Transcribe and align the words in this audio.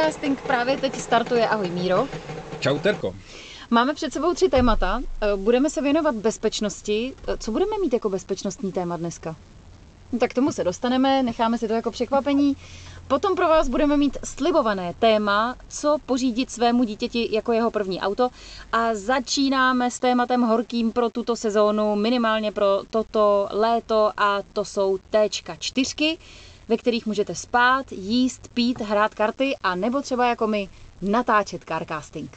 Carcasting 0.00 0.40
právě 0.42 0.76
teď 0.76 0.94
startuje. 1.00 1.48
Ahoj 1.48 1.70
Míro. 1.70 2.08
Čau 2.60 2.78
Terko. 2.78 3.14
Máme 3.70 3.94
před 3.94 4.12
sebou 4.12 4.34
tři 4.34 4.48
témata. 4.48 5.00
Eh, 5.20 5.36
Budeme 5.36 5.70
se 5.70 5.82
věnovat 5.82 6.14
bezpečnosti. 6.14 7.14
Eh, 7.28 7.36
Co 7.36 7.52
budeme 7.52 7.78
mít 7.82 7.92
jako 7.92 8.08
bezpečnostní 8.10 8.72
téma 8.72 8.96
dneska? 8.96 9.36
No, 10.12 10.18
tak 10.18 10.30
k 10.30 10.34
tomu 10.34 10.52
se 10.52 10.64
dostaneme, 10.64 11.22
necháme 11.22 11.58
si 11.58 11.68
to 11.68 11.74
jako 11.74 11.90
překvapení. 11.90 12.56
Potom 13.08 13.34
pro 13.36 13.48
vás 13.48 13.68
budeme 13.68 13.96
mít 13.96 14.18
slibované 14.24 14.94
téma, 14.98 15.56
co 15.68 15.96
pořídit 16.06 16.50
svému 16.50 16.84
dítěti 16.84 17.28
jako 17.32 17.52
jeho 17.52 17.70
první 17.70 18.00
auto. 18.00 18.28
A 18.72 18.94
začínáme 18.94 19.90
s 19.90 19.98
tématem 19.98 20.42
horkým 20.42 20.92
pro 20.92 21.10
tuto 21.10 21.36
sezónu, 21.36 21.96
minimálně 21.96 22.52
pro 22.52 22.82
toto 22.90 23.48
léto 23.50 24.10
a 24.16 24.38
to 24.52 24.64
jsou 24.64 24.98
T4, 25.12 26.18
ve 26.70 26.76
kterých 26.76 27.06
můžete 27.06 27.34
spát, 27.34 27.92
jíst, 27.92 28.48
pít, 28.54 28.80
hrát 28.80 29.14
karty 29.14 29.54
a 29.62 29.74
nebo 29.74 30.02
třeba 30.02 30.28
jako 30.28 30.46
my 30.46 30.68
natáčet 31.02 31.64
carcasting. 31.68 32.36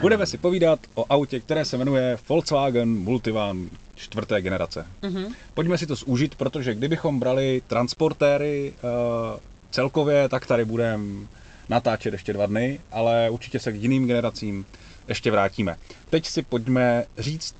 Budeme 0.00 0.26
si 0.26 0.38
povídat 0.38 0.80
o 0.94 1.04
autě, 1.08 1.40
které 1.40 1.64
se 1.64 1.78
jmenuje 1.78 2.18
Volkswagen 2.28 2.88
Multivan 2.88 3.70
čtvrté 3.94 4.42
generace. 4.42 4.86
Mhm. 5.02 5.34
Pojďme 5.54 5.78
si 5.78 5.86
to 5.86 5.94
zúžit, 5.94 6.34
protože 6.34 6.74
kdybychom 6.74 7.20
brali 7.20 7.62
transportéry 7.66 8.72
uh, 8.82 9.40
celkově, 9.70 10.28
tak 10.28 10.46
tady 10.46 10.64
budeme 10.64 11.26
natáčet 11.68 12.12
ještě 12.12 12.32
dva 12.32 12.46
dny, 12.46 12.80
ale 12.92 13.30
určitě 13.30 13.58
se 13.58 13.72
k 13.72 13.82
jiným 13.82 14.06
generacím 14.06 14.66
ještě 15.08 15.30
vrátíme. 15.30 15.76
Teď 16.10 16.26
si 16.26 16.42
pojďme 16.42 17.04
říct, 17.18 17.54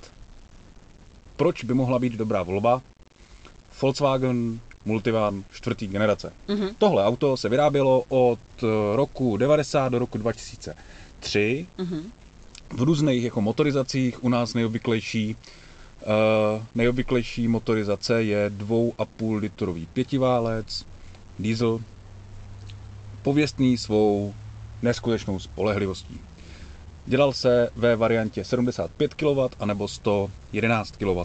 proč 1.36 1.64
by 1.64 1.74
mohla 1.74 1.98
být 1.98 2.12
dobrá 2.12 2.42
volba 2.42 2.82
Volkswagen 3.82 4.60
Multivan 4.84 5.44
čtvrtý 5.52 5.86
generace. 5.86 6.32
Mhm. 6.48 6.68
Tohle 6.78 7.04
auto 7.04 7.36
se 7.36 7.48
vyrábělo 7.48 8.04
od 8.08 8.38
eh, 8.62 8.66
roku 8.96 9.36
90 9.36 9.88
do 9.88 9.98
roku 9.98 10.18
2003 10.18 11.66
Mhm. 11.78 12.12
v 12.72 12.82
různých 12.82 13.24
jako 13.24 13.40
motorizacích. 13.40 14.24
U 14.24 14.28
nás 14.28 14.54
nejobvyklejší, 14.54 15.36
uh, 15.36 16.62
nejobvyklejší 16.74 17.48
motorizace 17.48 18.22
je 18.22 18.50
2,5 18.50 19.34
litrový 19.36 19.86
pětiválec, 19.92 20.84
diesel, 21.38 21.80
pověstný 23.22 23.78
svou 23.78 24.34
neskutečnou 24.82 25.38
spolehlivostí. 25.38 26.20
Dělal 27.06 27.32
se 27.32 27.68
ve 27.76 27.96
variantě 27.96 28.44
75 28.44 29.14
kW 29.14 29.40
anebo 29.60 29.88
111 29.88 30.96
kW. 30.96 31.22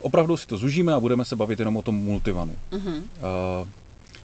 Opravdu 0.00 0.36
si 0.36 0.46
to 0.46 0.56
zužíme 0.56 0.94
a 0.94 1.00
budeme 1.00 1.24
se 1.24 1.36
bavit 1.36 1.58
jenom 1.58 1.76
o 1.76 1.82
tom 1.82 1.94
multivanu. 1.94 2.56
Mhm. 2.70 2.94
Uh, 2.94 3.68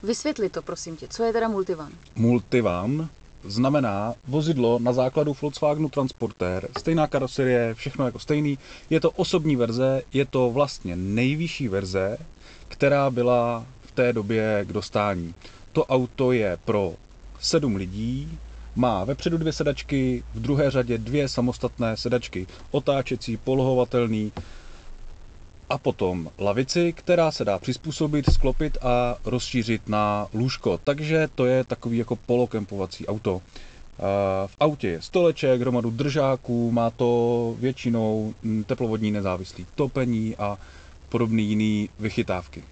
Vysvětli 0.02 0.48
to, 0.48 0.62
prosím 0.62 0.96
tě. 0.96 1.08
Co 1.10 1.22
je 1.24 1.32
teda 1.32 1.48
multivan? 1.48 1.92
Multivan 2.16 3.08
znamená 3.44 4.14
vozidlo 4.28 4.78
na 4.78 4.92
základu 4.92 5.36
Volkswagenu 5.42 5.88
Transporter, 5.88 6.68
stejná 6.78 7.06
karoserie, 7.06 7.74
všechno 7.74 8.04
jako 8.04 8.18
stejný. 8.18 8.58
Je 8.90 9.00
to 9.00 9.10
osobní 9.10 9.56
verze, 9.56 10.02
je 10.12 10.24
to 10.24 10.50
vlastně 10.50 10.96
nejvyšší 10.96 11.68
verze, 11.68 12.18
která 12.68 13.10
byla 13.10 13.66
v 13.86 13.90
té 13.92 14.12
době 14.12 14.64
k 14.68 14.72
dostání. 14.72 15.34
To 15.72 15.84
auto 15.86 16.32
je 16.32 16.58
pro 16.64 16.94
sedm 17.40 17.76
lidí, 17.76 18.38
má 18.76 19.04
vepředu 19.04 19.38
dvě 19.38 19.52
sedačky, 19.52 20.22
v 20.34 20.40
druhé 20.40 20.70
řadě 20.70 20.98
dvě 20.98 21.28
samostatné 21.28 21.96
sedačky, 21.96 22.46
otáčecí, 22.70 23.36
polohovatelný, 23.36 24.32
a 25.70 25.78
potom 25.78 26.30
lavici, 26.38 26.92
která 26.92 27.30
se 27.30 27.44
dá 27.44 27.58
přizpůsobit, 27.58 28.32
sklopit 28.32 28.78
a 28.82 29.16
rozšířit 29.24 29.88
na 29.88 30.26
lůžko. 30.34 30.78
Takže 30.84 31.28
to 31.34 31.46
je 31.46 31.64
takový 31.64 31.98
jako 31.98 32.16
polokempovací 32.16 33.06
auto. 33.06 33.42
V 34.46 34.56
autě 34.60 34.88
je 34.88 35.02
stoleček, 35.02 35.60
hromadu 35.60 35.90
držáků, 35.90 36.70
má 36.72 36.90
to 36.90 37.54
většinou 37.58 38.34
mm, 38.42 38.64
teplovodní 38.64 39.10
nezávislý 39.10 39.66
topení 39.74 40.36
a 40.36 40.58
podobné 41.08 41.42
jiné 41.42 41.88
vychytávky. 41.98 42.62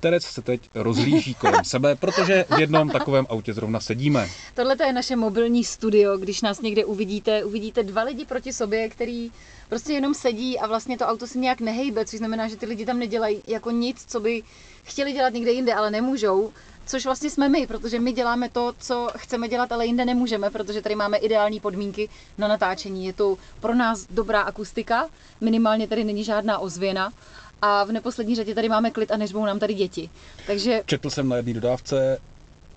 Terec 0.00 0.22
se 0.24 0.42
teď 0.42 0.60
rozlíží 0.74 1.34
kolem 1.34 1.64
sebe, 1.64 1.94
protože 1.96 2.44
v 2.56 2.60
jednom 2.60 2.90
takovém 2.90 3.26
autě 3.28 3.54
zrovna 3.54 3.80
sedíme. 3.80 4.28
Tohle 4.54 4.76
je 4.86 4.92
naše 4.92 5.16
mobilní 5.16 5.64
studio, 5.64 6.18
když 6.18 6.42
nás 6.42 6.60
někde 6.60 6.84
uvidíte, 6.84 7.44
uvidíte 7.44 7.82
dva 7.82 8.02
lidi 8.02 8.24
proti 8.24 8.52
sobě, 8.52 8.88
který 8.88 9.30
prostě 9.68 9.92
jenom 9.92 10.14
sedí 10.14 10.58
a 10.58 10.66
vlastně 10.66 10.98
to 10.98 11.06
auto 11.06 11.26
se 11.26 11.38
nějak 11.38 11.60
nehejbe, 11.60 12.04
což 12.04 12.18
znamená, 12.18 12.48
že 12.48 12.56
ty 12.56 12.66
lidi 12.66 12.86
tam 12.86 12.98
nedělají 12.98 13.42
jako 13.46 13.70
nic, 13.70 14.04
co 14.08 14.20
by 14.20 14.42
chtěli 14.84 15.12
dělat 15.12 15.32
někde 15.32 15.52
jinde, 15.52 15.74
ale 15.74 15.90
nemůžou. 15.90 16.52
Což 16.86 17.04
vlastně 17.04 17.30
jsme 17.30 17.48
my, 17.48 17.66
protože 17.66 17.98
my 18.00 18.12
děláme 18.12 18.48
to, 18.48 18.74
co 18.78 19.08
chceme 19.16 19.48
dělat, 19.48 19.72
ale 19.72 19.86
jinde 19.86 20.04
nemůžeme, 20.04 20.50
protože 20.50 20.82
tady 20.82 20.94
máme 20.94 21.16
ideální 21.16 21.60
podmínky 21.60 22.08
na 22.38 22.48
natáčení. 22.48 23.06
Je 23.06 23.12
to 23.12 23.38
pro 23.60 23.74
nás 23.74 24.06
dobrá 24.10 24.40
akustika, 24.40 25.08
minimálně 25.40 25.88
tady 25.88 26.04
není 26.04 26.24
žádná 26.24 26.58
ozvěna 26.58 27.12
a 27.62 27.84
v 27.84 27.92
neposlední 27.92 28.34
řadě 28.34 28.54
tady 28.54 28.68
máme 28.68 28.90
klid 28.90 29.10
a 29.12 29.16
nežbou 29.16 29.44
nám 29.44 29.58
tady 29.58 29.74
děti. 29.74 30.10
Takže 30.46 30.82
Četl 30.86 31.10
jsem 31.10 31.28
na 31.28 31.36
jedné 31.36 31.54
dodávce, 31.54 32.18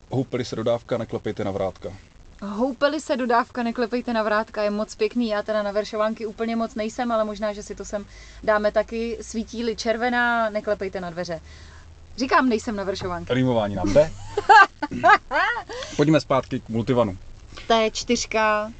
houpili 0.10 0.46
se 0.46 0.56
dodávka, 0.56 0.98
neklepejte 0.98 1.44
na 1.44 1.52
vrátka. 1.52 1.90
Houpeli 2.42 3.02
se 3.02 3.18
dodávka, 3.18 3.64
neklepejte 3.64 4.14
na 4.14 4.24
vrátka, 4.24 4.64
je 4.64 4.70
moc 4.70 4.96
pěkný. 4.96 5.28
Já 5.28 5.42
teda 5.44 5.64
na 5.64 5.72
veršovánky 5.72 6.26
úplně 6.26 6.56
moc 6.56 6.76
nejsem, 6.76 7.12
ale 7.12 7.24
možná, 7.24 7.54
že 7.54 7.64
si 7.64 7.76
to 7.76 7.86
sem 7.86 8.06
dáme 8.44 8.72
taky. 8.72 9.18
Svítí-li 9.22 9.76
červená, 9.76 10.50
neklepejte 10.50 11.02
na 11.02 11.10
dveře. 11.10 11.42
Říkám, 12.18 12.50
nejsem 12.50 12.76
na 12.76 12.84
veršovánky. 12.84 13.34
Rýmování 13.34 13.76
nám 13.76 13.94
jde. 13.94 14.12
Pojďme 15.96 16.22
zpátky 16.22 16.60
k 16.60 16.70
multivanu. 16.70 17.18
T4, 17.70 18.74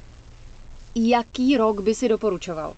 jaký 0.94 1.56
rok 1.56 1.80
by 1.80 1.94
si 1.94 2.08
doporučoval? 2.08 2.74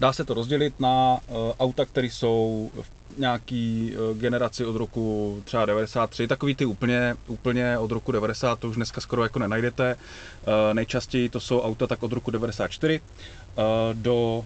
Dá 0.00 0.12
se 0.12 0.24
to 0.24 0.34
rozdělit 0.34 0.80
na 0.80 1.18
uh, 1.28 1.36
auta, 1.58 1.84
které 1.84 2.06
jsou 2.06 2.70
v 2.82 3.18
nějaký 3.18 3.92
uh, 4.10 4.18
generaci 4.18 4.64
od 4.64 4.76
roku 4.76 5.36
třeba 5.44 5.66
93, 5.66 6.26
takový 6.28 6.54
ty 6.54 6.64
úplně, 6.64 7.16
úplně 7.26 7.78
od 7.78 7.90
roku 7.92 8.12
90, 8.12 8.58
to 8.58 8.68
už 8.68 8.76
dneska 8.76 9.00
skoro 9.00 9.22
jako 9.22 9.38
nenajdete. 9.38 9.94
Uh, 9.96 10.74
nejčastěji 10.74 11.28
to 11.28 11.40
jsou 11.40 11.60
auta 11.60 11.86
tak 11.86 12.02
od 12.02 12.12
roku 12.12 12.30
94 12.30 13.00
uh, 13.00 13.64
do 13.94 14.44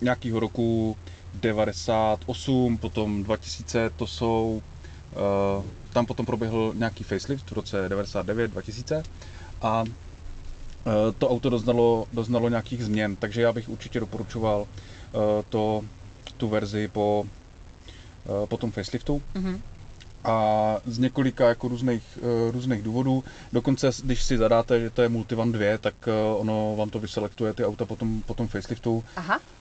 nějakého 0.00 0.40
roku 0.40 0.96
98, 1.34 2.78
potom 2.78 3.24
2000, 3.24 3.90
to 3.96 4.06
jsou, 4.06 4.62
tam 5.92 6.06
potom 6.06 6.26
proběhl 6.26 6.72
nějaký 6.76 7.04
facelift 7.04 7.50
v 7.50 7.54
roce 7.54 7.88
99, 7.88 8.50
2000 8.50 9.02
a 9.62 9.84
Eh, 9.84 10.07
to 11.18 11.28
auto 11.30 11.50
doznalo, 11.50 12.06
doznalo 12.12 12.48
nějakých 12.48 12.84
změn, 12.84 13.16
takže 13.16 13.42
já 13.42 13.52
bych 13.52 13.68
určitě 13.68 14.00
doporučoval 14.00 14.66
eh, 14.68 15.18
to, 15.48 15.82
tu 16.36 16.48
verzi 16.48 16.88
po, 16.88 17.24
eh, 18.26 18.46
po 18.46 18.56
tom 18.56 18.70
faceliftu 18.70 19.22
Mhm. 19.34 19.60
a 20.24 20.76
z 20.86 20.98
několika 20.98 21.48
jako 21.48 21.68
různých, 21.68 22.18
různých 22.50 22.82
důvodů. 22.82 23.24
Dokonce, 23.52 23.90
když 24.04 24.22
si 24.22 24.38
zadáte, 24.38 24.80
že 24.80 24.90
to 24.90 25.02
je 25.02 25.08
Multivan 25.08 25.52
2, 25.52 25.78
tak 25.78 25.94
ono 26.36 26.76
vám 26.76 26.90
to 26.90 26.98
vyselektuje 26.98 27.52
ty 27.52 27.64
auta 27.64 27.84
po 27.86 27.96
tom, 27.96 28.22
po 28.22 28.34
tom 28.34 28.48
faceliftu. 28.48 29.04
Aha, 29.16 29.40
Eh, 29.40 29.57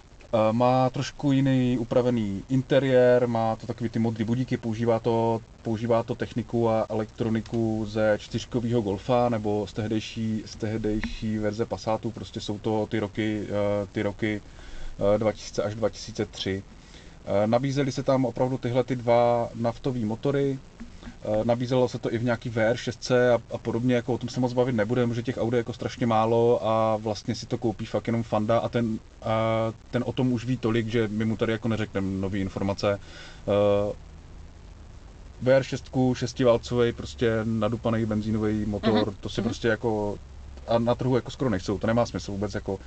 Má 0.52 0.90
trošku 0.90 1.32
jiný 1.32 1.78
upravený 1.78 2.44
interiér, 2.50 3.28
má 3.28 3.56
to 3.56 3.68
takový 3.68 3.90
ty 3.90 4.00
modrý 4.00 4.24
budíky, 4.26 4.58
používá 4.58 5.00
to, 5.00 5.42
používá 5.64 6.04
to 6.04 6.16
techniku 6.16 6.70
a 6.70 6.86
elektroniku 6.90 7.86
ze 7.90 8.16
čtyřkového 8.20 8.82
Golfa 8.82 9.30
nebo 9.30 9.68
z 9.68 9.74
tehdejší, 9.74 10.44
z 10.46 10.56
tehdejší 10.56 11.38
verze 11.38 11.66
Passatu, 11.66 12.12
prostě 12.12 12.42
jsou 12.42 12.60
to 12.60 12.88
ty 12.92 13.00
roky, 13.00 13.48
eh, 13.50 13.88
ty 13.92 14.02
roky 14.02 14.42
eh, 15.16 15.18
2000 15.18 15.64
až 15.64 15.76
2003. 15.76 16.64
Eh, 17.44 17.48
Nabízely 17.48 17.92
se 17.92 18.04
tam 18.04 18.26
opravdu 18.26 18.58
tyhle 18.58 18.84
ty 18.84 18.96
dva 18.96 19.50
naftové 19.56 20.00
motory, 20.00 20.60
Eh, 20.82 20.87
Nabízelo 21.44 21.90
se 21.90 22.00
to 22.00 22.14
i 22.14 22.18
v 22.18 22.24
nějaký 22.24 22.50
VR6 22.52 23.16
a, 23.36 23.40
a 23.56 23.58
podobně, 23.58 23.96
jako 23.96 24.14
o 24.14 24.18
tom 24.18 24.30
se 24.30 24.40
moc 24.40 24.54
bavit 24.54 24.76
nebudeme, 24.76 25.14
že 25.14 25.24
těch 25.24 25.38
aut 25.38 25.54
je 25.54 25.58
jako 25.58 25.74
strašně 25.74 26.08
málo 26.08 26.68
a 26.68 26.96
vlastně 26.98 27.36
si 27.36 27.46
to 27.46 27.58
koupí 27.58 27.86
fakt 27.86 28.08
jenom 28.08 28.24
fanda 28.24 28.60
a 28.60 28.70
ten, 28.70 29.00
a 29.22 29.74
ten 29.92 30.04
o 30.08 30.12
tom 30.12 30.34
už 30.34 30.46
ví 30.46 30.58
tolik, 30.58 30.88
že 30.88 31.08
my 31.08 31.26
mu 31.26 31.38
tady 31.38 31.52
jako 31.52 31.68
neřekneme 31.68 32.22
nové 32.22 32.38
informace. 32.38 33.00
Eh, 33.48 33.94
VR6, 35.44 36.14
šestiválcový, 36.16 36.92
prostě 36.94 37.32
nadupaný 37.44 38.06
benzínový 38.06 38.66
motor, 38.66 38.94
Mhm, 39.08 39.16
to 39.20 39.30
si 39.30 39.42
mhm. 39.42 39.50
prostě 39.50 39.68
jako 39.68 40.18
a 40.68 40.80
na 40.80 40.96
trhu 40.96 41.16
jako 41.16 41.32
skoro 41.32 41.50
nejsou, 41.50 41.78
to 41.78 41.88
nemá 41.88 42.06
smysl 42.06 42.32
vůbec 42.32 42.54
jako 42.54 42.80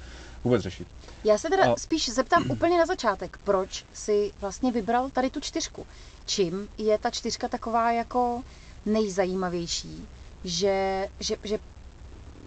vůbec 0.44 0.62
řešit. 0.62 0.86
já 1.24 1.38
se 1.38 1.48
teda 1.48 1.72
A- 1.72 1.76
spíš 1.78 2.08
zeptám 2.08 2.50
úplně 2.50 2.78
na 2.78 2.86
začátek, 2.86 3.38
proč 3.44 3.84
si 3.94 4.32
vlastně 4.40 4.72
vybral 4.72 5.10
tady 5.10 5.30
tu 5.30 5.40
čtyřku? 5.40 5.86
Čím 6.26 6.68
je 6.78 6.98
ta 6.98 7.10
čtyřka 7.10 7.48
taková 7.48 7.92
jako 7.92 8.42
nejzajímavější, 8.86 10.06
že, 10.44 11.08
že, 11.20 11.36
že 11.44 11.58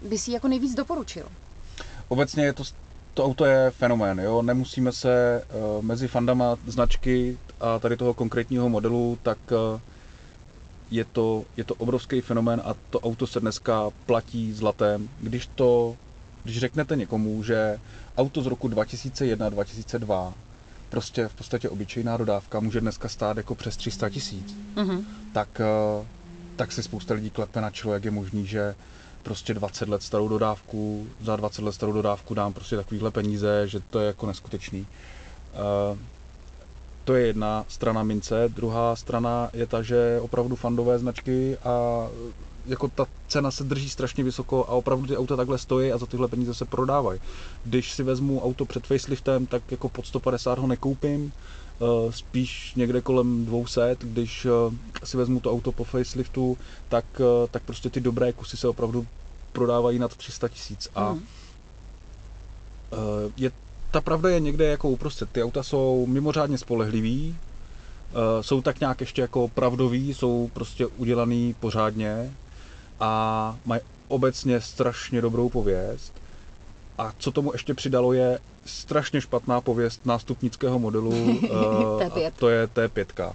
by 0.02 0.18
si 0.18 0.32
jako 0.32 0.48
nejvíc 0.48 0.74
doporučil? 0.74 1.28
Obecně 2.08 2.44
je 2.44 2.52
to 2.52 2.62
to 3.14 3.24
auto 3.24 3.44
je 3.44 3.70
fenomén, 3.70 4.20
jo? 4.20 4.42
nemusíme 4.42 4.92
se 4.92 5.42
uh, 5.76 5.84
mezi 5.84 6.08
fandama 6.08 6.56
značky 6.66 7.38
a 7.60 7.78
tady 7.78 7.96
toho 7.96 8.14
konkrétního 8.14 8.68
modelu, 8.68 9.18
tak 9.22 9.38
uh, 9.50 9.80
je, 10.90 11.04
to, 11.04 11.44
je 11.56 11.64
to 11.64 11.74
obrovský 11.74 12.20
fenomén 12.20 12.62
a 12.64 12.74
to 12.90 13.00
auto 13.00 13.26
se 13.26 13.40
dneska 13.40 13.90
platí 14.06 14.52
zlatem. 14.52 15.08
Když 15.20 15.48
to, 15.54 15.96
když 16.44 16.58
řeknete 16.58 16.96
někomu, 16.96 17.42
že 17.42 17.78
auto 18.16 18.42
z 18.42 18.46
roku 18.46 18.68
2001-2002 18.68 20.32
prostě 20.94 21.28
v 21.28 21.34
podstatě 21.34 21.68
obyčejná 21.68 22.16
dodávka 22.16 22.60
může 22.60 22.80
dneska 22.80 23.08
stát 23.08 23.36
jako 23.36 23.54
přes 23.54 23.76
300 23.76 24.10
tisíc, 24.10 24.56
mm-hmm. 24.74 25.04
tak, 25.32 25.60
uh, 25.98 26.06
tak 26.56 26.72
si 26.72 26.82
spousta 26.82 27.14
lidí 27.14 27.30
klepe 27.30 27.60
na 27.60 27.70
čelo, 27.70 27.94
jak 27.94 28.04
je 28.04 28.10
možný, 28.10 28.46
že 28.46 28.74
prostě 29.22 29.54
20 29.54 29.88
let 29.88 30.02
starou 30.02 30.28
dodávku, 30.28 31.06
za 31.20 31.36
20 31.36 31.62
let 31.62 31.72
starou 31.72 31.92
dodávku 31.92 32.34
dám 32.34 32.52
prostě 32.52 32.76
takovýhle 32.76 33.10
peníze, 33.10 33.68
že 33.68 33.80
to 33.80 34.00
je 34.00 34.06
jako 34.06 34.26
neskutečný. 34.26 34.80
Uh, 34.80 35.98
to 37.04 37.14
je 37.14 37.26
jedna 37.26 37.64
strana 37.68 38.02
mince, 38.02 38.48
druhá 38.48 38.96
strana 38.96 39.50
je 39.52 39.66
ta, 39.66 39.82
že 39.82 40.18
opravdu 40.20 40.56
fandové 40.56 40.98
značky 40.98 41.58
a 41.64 42.06
jako 42.66 42.88
ta 42.88 43.06
cena 43.28 43.50
se 43.50 43.64
drží 43.64 43.90
strašně 43.90 44.24
vysoko 44.24 44.64
a 44.64 44.68
opravdu 44.68 45.06
ty 45.06 45.16
auta 45.16 45.36
takhle 45.36 45.58
stojí 45.58 45.92
a 45.92 45.98
za 45.98 46.06
tyhle 46.06 46.28
peníze 46.28 46.54
se 46.54 46.64
prodávají. 46.64 47.20
Když 47.64 47.92
si 47.92 48.02
vezmu 48.02 48.44
auto 48.44 48.64
před 48.64 48.86
faceliftem, 48.86 49.46
tak 49.46 49.62
jako 49.70 49.88
pod 49.88 50.06
150 50.06 50.58
ho 50.58 50.66
nekoupím, 50.66 51.32
Eh, 51.80 52.12
spíš 52.12 52.74
někde 52.74 53.00
kolem 53.00 53.44
200, 53.44 53.96
když 54.00 54.46
eh, 54.46 55.06
si 55.06 55.16
vezmu 55.16 55.40
to 55.40 55.52
auto 55.52 55.72
po 55.72 55.84
faceliftu, 55.84 56.58
tak, 56.88 57.04
eh, 57.20 57.48
tak 57.50 57.62
prostě 57.62 57.90
ty 57.90 58.00
dobré 58.00 58.32
kusy 58.32 58.56
se 58.56 58.68
opravdu 58.68 59.06
prodávají 59.52 59.98
nad 59.98 60.16
300 60.16 60.48
tisíc 60.48 60.88
a 60.94 61.12
mm. 61.12 61.22
je, 63.36 63.50
ta 63.90 64.00
pravda 64.00 64.30
je 64.30 64.40
někde 64.40 64.64
jako 64.64 64.88
uprostřed. 64.88 65.30
Ty 65.30 65.42
auta 65.42 65.62
jsou 65.62 66.06
mimořádně 66.06 66.58
spolehlivý, 66.58 67.36
jsou 68.40 68.62
tak 68.62 68.80
nějak 68.80 69.00
ještě 69.00 69.22
jako 69.22 69.48
pravdový, 69.48 70.14
jsou 70.14 70.50
prostě 70.52 70.86
udělaný 70.86 71.54
pořádně 71.60 72.30
a 73.00 73.56
mají 73.64 73.80
obecně 74.08 74.60
strašně 74.60 75.20
dobrou 75.20 75.48
pověst. 75.48 76.12
A 76.98 77.12
co 77.18 77.30
tomu 77.30 77.52
ještě 77.52 77.74
přidalo 77.74 78.12
je 78.12 78.38
strašně 78.66 79.20
špatná 79.20 79.60
pověst 79.60 80.06
nástupnického 80.06 80.78
modelu, 80.78 81.10
T5. 81.42 82.26
a 82.26 82.30
to 82.30 82.48
je 82.48 82.66
T5, 82.66 83.32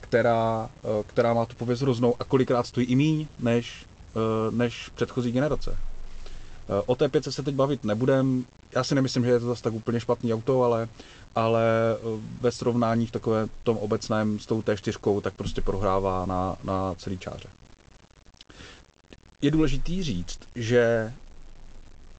která, 0.00 0.70
eh, 0.84 1.02
která 1.06 1.34
má 1.34 1.46
tu 1.46 1.56
pověst 1.56 1.80
hroznou 1.80 2.14
a 2.20 2.24
kolikrát 2.24 2.66
stojí 2.66 2.86
i 2.86 2.94
míň 2.94 3.26
než, 3.38 3.86
eh, 4.16 4.50
než 4.50 4.88
předchozí 4.94 5.32
generace. 5.32 5.70
Eh, 5.70 6.82
o 6.86 6.94
T5 6.94 7.30
se 7.30 7.42
teď 7.42 7.54
bavit 7.54 7.84
nebudem. 7.84 8.44
Já 8.72 8.84
si 8.84 8.94
nemyslím, 8.94 9.24
že 9.24 9.30
je 9.30 9.40
to 9.40 9.46
zase 9.46 9.62
tak 9.62 9.72
úplně 9.72 10.00
špatný 10.00 10.34
auto, 10.34 10.62
ale, 10.62 10.88
ale 11.34 11.62
ve 12.40 12.52
srovnání 12.52 13.06
v 13.06 13.10
takovém 13.10 13.48
tom 13.62 13.76
obecném 13.76 14.38
s 14.38 14.46
tou 14.46 14.60
T4, 14.60 15.20
tak 15.20 15.34
prostě 15.34 15.60
prohrává 15.60 16.26
na, 16.26 16.56
na 16.64 16.94
celý 16.94 17.18
čáře. 17.18 17.48
Je 19.42 19.50
důležitý 19.50 20.02
říct, 20.02 20.38
že 20.54 21.12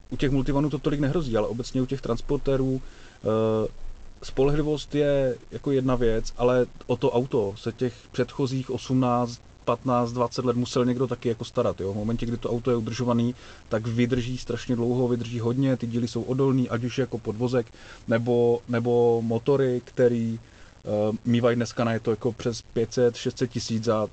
u 0.09 0.17
těch 0.17 0.31
multivanů 0.31 0.69
to 0.69 0.79
tolik 0.79 0.99
nehrozí, 0.99 1.37
ale 1.37 1.47
obecně 1.47 1.81
u 1.81 1.85
těch 1.85 2.01
transportérů 2.01 2.81
eh, 2.81 3.67
spolehlivost 4.23 4.95
je 4.95 5.35
jako 5.51 5.71
jedna 5.71 5.95
věc, 5.95 6.33
ale 6.37 6.65
o 6.87 6.97
to 6.97 7.11
auto 7.11 7.53
se 7.57 7.71
těch 7.71 7.93
předchozích 8.11 8.71
18, 8.71 9.41
15, 9.65 10.11
20 10.11 10.45
let 10.45 10.55
musel 10.57 10.85
někdo 10.85 11.07
taky 11.07 11.29
jako 11.29 11.45
starat. 11.45 11.81
Jo? 11.81 11.93
V 11.93 11.95
momentě, 11.95 12.25
kdy 12.25 12.37
to 12.37 12.49
auto 12.49 12.71
je 12.71 12.77
udržovaný, 12.77 13.35
tak 13.69 13.87
vydrží 13.87 14.37
strašně 14.37 14.75
dlouho, 14.75 15.07
vydrží 15.07 15.39
hodně, 15.39 15.77
ty 15.77 15.87
díly 15.87 16.07
jsou 16.07 16.21
odolný, 16.21 16.69
ať 16.69 16.83
už 16.83 16.97
jako 16.97 17.17
podvozek, 17.17 17.67
nebo, 18.07 18.61
nebo 18.69 19.21
motory, 19.21 19.81
který 19.85 20.39
uh, 21.09 21.15
mývají 21.25 21.55
dneska 21.55 21.83
na 21.83 21.93
je 21.93 21.99
to 21.99 22.11
jako 22.11 22.31
přes 22.31 22.61
500, 22.61 23.15
600 23.15 23.51
tisíc 23.51 23.87
a 23.87 24.07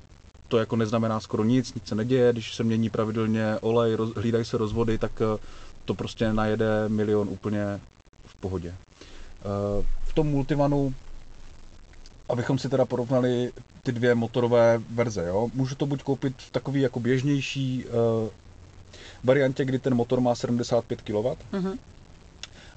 to 0.47 0.57
jako 0.57 0.75
neznamená 0.75 1.19
skoro 1.19 1.43
nic, 1.43 1.73
nic 1.73 1.87
se 1.87 1.95
neděje, 1.95 2.33
když 2.33 2.55
se 2.55 2.63
mění 2.63 2.89
pravidelně 2.89 3.55
olej, 3.61 3.95
roz, 3.95 4.13
hlídají 4.13 4.45
se 4.45 4.57
rozvody, 4.57 4.97
tak 4.97 5.21
uh, 5.21 5.39
to 5.85 5.93
prostě 5.93 6.33
najede 6.33 6.89
milion 6.89 7.29
úplně 7.29 7.79
v 8.25 8.35
pohodě. 8.35 8.73
Eh, 9.45 9.85
v 10.03 10.13
tom 10.13 10.27
Multivanu, 10.27 10.93
abychom 12.29 12.57
si 12.59 12.69
teda 12.69 12.85
porovnali 12.85 13.51
ty 13.83 13.91
dvě 13.91 14.15
motorové 14.15 14.81
verze, 14.89 15.25
jo, 15.27 15.49
můžu 15.53 15.75
to 15.75 15.85
buď 15.85 16.03
koupit 16.03 16.33
v 16.37 16.51
takový 16.51 16.81
jako 16.81 16.99
běžnější 16.99 17.85
uh, 17.85 18.29
variantě, 19.23 19.65
kdy 19.65 19.79
ten 19.79 19.95
motor 19.95 20.21
má 20.21 20.35
75 20.35 21.01
kW, 21.01 21.13
mm-hmm. 21.13 21.77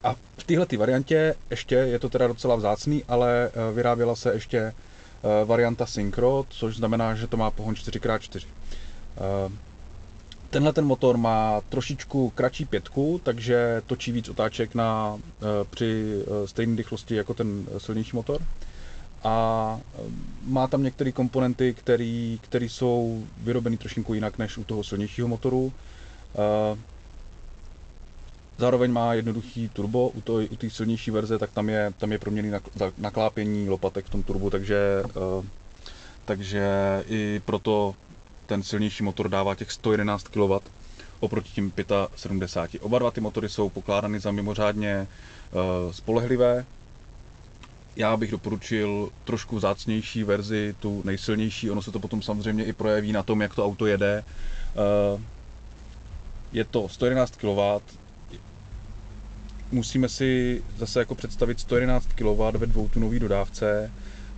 A 0.03 0.15
v 0.39 0.45
téhle 0.45 0.67
variantě 0.79 1.35
ještě, 1.51 1.75
je 1.75 1.99
to 1.99 2.09
teda 2.09 2.27
docela 2.27 2.57
vzácný, 2.57 3.05
ale 3.09 3.51
vyráběla 3.73 4.17
se 4.17 4.33
ještě 4.33 4.73
varianta 5.45 5.87
Synchro, 5.87 6.45
což 6.49 6.77
znamená, 6.77 7.15
že 7.15 7.27
to 7.27 7.37
má 7.37 7.51
pohon 7.51 7.75
4x4. 7.75 8.47
Uh, 9.47 9.53
Tenhle 10.51 10.73
ten 10.73 10.85
motor 10.85 11.17
má 11.17 11.61
trošičku 11.69 12.31
kratší 12.31 12.65
pětku, 12.65 13.21
takže 13.25 13.83
točí 13.87 14.13
víc 14.13 14.29
otáček 14.29 14.75
na, 14.75 15.19
eh, 15.19 15.45
při 15.71 16.23
eh, 16.23 16.49
stejné 16.49 16.77
rychlosti 16.77 17.15
jako 17.15 17.35
ten 17.35 17.67
silnější 17.79 18.17
motor. 18.17 18.43
A 19.25 19.81
eh, 19.95 20.03
má 20.47 20.67
tam 20.67 20.83
některé 20.83 21.13
komponenty, 21.13 21.75
které 22.41 22.65
jsou 22.65 23.25
vyrobeny 23.43 23.77
trošinku 23.77 24.15
jinak 24.15 24.39
než 24.39 24.57
u 24.59 24.65
toho 24.65 24.85
silnějšího 24.85 25.29
motoru. 25.29 25.73
Zároveň 28.59 28.93
má 28.93 29.15
jednoduchý 29.15 29.69
turbo, 29.69 30.09
u, 30.09 30.21
to, 30.21 30.35
u 30.35 30.57
té 30.57 30.71
silnější 30.71 31.11
verze, 31.11 31.39
tak 31.39 31.51
tam 31.51 31.69
je, 31.69 31.93
tam 31.99 32.13
je 32.13 32.19
proměný 32.19 32.53
naklápění 32.99 33.69
lopatek 33.69 34.05
v 34.07 34.11
tom 34.11 34.23
turbu, 34.23 34.51
takže, 34.51 35.03
takže 36.25 36.69
i 37.09 37.41
proto 37.45 37.95
ten 38.47 38.63
silnější 38.63 39.03
motor 39.03 39.29
dává 39.29 39.55
těch 39.55 39.73
111 39.73 40.29
kW 40.29 40.53
oproti 41.21 41.51
tím 41.53 41.73
75. 42.17 42.83
Oba 42.83 42.99
dva 42.99 43.11
ty 43.11 43.21
motory 43.21 43.49
jsou 43.49 43.69
pokládány 43.69 44.21
za 44.21 44.31
mimořádně 44.31 45.07
uh, 45.87 45.93
spolehlivé. 45.93 46.65
Já 47.97 48.17
bych 48.17 48.31
doporučil 48.31 49.11
trošku 49.25 49.57
vzácnější 49.57 50.25
verzi, 50.25 50.75
tu 50.81 51.03
nejsilnější. 51.05 51.71
Ono 51.71 51.83
se 51.83 51.91
to 51.93 51.99
potom 51.99 52.23
samozřejmě 52.23 52.65
i 52.65 52.73
projeví 52.73 53.13
na 53.13 53.23
tom, 53.23 53.41
jak 53.43 53.55
to 53.55 53.65
auto 53.65 53.87
jede. 53.87 54.25
Uh, 55.15 55.21
je 56.53 56.65
to 56.65 56.89
111 56.89 57.37
kW. 57.37 57.61
Musíme 59.73 60.09
si 60.09 60.63
zase 60.77 60.99
jako 60.99 61.15
představit 61.15 61.61
111 61.61 62.09
kW 62.15 62.59
ve 62.59 62.67
dvoutunové 62.67 63.19
dodávce 63.19 63.91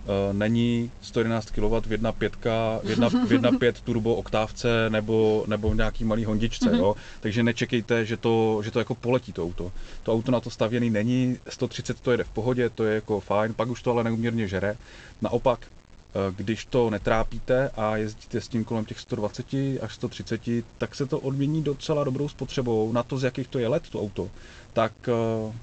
Eh, 0.05 0.33
není 0.33 0.91
111 1.01 1.51
kW 1.51 1.61
v 1.81 1.91
1.5, 1.91 2.79
v 3.25 3.31
1.5 3.31 3.73
turbo 3.83 4.15
oktávce 4.15 4.89
nebo, 4.89 5.43
nebo 5.47 5.69
v 5.69 5.75
nějaký 5.75 6.03
malý 6.03 6.25
hondičce, 6.25 6.65
mm-hmm. 6.71 6.77
jo? 6.77 6.95
takže 7.19 7.43
nečekejte, 7.43 8.05
že 8.05 8.17
to, 8.17 8.61
že 8.63 8.71
to 8.71 8.79
jako 8.79 8.95
poletí 8.95 9.33
to 9.33 9.43
auto. 9.43 9.71
To 10.03 10.13
auto 10.13 10.31
na 10.31 10.39
to 10.39 10.49
stavěný 10.49 10.89
není, 10.89 11.37
130 11.49 11.99
to 11.99 12.11
jede 12.11 12.23
v 12.23 12.29
pohodě, 12.29 12.69
to 12.69 12.83
je 12.83 12.95
jako 12.95 13.19
fajn, 13.19 13.53
pak 13.53 13.69
už 13.69 13.81
to 13.81 13.91
ale 13.91 14.03
neuměrně 14.03 14.47
žere. 14.47 14.77
Naopak, 15.21 15.59
eh, 15.65 16.33
když 16.35 16.65
to 16.65 16.89
netrápíte 16.89 17.69
a 17.69 17.97
jezdíte 17.97 18.41
s 18.41 18.47
tím 18.47 18.63
kolem 18.63 18.85
těch 18.85 18.99
120 18.99 19.79
až 19.81 19.93
130, 19.95 20.63
tak 20.77 20.95
se 20.95 21.05
to 21.05 21.19
odmění 21.19 21.63
docela 21.63 22.03
dobrou 22.03 22.29
spotřebou 22.29 22.91
na 22.91 23.03
to, 23.03 23.17
z 23.17 23.23
jakých 23.23 23.47
to 23.47 23.59
je 23.59 23.67
let 23.67 23.83
to 23.89 24.01
auto. 24.01 24.29
Tak 24.73 24.93
uh, 25.47 25.53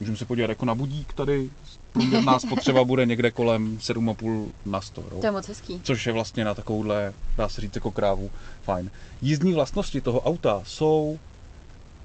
můžeme 0.00 0.16
se 0.16 0.24
podívat 0.24 0.48
jako 0.48 0.64
na 0.64 0.74
budík 0.74 1.12
tady 1.12 1.50
průměrná 1.92 2.38
spotřeba 2.46 2.84
bude 2.84 3.06
někde 3.06 3.30
kolem 3.30 3.78
7,5 3.78 4.46
na 4.66 4.80
100. 4.80 5.00
Jo? 5.00 5.20
To 5.20 5.26
je 5.26 5.32
moc 5.32 5.48
hezký. 5.48 5.80
Což 5.84 6.06
je 6.06 6.12
vlastně 6.12 6.44
na 6.44 6.54
takovouhle, 6.54 7.12
dá 7.36 7.48
se 7.48 7.60
říct, 7.60 7.74
jako 7.74 7.90
krávu 7.90 8.30
fajn. 8.62 8.90
Jízdní 9.22 9.52
vlastnosti 9.54 10.00
toho 10.00 10.20
auta 10.20 10.62
jsou 10.66 11.18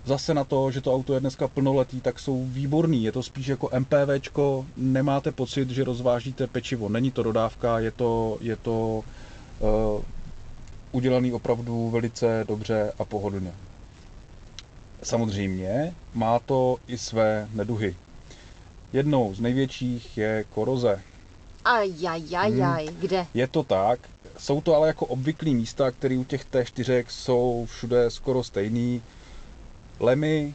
zase 0.05 0.33
na 0.33 0.43
to, 0.43 0.71
že 0.71 0.81
to 0.81 0.93
auto 0.95 1.13
je 1.13 1.19
dneska 1.19 1.47
plnoletý, 1.47 2.01
tak 2.01 2.19
jsou 2.19 2.45
výborný. 2.45 3.03
Je 3.03 3.11
to 3.11 3.23
spíš 3.23 3.47
jako 3.47 3.69
MPVčko, 3.79 4.65
nemáte 4.77 5.31
pocit, 5.31 5.69
že 5.69 5.83
rozvážíte 5.83 6.47
pečivo. 6.47 6.89
Není 6.89 7.11
to 7.11 7.23
dodávka, 7.23 7.79
je 7.79 7.91
to, 7.91 8.37
je 8.41 8.55
to 8.55 9.03
uh, 9.59 10.01
udělaný 10.91 11.33
opravdu 11.33 11.89
velice 11.89 12.45
dobře 12.47 12.91
a 12.99 13.05
pohodlně. 13.05 13.51
Samozřejmě 15.03 15.93
má 16.13 16.39
to 16.39 16.77
i 16.87 16.97
své 16.97 17.47
neduhy. 17.53 17.95
Jednou 18.93 19.33
z 19.33 19.39
největších 19.39 20.17
je 20.17 20.45
koroze. 20.53 21.01
Ajajajaj, 21.65 22.51
hmm. 22.51 22.95
kde? 22.99 23.25
Je 23.33 23.47
to 23.47 23.63
tak. 23.63 23.99
Jsou 24.37 24.61
to 24.61 24.75
ale 24.75 24.87
jako 24.87 25.05
obvyklý 25.05 25.55
místa, 25.55 25.91
které 25.91 26.17
u 26.17 26.23
těch 26.23 26.45
T4 26.51 27.05
jsou 27.09 27.65
všude 27.69 28.09
skoro 28.11 28.43
stejný. 28.43 29.01
Lemy, 29.99 30.53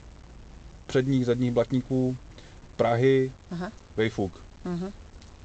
předních, 0.86 1.26
zadních 1.26 1.50
blatníků, 1.52 2.16
Prahy, 2.76 3.32
Aha. 3.50 3.72
Vejfuk. 3.96 4.40
Uh-huh. 4.66 4.92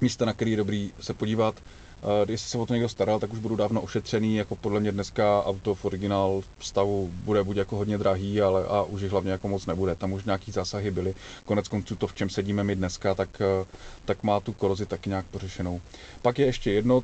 místa, 0.02 0.26
na 0.26 0.34
který 0.34 0.52
je 0.52 0.58
dobrý 0.58 0.92
se 1.02 1.14
podívat. 1.14 1.56
Uh, 2.04 2.32
jestli 2.32 2.50
se 2.50 2.58
o 2.58 2.66
to 2.66 2.74
někdo 2.74 2.90
staral, 2.90 3.20
tak 3.20 3.34
už 3.34 3.40
budu 3.40 3.56
dávno 3.56 3.82
ošetřený, 3.82 4.36
jako 4.36 4.56
podle 4.56 4.80
mě 4.80 4.92
dneska 4.92 5.46
auto 5.46 5.76
v 5.76 5.86
originál 5.86 6.42
stavu 6.60 7.10
bude 7.14 7.44
buď 7.44 7.58
jako 7.58 7.76
hodně 7.76 7.98
drahý, 7.98 8.42
ale 8.42 8.66
a 8.68 8.84
už 8.84 9.02
jich 9.02 9.12
hlavně 9.12 9.32
jako 9.32 9.48
moc 9.48 9.66
nebude. 9.66 9.96
Tam 9.96 10.14
už 10.14 10.24
nějaký 10.24 10.52
zásahy 10.52 10.92
byly. 10.92 11.16
Konec 11.46 11.68
konců 11.68 11.96
to, 11.96 12.08
v 12.08 12.14
čem 12.14 12.30
sedíme 12.30 12.64
my 12.64 12.76
dneska, 12.76 13.16
tak, 13.16 13.30
uh, 13.62 13.68
tak 14.06 14.24
má 14.24 14.40
tu 14.40 14.54
korozi 14.54 14.86
taky 14.86 15.10
nějak 15.10 15.26
pořešenou. 15.26 15.82
Pak 16.22 16.40
je 16.40 16.46
ještě 16.46 16.72
jedno 16.72 16.98
uh, 16.98 17.04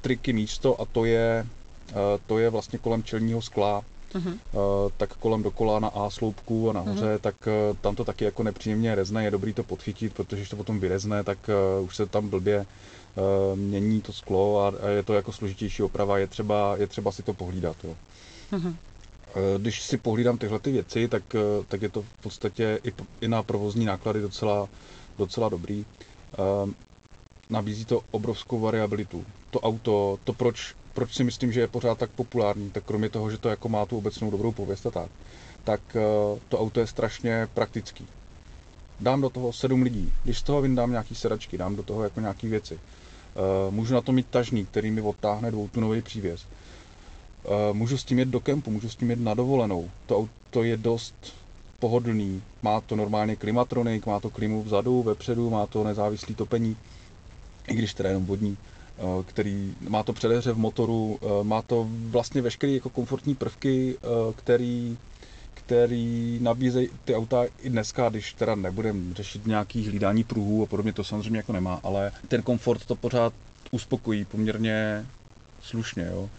triky 0.00 0.32
místo 0.32 0.80
a 0.80 0.84
to 0.84 1.04
je, 1.04 1.46
to 2.26 2.38
je 2.38 2.50
vlastně 2.50 2.78
kolem 2.78 3.02
čelního 3.02 3.42
skla. 3.42 3.82
Uh, 4.14 4.22
tak 4.96 5.14
kolem 5.14 5.42
dokola 5.42 5.80
na 5.80 5.88
A 5.88 6.10
sloupku 6.10 6.70
a 6.70 6.72
nahoře, 6.72 7.16
uh-huh. 7.16 7.18
tak 7.18 7.34
tam 7.80 7.96
to 7.96 8.04
taky 8.04 8.24
jako 8.24 8.42
nepříjemně 8.42 8.94
rezne, 8.94 9.24
je 9.24 9.30
dobrý 9.30 9.52
to 9.54 9.62
podchytit, 9.62 10.14
protože 10.14 10.36
když 10.36 10.48
to 10.48 10.56
potom 10.56 10.80
vyrezne, 10.80 11.24
tak 11.24 11.38
už 11.82 11.96
se 11.96 12.06
tam 12.06 12.28
blbě 12.28 12.66
mění 13.54 14.00
to 14.00 14.12
sklo 14.12 14.60
a, 14.64 14.68
a 14.86 14.88
je 14.88 15.02
to 15.02 15.14
jako 15.14 15.32
složitější 15.32 15.82
oprava, 15.82 16.18
je 16.18 16.26
třeba, 16.26 16.76
je 16.76 16.86
třeba 16.86 17.12
si 17.12 17.22
to 17.22 17.34
pohlídat. 17.34 17.76
Jo. 17.84 17.94
Uh-huh. 18.52 18.74
Když 19.58 19.82
si 19.82 19.96
pohlídám 19.96 20.38
tyhle 20.38 20.58
ty 20.58 20.72
věci, 20.72 21.08
tak, 21.08 21.22
tak 21.68 21.82
je 21.82 21.88
to 21.88 22.02
v 22.02 22.22
podstatě 22.22 22.80
i, 22.84 22.92
i 23.20 23.28
na 23.28 23.42
provozní 23.42 23.84
náklady 23.84 24.20
docela, 24.20 24.68
docela 25.18 25.48
dobrý. 25.48 25.84
Nabízí 27.50 27.84
to 27.84 28.02
obrovskou 28.10 28.60
variabilitu. 28.60 29.24
To 29.50 29.60
auto, 29.60 30.18
to 30.24 30.32
proč 30.32 30.74
proč 30.94 31.14
si 31.14 31.24
myslím, 31.24 31.52
že 31.52 31.60
je 31.60 31.68
pořád 31.68 31.98
tak 31.98 32.10
populární, 32.10 32.70
tak 32.70 32.84
kromě 32.84 33.08
toho, 33.08 33.30
že 33.30 33.38
to 33.38 33.48
jako 33.48 33.68
má 33.68 33.86
tu 33.86 33.98
obecnou 33.98 34.30
dobrou 34.30 34.52
pověst 34.52 34.86
a 34.86 34.90
tak, 34.90 35.10
tak 35.64 35.80
eh, 35.96 36.00
to 36.48 36.58
auto 36.58 36.80
je 36.80 36.86
strašně 36.86 37.48
praktický. 37.54 38.06
Dám 39.00 39.20
do 39.20 39.30
toho 39.30 39.52
sedm 39.52 39.82
lidí, 39.82 40.12
když 40.24 40.38
z 40.38 40.42
toho 40.42 40.62
vyndám 40.62 40.90
nějaký 40.90 41.14
sedačky, 41.14 41.58
dám 41.58 41.76
do 41.76 41.82
toho 41.82 42.02
jako 42.02 42.20
nějaký 42.20 42.48
věci. 42.48 42.80
Eh, 43.36 43.70
můžu 43.70 43.94
na 43.94 44.00
to 44.00 44.12
mít 44.12 44.26
tažník, 44.30 44.68
který 44.68 44.90
mi 44.90 45.00
odtáhne 45.00 45.50
dvoutunový 45.50 46.02
přívěs. 46.02 46.46
Eh, 47.44 47.72
můžu 47.72 47.98
s 47.98 48.04
tím 48.04 48.18
jet 48.18 48.28
do 48.28 48.40
kempu, 48.40 48.70
můžu 48.70 48.88
s 48.88 48.96
tím 48.96 49.10
jet 49.10 49.20
na 49.20 49.34
dovolenou. 49.34 49.90
To 50.06 50.16
auto 50.18 50.62
je 50.62 50.76
dost 50.76 51.14
pohodlný. 51.78 52.42
Má 52.62 52.80
to 52.80 52.96
normálně 52.96 53.36
klimatronik, 53.36 54.06
má 54.06 54.20
to 54.20 54.30
klimu 54.30 54.62
vzadu, 54.62 55.02
vepředu, 55.02 55.50
má 55.50 55.66
to 55.66 55.84
nezávislý 55.84 56.34
topení, 56.34 56.76
i 57.68 57.74
když 57.74 57.94
teda 57.94 58.08
jenom 58.08 58.26
vodní. 58.26 58.56
Eh, 58.98 59.22
který 59.26 59.74
má 59.88 60.02
to 60.02 60.12
předehře 60.12 60.52
v 60.52 60.58
motoru, 60.58 61.18
má 61.42 61.62
to 61.62 61.88
vlastně 61.90 62.42
veškeré 62.42 62.72
jako 62.72 62.88
komfortní 62.90 63.34
prvky, 63.34 63.96
který, 64.36 64.96
který 65.54 66.38
nabízejí 66.42 66.88
ty 67.04 67.14
auta 67.14 67.44
i 67.62 67.70
dneska, 67.70 68.08
když 68.08 68.32
teda 68.32 68.54
nebudeme 68.54 69.14
řešit 69.14 69.46
nějaký 69.46 69.88
hlídání 69.88 70.24
pruhů 70.24 70.62
a 70.62 70.66
podobně, 70.66 70.92
to 70.92 71.04
samozřejmě 71.04 71.36
jako 71.38 71.52
nemá, 71.52 71.80
ale 71.82 72.12
ten 72.28 72.42
komfort 72.42 72.86
to 72.86 72.96
pořád 72.96 73.32
uspokojí 73.70 74.24
poměrně 74.24 75.06
slušně. 75.62 76.06
Jo 76.12 76.30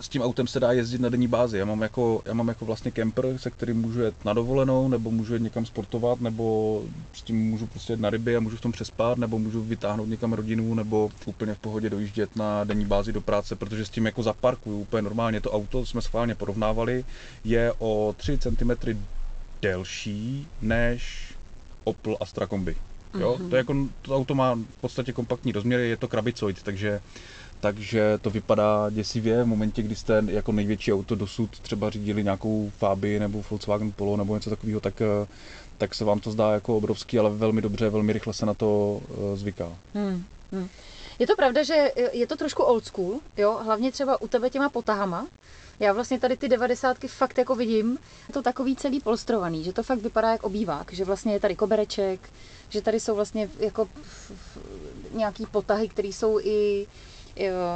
s 0.00 0.08
tím 0.08 0.22
autem 0.22 0.46
se 0.46 0.60
dá 0.60 0.72
jezdit 0.72 1.00
na 1.00 1.08
denní 1.08 1.28
bázi. 1.28 1.58
Já 1.58 1.64
mám 1.64 1.82
jako, 1.82 2.22
já 2.24 2.34
mám 2.34 2.48
jako 2.48 2.64
vlastně 2.64 2.90
kemper, 2.90 3.38
se 3.38 3.50
kterým 3.50 3.80
můžu 3.80 4.00
jet 4.00 4.24
na 4.24 4.32
dovolenou, 4.32 4.88
nebo 4.88 5.10
můžu 5.10 5.32
jet 5.32 5.42
někam 5.42 5.66
sportovat, 5.66 6.20
nebo 6.20 6.82
s 7.12 7.22
tím 7.22 7.50
můžu 7.50 7.66
prostě 7.66 7.92
jet 7.92 8.00
na 8.00 8.10
ryby 8.10 8.36
a 8.36 8.40
můžu 8.40 8.56
v 8.56 8.60
tom 8.60 8.72
přespat, 8.72 9.18
nebo 9.18 9.38
můžu 9.38 9.62
vytáhnout 9.62 10.08
někam 10.08 10.32
rodinu, 10.32 10.74
nebo 10.74 11.10
úplně 11.26 11.54
v 11.54 11.58
pohodě 11.58 11.90
dojíždět 11.90 12.36
na 12.36 12.64
denní 12.64 12.84
bázi 12.84 13.12
do 13.12 13.20
práce, 13.20 13.56
protože 13.56 13.84
s 13.84 13.90
tím 13.90 14.06
jako 14.06 14.22
zaparkuju 14.22 14.80
úplně 14.80 15.02
normálně. 15.02 15.40
To 15.40 15.52
auto 15.52 15.86
jsme 15.86 16.02
schválně 16.02 16.34
porovnávali, 16.34 17.04
je 17.44 17.72
o 17.78 18.14
3 18.18 18.38
cm 18.38 18.70
delší 19.62 20.46
než 20.62 21.32
Opel 21.84 22.16
Astra 22.20 22.46
Kombi. 22.46 22.76
Jo? 23.18 23.36
Mm-hmm. 23.38 23.48
To, 23.48 23.56
je 23.56 23.58
jako, 23.58 23.74
to 24.02 24.16
auto 24.16 24.34
má 24.34 24.54
v 24.54 24.80
podstatě 24.80 25.12
kompaktní 25.12 25.52
rozměry, 25.52 25.88
je 25.88 25.96
to 25.96 26.08
krabicoid, 26.08 26.62
takže 26.62 27.00
takže 27.60 28.18
to 28.22 28.30
vypadá 28.30 28.90
děsivě 28.90 29.42
v 29.44 29.46
momentě, 29.46 29.82
kdy 29.82 29.96
jste 29.96 30.22
jako 30.26 30.52
největší 30.52 30.92
auto 30.92 31.14
dosud 31.14 31.50
třeba 31.60 31.90
řídili 31.90 32.24
nějakou 32.24 32.70
Fabii 32.78 33.18
nebo 33.18 33.42
Volkswagen 33.50 33.92
Polo 33.92 34.16
nebo 34.16 34.34
něco 34.34 34.50
takového, 34.50 34.80
tak, 34.80 35.00
eh, 35.00 35.26
tak 35.78 35.94
se 35.94 36.04
vám 36.04 36.20
to 36.20 36.30
zdá 36.30 36.52
jako 36.52 36.76
obrovský, 36.76 37.18
ale 37.18 37.30
velmi 37.30 37.62
dobře, 37.62 37.90
velmi 37.90 38.12
rychle 38.12 38.32
se 38.32 38.46
na 38.46 38.54
to 38.54 39.00
eh, 39.10 39.36
zvyká. 39.36 39.72
Hmm, 39.94 40.24
hmm. 40.52 40.68
Je 41.18 41.26
to 41.26 41.36
pravda, 41.36 41.62
že 41.62 41.92
je 42.12 42.26
to 42.26 42.36
trošku 42.36 42.62
old 42.62 42.84
school, 42.86 43.20
jo? 43.36 43.58
hlavně 43.64 43.92
třeba 43.92 44.20
u 44.20 44.28
tebe 44.28 44.50
těma 44.50 44.68
potahama. 44.68 45.26
Já 45.80 45.92
vlastně 45.92 46.20
tady 46.20 46.36
ty 46.36 46.48
devadesátky 46.48 47.08
fakt 47.08 47.38
jako 47.38 47.54
vidím, 47.54 47.98
je 48.28 48.34
to 48.34 48.42
takový 48.42 48.76
celý 48.76 49.00
polstrovaný, 49.00 49.64
že 49.64 49.72
to 49.72 49.82
fakt 49.82 49.98
vypadá 50.02 50.30
jak 50.30 50.44
obývák, 50.44 50.92
že 50.92 51.04
vlastně 51.04 51.32
je 51.32 51.40
tady 51.40 51.56
kobereček, 51.56 52.30
že 52.68 52.82
tady 52.82 53.00
jsou 53.00 53.14
vlastně 53.14 53.48
jako 53.58 53.88
nějaký 55.12 55.46
potahy, 55.46 55.88
které 55.88 56.08
jsou 56.08 56.40
i 56.40 56.86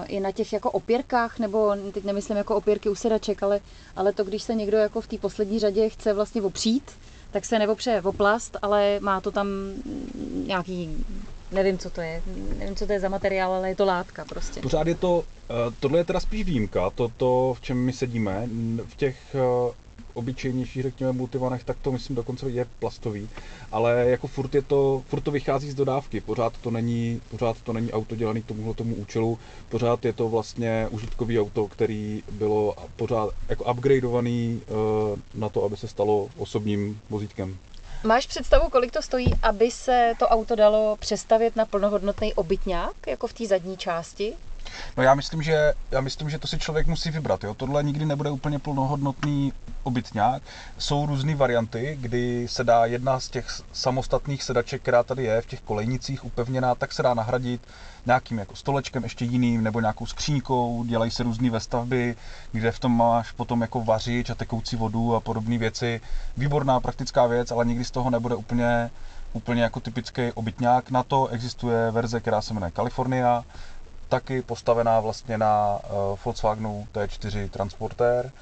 i 0.09 0.21
na 0.21 0.33
těch 0.33 0.53
jako 0.53 0.71
opěrkách, 0.71 1.39
nebo 1.39 1.77
teď 1.93 2.05
nemyslím 2.05 2.37
jako 2.37 2.57
opěrky 2.57 2.89
u 2.89 2.95
sedaček, 2.95 3.43
ale, 3.43 3.61
ale 3.97 4.13
to, 4.13 4.25
když 4.25 4.43
se 4.43 4.55
někdo 4.55 4.77
jako 4.77 5.01
v 5.01 5.07
té 5.07 5.19
poslední 5.19 5.59
řadě 5.59 5.89
chce 5.89 6.13
vlastně 6.13 6.43
opřít, 6.43 6.91
tak 7.31 7.45
se 7.45 7.59
neopře 7.59 8.03
o 8.05 8.13
plast, 8.13 8.57
ale 8.63 9.01
má 9.01 9.21
to 9.21 9.31
tam 9.31 9.47
nějaký, 10.47 11.05
nevím, 11.53 11.79
co 11.79 11.91
to 11.91 12.01
je, 12.01 12.23
nevím, 12.59 12.77
co 12.77 12.87
to 12.87 12.93
je 12.93 13.01
za 13.01 13.09
materiál, 13.09 13.53
ale 13.53 13.69
je 13.69 13.77
to 13.77 13.85
látka 13.85 14.25
prostě. 14.25 14.61
Pořád 14.61 14.87
je 14.87 14.95
to, 14.95 15.25
eh, 15.51 15.75
tohle 15.81 15.99
je 15.99 16.05
teda 16.05 16.21
spíš 16.21 16.45
výjimka, 16.45 16.91
to, 16.91 17.13
to 17.17 17.55
v 17.57 17.61
čem 17.61 17.79
my 17.79 17.93
sedíme, 17.93 18.49
v 18.89 18.97
těch 18.97 19.37
eh, 20.11 20.15
obyčejnější, 20.15 20.83
řekněme, 20.83 21.13
multivanech, 21.13 21.65
tak 21.65 21.77
to 21.83 21.93
myslím 21.93 22.17
dokonce 22.17 22.51
je 22.51 22.67
plastový, 22.79 23.29
ale 23.73 24.05
jako 24.09 24.27
furt, 24.27 24.55
je 24.55 24.63
to, 24.63 25.03
furt 25.09 25.21
to 25.21 25.31
vychází 25.31 25.71
z 25.71 25.75
dodávky, 25.75 26.21
pořád 26.21 26.53
to 26.61 26.71
není, 26.71 27.21
pořád 27.31 27.57
to 27.63 27.73
není 27.73 27.93
auto 27.93 28.17
dělané 28.17 28.41
k 28.41 28.47
tomuhle 28.47 28.75
tomu 28.75 28.95
účelu, 28.95 29.39
pořád 29.69 30.05
je 30.05 30.13
to 30.13 30.29
vlastně 30.29 30.87
užitkový 30.91 31.41
auto, 31.41 31.69
který 31.69 32.23
bylo 32.33 32.75
pořád 32.97 33.31
jako 33.49 33.73
upgradeovaný 33.73 34.61
eh, 34.63 34.73
na 35.35 35.49
to, 35.49 35.65
aby 35.65 35.77
se 35.77 35.89
stalo 35.89 36.29
osobním 36.39 37.01
vozítkem. 37.11 37.57
Máš 38.05 38.27
představu, 38.27 38.69
kolik 38.71 38.93
to 38.93 39.03
stojí, 39.03 39.27
aby 39.43 39.71
se 39.71 40.13
to 40.19 40.29
auto 40.29 40.57
dalo 40.57 40.97
přestavět 41.01 41.57
na 41.57 41.67
plnohodnotný 41.67 42.35
obytňák, 42.35 43.07
jako 43.07 43.27
v 43.27 43.33
té 43.33 43.47
zadní 43.47 43.77
části? 43.77 44.35
No 44.97 45.03
já 45.03 45.15
myslím, 45.15 45.43
že, 45.43 45.73
já 45.91 46.01
myslím, 46.01 46.31
že 46.31 46.39
to 46.39 46.49
si 46.49 46.59
člověk 46.59 46.87
musí 46.87 47.11
vybrat. 47.11 47.45
Jo? 47.45 47.55
Tohle 47.55 47.83
nikdy 47.83 48.05
nebude 48.05 48.31
úplně 48.31 48.59
plnohodnotný 48.59 49.53
obytňák. 49.83 50.43
Jsou 50.79 51.07
různé 51.07 51.35
varianty, 51.35 51.99
kdy 52.01 52.49
se 52.49 52.65
dá 52.65 52.87
jedna 52.87 53.21
z 53.21 53.29
těch 53.29 53.47
samostatných 53.73 54.43
sedaček, 54.43 54.83
která 54.83 55.03
tady 55.03 55.25
je 55.25 55.41
v 55.41 55.47
těch 55.47 55.61
kolejnicích 55.61 56.25
upevněná, 56.25 56.75
tak 56.75 56.93
se 56.93 57.03
dá 57.03 57.15
nahradit 57.15 57.61
nějakým 58.07 58.39
jako 58.39 58.57
stolečkem 58.57 59.03
ještě 59.03 59.25
jiným 59.25 59.63
nebo 59.63 59.81
nějakou 59.81 60.07
skřínkou, 60.07 60.85
dělají 60.85 61.11
se 61.11 61.23
různé 61.23 61.51
vestavby, 61.51 62.17
kde 62.53 62.73
v 62.73 62.79
tom 62.79 62.97
máš 62.97 63.33
potom 63.33 63.61
jako 63.61 63.85
vařič 63.85 64.31
a 64.31 64.35
tekoucí 64.35 64.77
vodu 64.77 65.15
a 65.15 65.21
podobné 65.21 65.59
věci. 65.59 66.01
Výborná 66.37 66.81
praktická 66.81 67.27
věc, 67.27 67.51
ale 67.51 67.65
nikdy 67.65 67.85
z 67.85 67.91
toho 67.91 68.11
nebude 68.11 68.35
úplně 68.35 68.91
úplně 69.33 69.63
jako 69.63 69.81
typický 69.81 70.33
obytňák. 70.33 70.91
Na 70.91 71.03
to 71.03 71.27
existuje 71.29 71.91
verze, 71.91 72.21
která 72.21 72.43
se 72.43 72.55
jmenuje 72.55 72.73
California, 72.77 73.45
taky 74.11 74.43
postavená 74.43 75.01
vlastně 75.01 75.39
na 75.39 75.79
uh, 75.79 76.19
Volkswagenu 76.25 76.89
T4 76.95 77.49
Transporter 77.49 78.33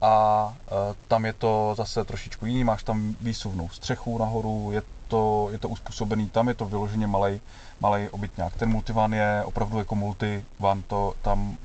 a 0.00 0.46
uh, 0.48 0.76
tam 1.08 1.24
je 1.24 1.32
to 1.32 1.74
zase 1.76 2.04
trošičku 2.04 2.46
jiný, 2.46 2.64
máš 2.64 2.82
tam 2.82 3.16
výsuvnou 3.20 3.68
střechu 3.68 4.18
nahoru, 4.18 4.70
je 4.72 4.82
to, 5.08 5.48
je 5.52 5.58
to 5.58 5.68
uspůsobený, 5.68 6.28
tam 6.28 6.48
je 6.48 6.54
to 6.54 6.64
vyloženě 6.64 7.06
malý 7.06 7.40
malý 7.80 8.08
obytňák. 8.08 8.56
Ten 8.56 8.68
multivan 8.68 9.12
je 9.12 9.42
opravdu 9.44 9.78
jako 9.78 9.94
multivan, 9.94 10.82
to 10.82 11.14
tam 11.22 11.56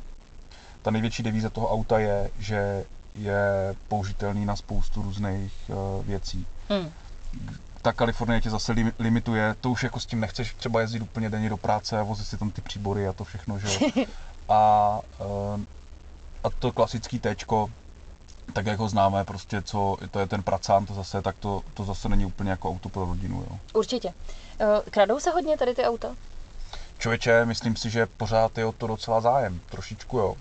ta 0.82 0.92
největší 0.92 1.24
devíze 1.24 1.50
toho 1.50 1.72
auta 1.72 2.00
je, 2.00 2.30
že 2.40 2.86
je 3.16 3.76
použitelný 3.88 4.46
na 4.46 4.56
spoustu 4.56 5.02
různých 5.02 5.54
uh, 5.68 6.06
věcí. 6.06 6.46
Hmm 6.70 6.92
ta 7.82 7.94
Kalifornie 7.94 8.42
tě 8.42 8.50
zase 8.50 8.76
limituje, 9.00 9.56
to 9.62 9.70
už 9.70 9.84
jako 9.84 10.00
s 10.00 10.06
tím 10.06 10.20
nechceš 10.20 10.54
třeba 10.54 10.82
jezdit 10.82 11.02
úplně 11.02 11.30
denně 11.30 11.50
do 11.50 11.58
práce 11.58 12.00
a 12.00 12.04
vozit 12.04 12.28
si 12.28 12.38
tam 12.38 12.52
ty 12.52 12.62
příbory 12.62 13.08
a 13.08 13.14
to 13.14 13.24
všechno, 13.24 13.60
že 13.60 13.68
A, 14.50 15.00
eh, 15.20 15.66
a 16.44 16.50
to 16.50 16.72
klasický 16.72 17.20
téčko, 17.20 17.70
tak 18.54 18.66
jak 18.66 18.80
ho 18.80 18.90
známe, 18.90 19.24
prostě 19.24 19.62
co, 19.62 19.98
to 20.12 20.20
je 20.20 20.28
ten 20.28 20.44
pracán, 20.44 20.86
to 20.86 20.94
zase, 20.94 21.22
tak 21.22 21.36
to, 21.40 21.62
to 21.74 21.86
zase 21.86 22.10
není 22.10 22.26
úplně 22.26 22.52
jako 22.52 22.70
auto 22.70 22.90
pro 22.90 23.06
rodinu, 23.06 23.46
jo. 23.50 23.60
Určitě. 23.74 24.14
Eh, 24.60 24.66
kradou 24.92 25.20
se 25.20 25.32
hodně 25.32 25.58
tady 25.58 25.76
ty 25.76 25.84
auta? 25.84 26.16
Člověče, 26.98 27.46
myslím 27.46 27.76
si, 27.76 27.90
že 27.90 28.06
pořád 28.06 28.58
je 28.58 28.66
o 28.66 28.72
to 28.72 28.88
docela 28.88 29.22
zájem, 29.22 29.60
trošičku 29.70 30.18
jo. 30.18 30.36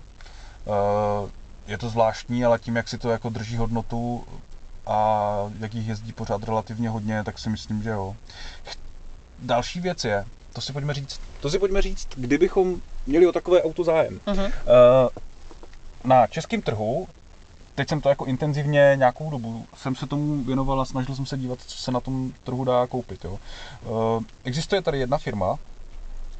Eh, 0.67 1.31
je 1.67 1.77
to 1.77 1.89
zvláštní, 1.89 2.45
ale 2.45 2.59
tím, 2.59 2.75
jak 2.75 2.89
si 2.89 2.97
to 2.97 3.09
jako 3.09 3.29
drží 3.29 3.57
hodnotu, 3.57 4.25
a 4.89 5.51
jak 5.59 5.73
jich 5.73 5.87
jezdí 5.87 6.13
pořád 6.13 6.43
relativně 6.43 6.89
hodně, 6.89 7.23
tak 7.23 7.39
si 7.39 7.49
myslím, 7.49 7.83
že 7.83 7.89
jo. 7.89 8.15
Další 9.39 9.79
věc 9.79 10.05
je, 10.05 10.25
to 10.53 10.61
si 10.61 10.73
pojďme 10.73 10.93
říct, 10.93 11.19
to 11.41 11.49
si 11.49 11.59
pojďme 11.59 11.81
říct, 11.81 12.07
kdybychom 12.15 12.81
měli 13.07 13.27
o 13.27 13.31
takové 13.31 13.63
auto 13.63 13.83
zájem. 13.83 14.19
Uh-huh. 14.27 14.51
Na 16.03 16.27
českém 16.27 16.61
trhu, 16.61 17.07
teď 17.75 17.89
jsem 17.89 18.01
to 18.01 18.09
jako 18.09 18.25
intenzivně 18.25 18.93
nějakou 18.95 19.29
dobu, 19.29 19.65
jsem 19.75 19.95
se 19.95 20.07
tomu 20.07 20.43
věnoval 20.43 20.81
a 20.81 20.85
snažil 20.85 21.15
jsem 21.15 21.25
se 21.25 21.37
dívat, 21.37 21.59
co 21.61 21.77
se 21.77 21.91
na 21.91 21.99
tom 21.99 22.31
trhu 22.43 22.63
dá 22.63 22.87
koupit. 22.87 23.25
Jo. 23.25 23.39
Eh, 23.83 24.23
existuje 24.43 24.81
tady 24.81 24.99
jedna 24.99 25.17
firma, 25.17 25.57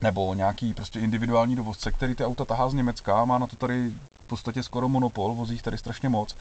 nebo 0.01 0.33
nějaký 0.33 0.73
prostě 0.73 0.99
individuální 0.99 1.55
dovozce, 1.55 1.91
který 1.91 2.15
ty 2.15 2.25
auta 2.25 2.45
tahá 2.45 2.69
z 2.69 2.73
Německa, 2.73 3.25
má 3.25 3.37
na 3.37 3.47
to 3.47 3.55
tady 3.55 3.89
v 4.25 4.27
podstatě 4.27 4.63
skoro 4.63 4.89
monopol, 4.89 5.33
vozí 5.33 5.53
jich 5.53 5.61
tady 5.61 5.77
strašně 5.77 6.09
moc, 6.09 6.35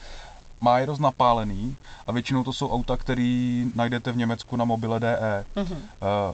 má 0.61 0.79
je 0.79 0.85
dost 0.85 0.99
napálený 0.99 1.75
a 2.07 2.11
většinou 2.11 2.43
to 2.43 2.53
jsou 2.53 2.69
auta, 2.69 2.97
které 2.97 3.65
najdete 3.75 4.11
v 4.11 4.17
Německu 4.17 4.55
na 4.55 4.65
mobile 4.65 4.99
DE. 4.99 5.45
Mm-hmm. 5.55 5.73
Uh, 5.73 5.77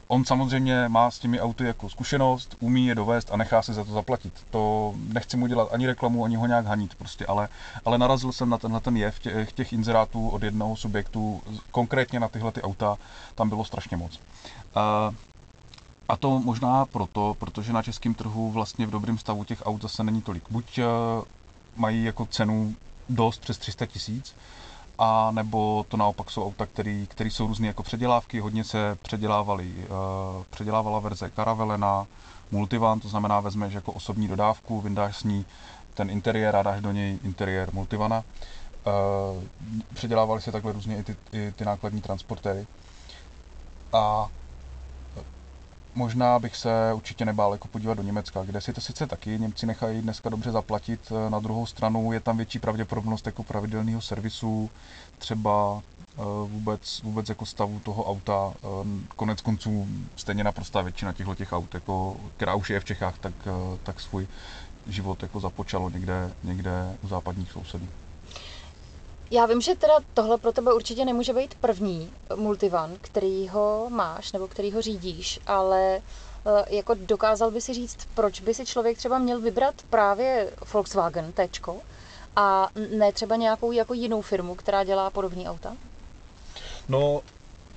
on 0.07 0.25
samozřejmě 0.25 0.87
má 0.87 1.11
s 1.11 1.19
těmi 1.19 1.41
auty 1.41 1.63
jako 1.63 1.89
zkušenost, 1.89 2.55
umí 2.59 2.87
je 2.87 2.95
dovést 2.95 3.31
a 3.31 3.37
nechá 3.37 3.61
si 3.61 3.73
za 3.73 3.83
to 3.83 3.91
zaplatit. 3.91 4.33
To 4.51 4.93
nechci 5.13 5.37
mu 5.37 5.47
dělat 5.47 5.69
ani 5.71 5.87
reklamu, 5.87 6.25
ani 6.25 6.35
ho 6.35 6.47
nějak 6.47 6.65
hanit 6.65 6.95
prostě, 6.95 7.25
ale, 7.25 7.47
ale 7.85 7.97
narazil 7.97 8.31
jsem 8.31 8.49
na 8.49 8.57
tenhle 8.57 8.79
ten 8.79 8.97
jev 8.97 9.19
těch, 9.19 9.51
těch 9.51 9.73
inzerátů 9.73 10.29
od 10.29 10.43
jednoho 10.43 10.75
subjektu, 10.75 11.41
konkrétně 11.71 12.19
na 12.19 12.27
tyhle 12.27 12.51
ty 12.51 12.61
auta, 12.61 12.97
tam 13.35 13.49
bylo 13.49 13.65
strašně 13.65 13.97
moc. 13.97 14.19
Uh, 14.75 15.15
a 16.09 16.17
to 16.17 16.39
možná 16.39 16.85
proto, 16.85 17.35
protože 17.39 17.73
na 17.73 17.83
českém 17.83 18.13
trhu 18.13 18.51
vlastně 18.51 18.87
v 18.87 18.91
dobrém 18.91 19.17
stavu 19.17 19.43
těch 19.43 19.65
aut 19.65 19.81
zase 19.81 20.03
není 20.03 20.21
tolik. 20.21 20.43
Buď 20.49 20.79
mají 21.75 22.03
jako 22.03 22.25
cenu 22.25 22.75
dost 23.09 23.41
přes 23.41 23.57
300 23.57 23.85
tisíc, 23.85 24.35
a 24.99 25.31
nebo 25.31 25.85
to 25.89 25.97
naopak 25.97 26.31
jsou 26.31 26.45
auta, 26.45 26.65
které 27.07 27.29
jsou 27.31 27.47
různé 27.47 27.67
jako 27.67 27.83
předělávky, 27.83 28.39
hodně 28.39 28.63
se 28.63 28.97
předělávali, 29.01 29.73
uh, 29.77 30.43
předělávala 30.49 30.99
verze 30.99 31.31
Caravelena, 31.35 32.07
Multivan, 32.51 32.99
to 32.99 33.09
znamená 33.09 33.39
vezmeš 33.39 33.73
jako 33.73 33.91
osobní 33.91 34.27
dodávku, 34.27 34.81
vyndáš 34.81 35.17
s 35.17 35.23
ní 35.23 35.45
ten 35.93 36.09
interiér 36.09 36.55
a 36.55 36.63
dáš 36.63 36.81
do 36.81 36.91
něj 36.91 37.19
interiér 37.23 37.69
Multivana. 37.73 38.23
Uh, 39.37 39.43
předělávali 39.93 40.41
se 40.41 40.51
takhle 40.51 40.71
různě 40.73 40.97
i 40.97 41.03
ty, 41.03 41.15
i 41.31 41.51
ty 41.51 41.65
nákladní 41.65 42.01
transportéry. 42.01 42.67
A 43.93 44.27
možná 45.95 46.39
bych 46.39 46.55
se 46.55 46.93
určitě 46.93 47.25
nebál 47.25 47.51
jako 47.51 47.67
podívat 47.67 47.93
do 47.93 48.03
Německa, 48.03 48.43
kde 48.43 48.61
si 48.61 48.73
to 48.73 48.81
sice 48.81 49.07
taky 49.07 49.39
Němci 49.39 49.65
nechají 49.65 50.01
dneska 50.01 50.29
dobře 50.29 50.51
zaplatit. 50.51 51.11
Na 51.29 51.39
druhou 51.39 51.65
stranu 51.65 52.11
je 52.11 52.19
tam 52.19 52.37
větší 52.37 52.59
pravděpodobnost 52.59 53.25
jako 53.25 53.43
pravidelného 53.43 54.01
servisu, 54.01 54.69
třeba 55.17 55.81
eh, 56.17 56.21
vůbec, 56.47 57.01
vůbec 57.01 57.29
jako 57.29 57.45
stavu 57.45 57.79
toho 57.79 58.05
auta. 58.05 58.53
Eh, 58.63 58.67
konec 59.15 59.41
konců 59.41 59.87
stejně 60.15 60.43
naprostá 60.43 60.81
většina 60.81 61.13
těchto 61.13 61.35
těch 61.35 61.53
aut, 61.53 61.73
jako, 61.73 62.17
která 62.37 62.55
už 62.55 62.69
je 62.69 62.79
v 62.79 62.85
Čechách, 62.85 63.17
tak, 63.17 63.33
eh, 63.47 63.77
tak 63.83 63.99
svůj 63.99 64.27
život 64.87 65.23
jako 65.23 65.39
započalo 65.39 65.89
někde, 65.89 66.33
někde 66.43 66.97
u 67.01 67.07
západních 67.07 67.51
sousedů. 67.51 67.87
Já 69.31 69.45
vím, 69.45 69.61
že 69.61 69.75
teda 69.75 69.93
tohle 70.13 70.37
pro 70.37 70.51
tebe 70.51 70.73
určitě 70.73 71.05
nemůže 71.05 71.33
být 71.33 71.55
první 71.55 72.11
multivan, 72.35 72.97
který 73.01 73.47
ho 73.47 73.87
máš 73.89 74.31
nebo 74.31 74.47
který 74.47 74.71
ho 74.71 74.81
řídíš, 74.81 75.39
ale 75.47 75.95
eh, 75.95 76.75
jako 76.75 76.93
dokázal 76.93 77.51
by 77.51 77.61
si 77.61 77.73
říct, 77.73 77.97
proč 78.13 78.41
by 78.41 78.53
si 78.53 78.65
člověk 78.65 78.97
třeba 78.97 79.19
měl 79.19 79.39
vybrat 79.41 79.75
právě 79.89 80.51
Volkswagen 80.73 81.31
T 81.33 81.47
a 82.35 82.69
ne 82.97 83.11
třeba 83.11 83.35
nějakou 83.35 83.71
jako 83.71 83.93
jinou 83.93 84.21
firmu, 84.21 84.55
která 84.55 84.83
dělá 84.83 85.09
podobné 85.09 85.49
auta? 85.49 85.75
No, 86.89 87.21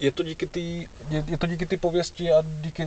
je 0.01 0.13
to 0.13 0.23
díky 0.23 0.47
té 0.47 0.61
je, 0.61 0.87
je 1.27 1.39
to 1.39 1.47
díky 1.47 1.67
ty 1.67 1.77
pověsti 1.77 2.33
a 2.33 2.43
díky 2.61 2.85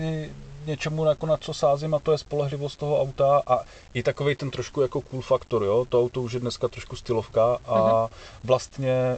něčemu, 0.65 1.05
jako 1.05 1.25
na 1.25 1.37
co 1.37 1.53
sázím, 1.53 1.93
a 1.93 1.99
to 1.99 2.11
je 2.11 2.17
spolehlivost 2.17 2.79
toho 2.79 3.01
auta 3.01 3.41
a 3.47 3.59
i 3.93 4.03
takový 4.03 4.35
ten 4.35 4.51
trošku 4.51 4.81
jako 4.81 5.01
cool 5.01 5.21
faktor, 5.21 5.63
jo. 5.63 5.85
To 5.89 5.99
auto 5.99 6.21
už 6.21 6.33
je 6.33 6.39
dneska 6.39 6.67
trošku 6.67 6.95
stylovka 6.95 7.57
a 7.65 7.79
uh-huh. 7.79 8.09
vlastně 8.43 9.17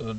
eh, 0.00 0.16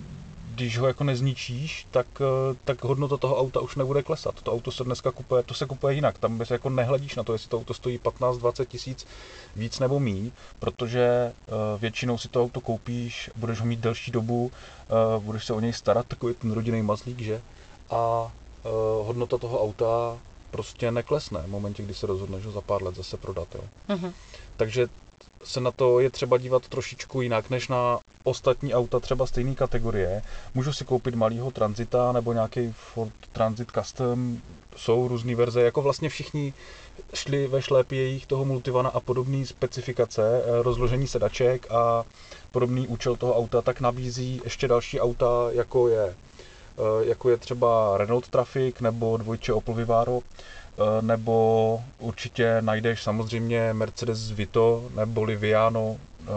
když 0.55 0.77
ho 0.77 0.87
jako 0.87 1.03
nezničíš, 1.03 1.87
tak, 1.91 2.07
eh, 2.21 2.55
tak 2.65 2.83
hodnota 2.83 3.17
toho 3.17 3.39
auta 3.39 3.59
už 3.59 3.75
nebude 3.75 4.03
klesat. 4.03 4.41
To 4.41 4.53
auto 4.53 4.71
se 4.71 4.83
dneska 4.83 5.11
kupuje, 5.11 5.43
to 5.43 5.53
se 5.53 5.65
kupuje 5.65 5.95
jinak. 5.95 6.17
Tam 6.17 6.45
se 6.45 6.53
jako 6.53 6.69
nehledíš 6.69 7.15
na 7.15 7.23
to, 7.23 7.33
jestli 7.33 7.49
to 7.49 7.57
auto 7.57 7.73
stojí 7.73 7.99
15-20 7.99 8.65
tisíc 8.65 9.07
víc 9.55 9.79
nebo 9.79 9.99
míň, 9.99 10.31
protože 10.59 11.33
uh, 11.47 11.81
většinou 11.81 12.17
si 12.17 12.27
to 12.27 12.41
auto 12.41 12.61
koupíš, 12.61 13.31
budeš 13.35 13.59
ho 13.59 13.65
mít 13.65 13.79
delší 13.79 14.11
dobu, 14.11 14.51
budeš 15.19 15.45
se 15.45 15.53
o 15.53 15.59
něj 15.59 15.73
starat, 15.73 16.07
takový 16.07 16.33
ten 16.33 16.51
rodinný 16.51 16.81
mazlík, 16.81 17.19
že? 17.19 17.41
A 17.89 18.31
hodnota 19.03 19.37
toho 19.37 19.63
auta 19.63 20.17
prostě 20.55 20.91
neklesne 20.91 21.41
v 21.41 21.47
momentě, 21.47 21.83
kdy 21.83 21.93
se 21.93 22.07
rozhodneš 22.07 22.45
ho 22.45 22.51
za 22.51 22.61
pár 22.61 22.83
let 22.83 22.95
zase 22.95 23.17
prodat. 23.17 23.47
Jo. 23.55 23.61
Uh-huh. 23.89 24.13
Takže 24.57 24.87
se 25.43 25.59
na 25.59 25.71
to 25.71 25.99
je 25.99 26.09
třeba 26.09 26.37
dívat 26.37 26.67
trošičku 26.67 27.21
jinak 27.21 27.49
než 27.49 27.67
na 27.67 27.99
ostatní 28.23 28.73
auta 28.73 28.99
třeba 28.99 29.25
stejné 29.25 29.55
kategorie. 29.55 30.21
Můžu 30.53 30.73
si 30.73 30.85
koupit 30.85 31.15
malýho 31.15 31.51
Transita 31.51 32.11
nebo 32.11 32.33
nějaký 32.33 32.73
Ford 32.93 33.13
Transit 33.33 33.71
Custom, 33.71 34.41
jsou 34.75 35.07
různé 35.07 35.35
verze, 35.35 35.61
jako 35.61 35.81
vlastně 35.81 36.09
všichni 36.09 36.53
šli 37.13 37.47
ve 37.47 37.61
šlépě 37.61 38.01
jejich 38.01 38.25
toho 38.25 38.45
multivana 38.45 38.89
a 38.89 38.99
podobné 38.99 39.45
specifikace, 39.45 40.43
eh, 40.43 40.63
rozložení 40.63 41.07
sedaček 41.07 41.71
a 41.71 42.03
podobný 42.51 42.87
účel 42.87 43.15
toho 43.15 43.35
auta, 43.35 43.61
tak 43.61 43.81
nabízí 43.81 44.41
ještě 44.43 44.67
další 44.67 44.99
auta, 44.99 45.47
jako 45.51 45.87
je 45.87 46.15
jako 47.01 47.29
je 47.29 47.37
třeba 47.37 47.97
Renault 47.97 48.27
Traffic 48.27 48.79
nebo 48.79 49.17
dvojče 49.17 49.53
Opel 49.53 49.73
Vivaro, 49.73 50.19
eh, 50.21 51.01
nebo 51.01 51.83
určitě 51.99 52.57
najdeš 52.61 53.03
samozřejmě 53.03 53.73
Mercedes 53.73 54.31
Vito 54.31 54.83
nebo 54.95 55.23
Liviano, 55.23 55.97
eh, 55.97 56.29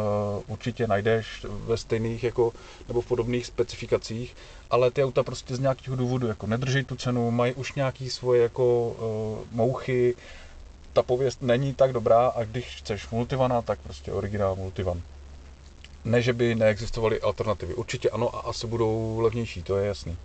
určitě 0.47 0.87
najdeš 0.87 1.47
ve 1.49 1.77
stejných 1.77 2.25
jako, 2.25 2.53
nebo 2.89 3.01
v 3.01 3.07
podobných 3.07 3.47
specifikacích, 3.47 4.37
ale 4.71 4.91
ty 4.91 5.05
auta 5.05 5.23
prostě 5.23 5.57
z 5.57 5.61
nějakého 5.61 5.97
důvodu 5.97 6.27
jako 6.27 6.47
nedrží 6.47 6.85
tu 6.85 6.97
cenu, 6.97 7.31
mají 7.31 7.55
už 7.55 7.75
nějaký 7.75 8.11
svoje 8.11 8.43
jako 8.43 8.97
mouchy, 9.53 10.15
ta 10.93 11.03
pověst 11.03 11.43
není 11.43 11.75
tak 11.75 11.93
dobrá 11.93 12.29
a 12.29 12.45
když 12.45 12.77
chceš 12.77 13.11
multivana, 13.11 13.63
tak 13.63 13.79
prostě 13.79 14.13
originál 14.13 14.57
multivan. 14.57 15.03
Ne, 16.09 16.23
že 16.23 16.33
by 16.33 16.55
neexistovaly 16.55 17.21
alternativy. 17.21 17.75
Určitě 17.75 18.11
ano 18.11 18.37
a 18.37 18.41
asi 18.41 18.67
budou 18.67 19.21
levnější, 19.21 19.63
to 19.63 19.77
je 19.77 19.87
jasný. 19.87 20.17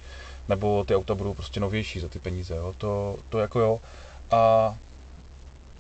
Nebo 0.50 0.84
ty 0.84 0.96
auta 0.96 1.16
budou 1.16 1.34
prostě 1.34 1.60
novější 1.60 2.00
za 2.00 2.08
ty 2.08 2.20
peníze, 2.20 2.56
jo? 2.56 2.74
To, 2.78 3.18
to 3.30 3.40
jako 3.40 3.60
jo. 3.60 3.80
A 4.32 4.76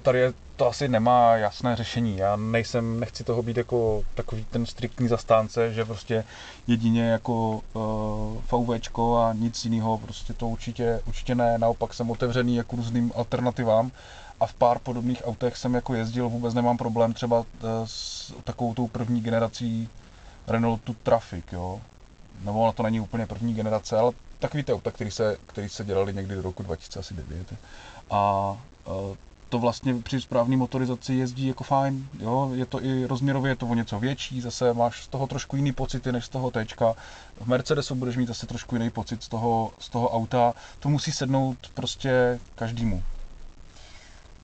tady 0.02 0.20
je, 0.20 0.34
to 0.56 0.68
asi 0.68 0.88
nemá 0.88 1.36
jasné 1.36 1.76
řešení. 1.76 2.18
Já 2.18 2.36
nejsem, 2.36 3.00
nechci 3.00 3.24
toho 3.24 3.44
být 3.44 3.58
jako 3.58 4.04
takový 4.16 4.46
ten 4.52 4.66
striktní 4.66 5.08
zastánce, 5.08 5.74
že 5.74 5.86
prostě 5.86 6.24
jedině 6.68 7.10
jako 7.10 7.62
uh, 8.52 8.66
VVčko 8.66 9.18
a 9.18 9.34
nic 9.34 9.66
jiného, 9.66 9.98
prostě 9.98 10.34
to 10.34 10.48
určitě, 10.48 11.02
určitě 11.06 11.36
ne. 11.36 11.58
Naopak 11.58 11.94
jsem 11.94 12.12
otevřený 12.12 12.56
jako 12.56 12.76
různým 12.76 13.12
alternativám 13.16 13.92
a 14.40 14.46
v 14.46 14.54
pár 14.54 14.80
podobných 14.80 15.26
autech 15.26 15.58
jsem 15.58 15.74
jako 15.74 15.94
jezdil, 15.94 16.30
vůbec 16.30 16.54
nemám 16.54 16.78
problém 16.78 17.14
třeba 17.14 17.46
eh, 17.46 17.68
s 17.86 18.34
takovou 18.44 18.74
tou 18.74 18.88
první 18.88 19.22
generací 19.22 19.90
Renaultu 20.48 20.94
Traffic, 20.94 21.46
jo. 21.52 21.82
Nebo 22.42 22.60
ona 22.60 22.72
to 22.72 22.84
není 22.84 23.00
úplně 23.00 23.26
první 23.26 23.54
generace, 23.54 23.98
ale 23.98 24.12
takový 24.40 24.64
ty 24.64 24.74
auta, 24.74 24.92
který 24.92 25.12
se, 25.12 25.38
který 25.46 25.70
se 25.70 25.86
dělali 25.86 26.14
někdy 26.14 26.36
do 26.36 26.42
roku 26.42 26.64
2009. 26.64 27.54
A 28.12 28.58
eh, 28.88 29.16
to 29.54 29.60
vlastně 29.60 29.94
při 29.94 30.22
správné 30.22 30.58
motorizaci 30.58 31.14
jezdí 31.14 31.48
jako 31.48 31.64
fajn, 31.64 32.08
jo, 32.20 32.52
je 32.54 32.66
to 32.66 32.84
i 32.84 33.06
rozměrově, 33.06 33.52
je 33.52 33.56
to 33.56 33.68
o 33.68 33.76
něco 33.76 34.00
větší, 34.00 34.42
zase 34.42 34.74
máš 34.74 35.04
z 35.04 35.08
toho 35.08 35.28
trošku 35.28 35.56
jiný 35.56 35.72
pocity 35.72 36.12
než 36.12 36.26
z 36.26 36.30
toho 36.30 36.52
T. 36.52 36.66
V 37.42 37.48
Mercedesu 37.48 37.96
budeš 37.96 38.18
mít 38.18 38.28
zase 38.28 38.48
trošku 38.48 38.76
jiný 38.76 38.90
pocit 38.90 39.24
z 39.24 39.28
toho, 39.28 39.72
z 39.80 39.90
toho 39.90 40.10
auta, 40.10 40.54
to 40.80 40.90
musí 40.90 41.12
sednout 41.12 41.58
prostě 41.74 42.40
každému. 42.56 43.04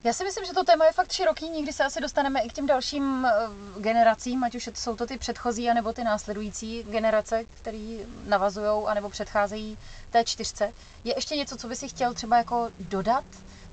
Já 0.04 0.12
si 0.12 0.24
myslím, 0.24 0.44
že 0.44 0.52
to 0.52 0.64
téma 0.64 0.86
je 0.86 0.92
fakt 0.92 1.12
široký, 1.12 1.48
nikdy 1.50 1.72
se 1.72 1.84
asi 1.84 2.00
dostaneme 2.00 2.40
i 2.40 2.48
k 2.48 2.52
těm 2.52 2.66
dalším 2.66 3.26
eh, 3.26 3.30
generacím, 3.80 4.44
ať 4.44 4.54
už 4.54 4.68
jsou 4.74 4.96
to 4.96 5.06
ty 5.06 5.18
předchozí, 5.18 5.70
anebo 5.70 5.92
ty 5.92 6.04
následující 6.04 6.82
generace, 6.82 7.44
které 7.44 7.98
navazují, 8.24 8.86
anebo 8.86 9.08
předcházejí 9.10 9.78
té 10.10 10.24
čtyřce. 10.24 10.72
Je 11.04 11.14
ještě 11.16 11.36
něco, 11.36 11.56
co 11.56 11.68
by 11.68 11.76
si 11.76 11.88
chtěl 11.88 12.14
třeba 12.14 12.36
jako 12.36 12.70
dodat 12.78 13.24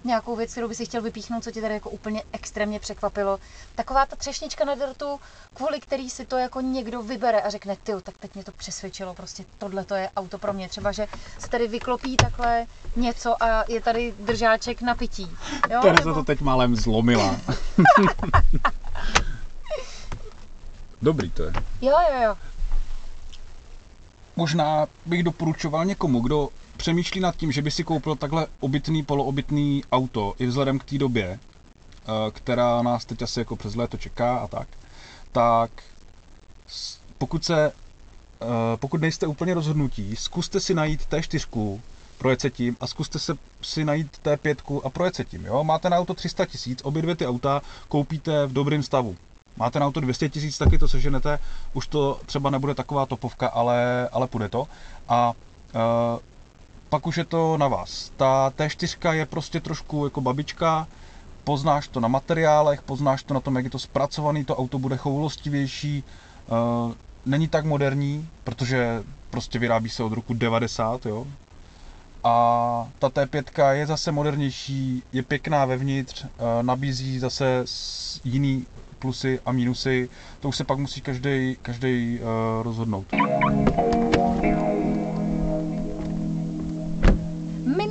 nějakou 0.07 0.35
věc, 0.35 0.51
kterou 0.51 0.67
by 0.67 0.75
si 0.75 0.85
chtěl 0.85 1.01
vypíchnout, 1.01 1.43
co 1.43 1.51
tě 1.51 1.61
tady 1.61 1.73
jako 1.73 1.89
úplně 1.89 2.23
extrémně 2.31 2.79
překvapilo. 2.79 3.39
Taková 3.75 4.05
ta 4.05 4.15
třešnička 4.15 4.65
na 4.65 4.75
dortu, 4.75 5.19
kvůli 5.53 5.79
který 5.79 6.09
si 6.09 6.25
to 6.25 6.37
jako 6.37 6.61
někdo 6.61 7.01
vybere 7.01 7.41
a 7.41 7.49
řekne, 7.49 7.75
ty, 7.83 7.91
tak 8.03 8.17
teď 8.17 8.35
mě 8.35 8.43
to 8.43 8.51
přesvědčilo, 8.51 9.13
prostě 9.13 9.45
tohle 9.57 9.85
to 9.85 9.95
je 9.95 10.09
auto 10.17 10.37
pro 10.37 10.53
mě. 10.53 10.69
Třeba, 10.69 10.91
že 10.91 11.07
se 11.39 11.49
tady 11.49 11.67
vyklopí 11.67 12.17
takhle 12.17 12.65
něco 12.95 13.43
a 13.43 13.65
je 13.67 13.81
tady 13.81 14.13
držáček 14.19 14.81
na 14.81 14.95
pití. 14.95 15.31
Jo? 15.69 15.79
Tereza 15.81 16.09
Nebo... 16.09 16.19
to 16.19 16.23
teď 16.23 16.41
málem 16.41 16.75
zlomila. 16.75 17.35
Dobrý 21.01 21.29
to 21.29 21.43
je. 21.43 21.53
Jo, 21.81 21.95
jo, 22.13 22.21
jo. 22.23 22.35
Možná 24.35 24.87
bych 25.05 25.23
doporučoval 25.23 25.85
někomu, 25.85 26.19
kdo 26.19 26.49
přemýšlí 26.77 27.21
nad 27.21 27.35
tím, 27.35 27.51
že 27.51 27.61
by 27.61 27.71
si 27.71 27.83
koupil 27.83 28.15
takhle 28.15 28.47
obytný, 28.59 29.03
poloobytný 29.03 29.83
auto, 29.91 30.33
i 30.39 30.45
vzhledem 30.45 30.79
k 30.79 30.83
té 30.83 30.97
době, 30.97 31.39
eh, 31.39 32.31
která 32.31 32.81
nás 32.81 33.05
teď 33.05 33.21
asi 33.21 33.39
jako 33.39 33.55
přes 33.55 33.75
léto 33.75 33.97
čeká 33.97 34.37
a 34.37 34.47
tak, 34.47 34.67
tak 35.31 35.71
pokud 37.17 37.45
se, 37.45 37.71
eh, 38.41 38.45
pokud 38.75 39.01
nejste 39.01 39.27
úplně 39.27 39.53
rozhodnutí, 39.53 40.15
zkuste 40.15 40.59
si 40.59 40.73
najít 40.73 41.05
T4 41.09 41.79
projet 42.17 42.41
se 42.41 42.49
tím 42.49 42.77
a 42.79 42.87
zkuste 42.87 43.19
se 43.19 43.37
si 43.61 43.85
najít 43.85 44.17
T5 44.23 44.81
a 44.83 44.89
projet 44.89 45.15
se 45.15 45.25
tím. 45.25 45.45
Jo? 45.45 45.63
Máte 45.63 45.89
na 45.89 45.97
auto 45.97 46.13
300 46.13 46.45
tisíc, 46.45 46.79
obě 46.83 47.01
dvě 47.01 47.15
ty 47.15 47.27
auta 47.27 47.61
koupíte 47.89 48.45
v 48.45 48.53
dobrém 48.53 48.83
stavu. 48.83 49.15
Máte 49.57 49.79
na 49.79 49.85
auto 49.85 49.99
200 49.99 50.29
tisíc, 50.29 50.57
taky 50.57 50.77
to 50.77 50.87
seženete, 50.87 51.39
už 51.73 51.87
to 51.87 52.19
třeba 52.25 52.49
nebude 52.49 52.75
taková 52.75 53.05
topovka, 53.05 53.47
ale, 53.47 54.09
ale 54.11 54.27
půjde 54.27 54.49
to. 54.49 54.67
A 55.09 55.33
uh, 55.75 56.19
pak 56.89 57.07
už 57.07 57.17
je 57.17 57.25
to 57.25 57.57
na 57.57 57.67
vás. 57.67 58.11
Ta 58.17 58.49
T4 58.57 59.11
je 59.13 59.25
prostě 59.25 59.59
trošku 59.59 60.05
jako 60.05 60.21
babička, 60.21 60.87
poznáš 61.43 61.87
to 61.87 61.99
na 61.99 62.07
materiálech, 62.07 62.81
poznáš 62.81 63.23
to 63.23 63.33
na 63.33 63.39
tom, 63.39 63.55
jak 63.55 63.65
je 63.65 63.71
to 63.71 63.79
zpracovaný, 63.79 64.45
to 64.45 64.55
auto 64.55 64.79
bude 64.79 64.97
choulostivější, 64.97 66.03
uh, 66.47 66.93
není 67.25 67.47
tak 67.47 67.65
moderní, 67.65 68.29
protože 68.43 69.03
prostě 69.29 69.59
vyrábí 69.59 69.89
se 69.89 70.03
od 70.03 70.13
roku 70.13 70.33
90, 70.33 71.05
jo. 71.05 71.27
A 72.23 72.87
ta 72.99 73.09
T5 73.09 73.71
je 73.71 73.85
zase 73.85 74.11
modernější, 74.11 75.03
je 75.13 75.23
pěkná 75.23 75.65
vevnitř, 75.65 76.23
uh, 76.23 76.29
nabízí 76.61 77.19
zase 77.19 77.65
jiný 78.23 78.65
plusy 78.99 79.39
a 79.45 79.51
mínusy, 79.51 80.09
to 80.39 80.49
už 80.49 80.55
se 80.55 80.63
pak 80.63 80.77
musí 80.79 81.01
každý, 81.61 82.19
uh, 82.19 82.63
rozhodnout. 82.63 83.05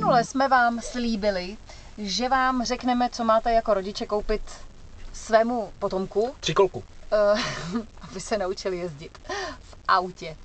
Minule 0.07 0.23
jsme 0.23 0.47
vám 0.47 0.81
slíbili, 0.81 1.57
že 1.97 2.29
vám 2.29 2.65
řekneme, 2.65 3.09
co 3.09 3.23
máte 3.23 3.51
jako 3.53 3.73
rodiče 3.73 4.05
koupit 4.05 4.41
svému 5.13 5.71
potomku, 5.79 6.35
Tříkolku. 6.39 6.79
uh, 6.79 7.39
aby 8.11 8.19
se 8.21 8.37
naučili 8.37 8.77
jezdit 8.77 9.17
v 9.59 9.75
autě. 9.87 10.35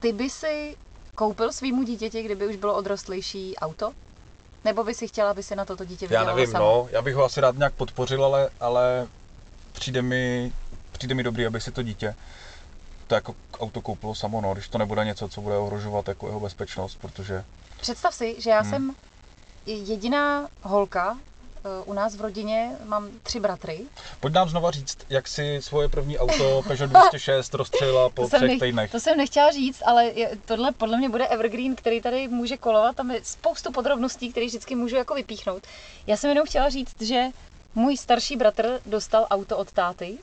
Ty 0.00 0.12
by 0.12 0.30
si 0.30 0.76
koupil 1.14 1.52
svýmu 1.52 1.82
dítěti, 1.82 2.22
kdyby 2.22 2.46
už 2.46 2.56
bylo 2.56 2.74
odrostlejší 2.74 3.56
auto? 3.56 3.92
Nebo 4.64 4.84
by 4.84 4.94
si 4.94 5.08
chtěla, 5.08 5.30
aby 5.30 5.42
si 5.42 5.56
na 5.56 5.64
toto 5.64 5.84
dítě 5.84 6.04
Já 6.04 6.08
vydělala 6.08 6.34
nevím, 6.36 6.52
sama? 6.52 6.64
no, 6.64 6.88
já 6.90 7.02
bych 7.02 7.14
ho 7.14 7.24
asi 7.24 7.40
rád 7.40 7.56
nějak 7.58 7.74
podpořil, 7.74 8.24
ale, 8.24 8.50
ale 8.60 9.06
přijde 9.72 10.02
mi, 10.02 10.52
přijde 10.92 11.14
mi 11.14 11.22
dobrý, 11.22 11.46
aby 11.46 11.60
si 11.60 11.72
to 11.72 11.82
dítě 11.82 12.14
to 13.06 13.14
jako 13.14 13.34
auto 13.58 13.80
koupilo 13.80 14.14
samo, 14.14 14.40
no, 14.40 14.52
když 14.54 14.68
to 14.68 14.78
nebude 14.78 15.04
něco, 15.04 15.28
co 15.28 15.40
bude 15.40 15.56
ohrožovat 15.56 16.08
jako 16.08 16.26
jeho 16.26 16.40
bezpečnost, 16.40 16.98
protože 17.00 17.44
Představ 17.80 18.14
si, 18.14 18.36
že 18.38 18.50
já 18.50 18.60
Hmm. 18.60 18.70
jsem 18.70 18.94
jediná 19.66 20.48
holka 20.62 21.18
eh, 21.64 21.68
u 21.84 21.92
nás 21.92 22.16
v 22.16 22.20
rodině, 22.20 22.70
mám 22.84 23.08
tři 23.22 23.40
bratry. 23.40 23.80
Pojď 24.20 24.34
nám 24.34 24.48
znova 24.48 24.70
říct, 24.70 24.98
jak 25.10 25.28
si 25.28 25.58
svoje 25.62 25.88
první 25.88 26.18
auto 26.18 26.62
Peugeot 26.68 26.90
206 26.90 27.54
rozstřelila 27.54 28.08
po 28.14 28.26
třech 28.28 28.40
nech, 28.40 28.60
týdnech. 28.60 28.90
to 28.90 29.00
jsem 29.00 29.16
nechtěla 29.16 29.50
říct, 29.50 29.82
ale 29.86 30.04
je, 30.04 30.30
tohle 30.44 30.72
podle 30.72 30.96
mě 30.98 31.08
bude 31.08 31.26
evergreen, 31.26 31.76
který 31.76 32.00
tady 32.00 32.28
může 32.28 32.56
kolovat. 32.56 32.96
Tam 32.96 33.10
je 33.10 33.20
spoustu 33.24 33.72
podrobností, 33.72 34.30
které 34.30 34.46
vždycky 34.46 34.74
můžu 34.74 34.96
jako 34.96 35.14
vypíchnout. 35.14 35.62
Já 36.06 36.16
jsem 36.16 36.30
jenom 36.30 36.46
chtěla 36.46 36.68
říct, 36.68 37.00
že 37.02 37.24
můj 37.74 37.96
starší 37.96 38.36
bratr 38.36 38.80
dostal 38.86 39.26
auto 39.30 39.56
od 39.58 39.72
táty. 39.72 40.18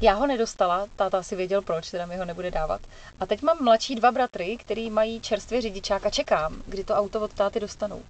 Já 0.00 0.14
ho 0.14 0.26
nedostala, 0.26 0.86
táta 0.96 1.22
si 1.22 1.36
věděl 1.36 1.62
proč, 1.62 1.90
teda 1.90 2.06
mi 2.06 2.16
ho 2.16 2.24
nebude 2.24 2.50
dávat. 2.50 2.80
A 3.20 3.26
teď 3.26 3.42
mám 3.42 3.64
mladší 3.64 3.94
dva 3.94 4.12
bratry, 4.12 4.56
který 4.56 4.90
mají 4.90 5.20
čerstvě 5.20 5.60
řidičák 5.60 6.06
a 6.06 6.10
čekám, 6.10 6.62
kdy 6.66 6.84
to 6.84 6.94
auto 6.94 7.20
od 7.20 7.32
táty 7.32 7.60
dostanou. 7.60 8.02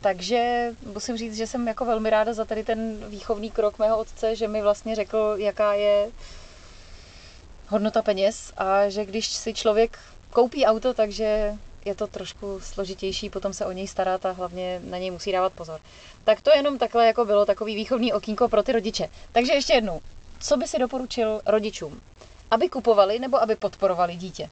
Takže 0.00 0.70
musím 0.92 1.16
říct, 1.16 1.36
že 1.36 1.46
jsem 1.46 1.68
jako 1.68 1.84
velmi 1.84 2.10
ráda 2.10 2.32
za 2.32 2.44
tady 2.44 2.64
ten 2.64 3.04
výchovný 3.08 3.50
krok 3.50 3.78
mého 3.78 3.98
otce, 3.98 4.36
že 4.36 4.48
mi 4.48 4.62
vlastně 4.62 4.94
řekl, 4.94 5.34
jaká 5.36 5.74
je 5.74 6.10
hodnota 7.68 8.02
peněz 8.02 8.52
a 8.56 8.88
že 8.88 9.04
když 9.04 9.28
si 9.28 9.54
člověk 9.54 9.98
koupí 10.30 10.66
auto, 10.66 10.94
takže 10.94 11.54
je 11.84 11.94
to 11.94 12.06
trošku 12.06 12.60
složitější 12.60 13.30
potom 13.30 13.52
se 13.52 13.66
o 13.66 13.72
něj 13.72 13.88
starat 13.88 14.26
a 14.26 14.30
hlavně 14.30 14.80
na 14.84 14.98
něj 14.98 15.10
musí 15.10 15.32
dávat 15.32 15.52
pozor. 15.52 15.80
Tak 16.24 16.40
to 16.40 16.50
jenom 16.50 16.78
takhle 16.78 17.06
jako 17.06 17.24
bylo 17.24 17.46
takový 17.46 17.74
výchovný 17.74 18.12
okýnko 18.12 18.48
pro 18.48 18.62
ty 18.62 18.72
rodiče. 18.72 19.08
Takže 19.32 19.52
ještě 19.52 19.72
jednou, 19.72 20.00
co 20.40 20.56
by 20.56 20.66
si 20.68 20.78
doporučil 20.78 21.40
rodičům? 21.46 22.00
Aby 22.50 22.68
kupovali 22.68 23.18
nebo 23.18 23.42
aby 23.42 23.56
podporovali 23.56 24.16
dítě? 24.16 24.50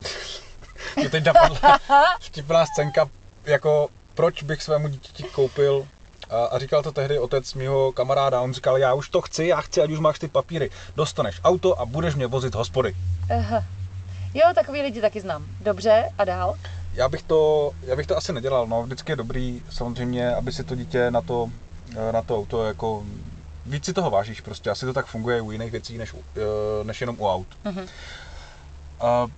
Mě 0.96 1.10
teď 1.10 1.24
napadla 1.24 1.78
vtipná 2.20 2.66
scénka, 2.66 3.08
jako 3.44 3.88
proč 4.14 4.42
bych 4.42 4.62
svému 4.62 4.88
dítěti 4.88 5.22
koupil 5.22 5.88
a, 6.30 6.44
a 6.44 6.58
říkal 6.58 6.82
to 6.82 6.92
tehdy 6.92 7.18
otec 7.18 7.54
mýho 7.54 7.92
kamaráda, 7.92 8.40
on 8.40 8.52
říkal, 8.52 8.78
já 8.78 8.94
už 8.94 9.08
to 9.08 9.20
chci, 9.20 9.46
já 9.46 9.60
chci, 9.60 9.82
ať 9.82 9.90
už 9.90 9.98
máš 9.98 10.18
ty 10.18 10.28
papíry, 10.28 10.70
dostaneš 10.96 11.40
auto 11.44 11.80
a 11.80 11.86
budeš 11.86 12.14
mě 12.14 12.26
vozit 12.26 12.54
hospody. 12.54 12.96
Aha. 13.38 13.64
Jo, 14.34 14.42
takový 14.54 14.82
lidi 14.82 15.00
taky 15.00 15.20
znám. 15.20 15.46
Dobře, 15.60 16.10
a 16.18 16.24
dál? 16.24 16.54
Já 16.94 17.08
bych 17.08 17.22
to, 17.22 17.70
já 17.82 17.96
bych 17.96 18.06
to 18.06 18.16
asi 18.16 18.32
nedělal, 18.32 18.66
no, 18.66 18.82
vždycky 18.82 19.12
je 19.12 19.16
dobrý 19.16 19.62
samozřejmě, 19.70 20.34
aby 20.34 20.52
si 20.52 20.64
to 20.64 20.74
dítě 20.74 21.10
na 21.10 21.20
to, 21.20 21.50
na 22.12 22.22
to 22.22 22.38
auto 22.38 22.64
jako 22.64 23.04
víc 23.66 23.84
si 23.84 23.92
toho 23.92 24.10
vážíš 24.10 24.40
prostě, 24.40 24.70
asi 24.70 24.86
to 24.86 24.92
tak 24.92 25.06
funguje 25.06 25.40
u 25.40 25.50
jiných 25.50 25.70
věcí, 25.70 25.98
než, 25.98 26.14
eh, 26.14 26.84
než 26.84 27.00
jenom 27.00 27.16
u 27.20 27.28
aut. 27.28 27.46
Mhm. 27.64 27.80
Uh, 29.02 29.30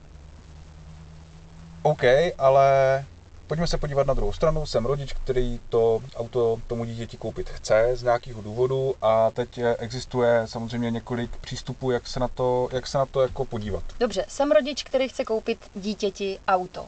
OK, 1.82 2.02
ale 2.38 3.04
pojďme 3.46 3.66
se 3.66 3.78
podívat 3.78 4.06
na 4.06 4.14
druhou 4.14 4.32
stranu. 4.32 4.66
Jsem 4.66 4.86
rodič, 4.86 5.12
který 5.12 5.60
to 5.68 6.02
auto 6.16 6.60
tomu 6.66 6.84
dítěti 6.84 7.16
koupit 7.16 7.50
chce 7.50 7.90
z 7.94 8.02
nějakého 8.02 8.42
důvodu 8.42 8.94
a 9.02 9.30
teď 9.30 9.58
eh, 9.58 9.76
existuje 9.76 10.42
samozřejmě 10.44 10.90
několik 10.90 11.36
přístupů, 11.36 11.90
jak 11.90 12.08
se 12.08 12.20
na 12.20 12.28
to, 12.28 12.68
jak 12.72 12.86
se 12.86 12.98
na 12.98 13.06
to 13.06 13.20
jako 13.20 13.44
podívat. 13.44 13.84
Dobře, 14.00 14.24
jsem 14.28 14.52
rodič, 14.52 14.82
který 14.82 15.08
chce 15.08 15.24
koupit 15.24 15.70
dítěti 15.74 16.38
auto. 16.48 16.86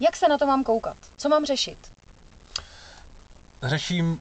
Jak 0.00 0.16
se 0.16 0.28
na 0.28 0.38
to 0.38 0.46
mám 0.46 0.64
koukat? 0.64 0.96
Co 1.16 1.28
mám 1.28 1.46
řešit? 1.46 1.78
Řeším 3.62 4.20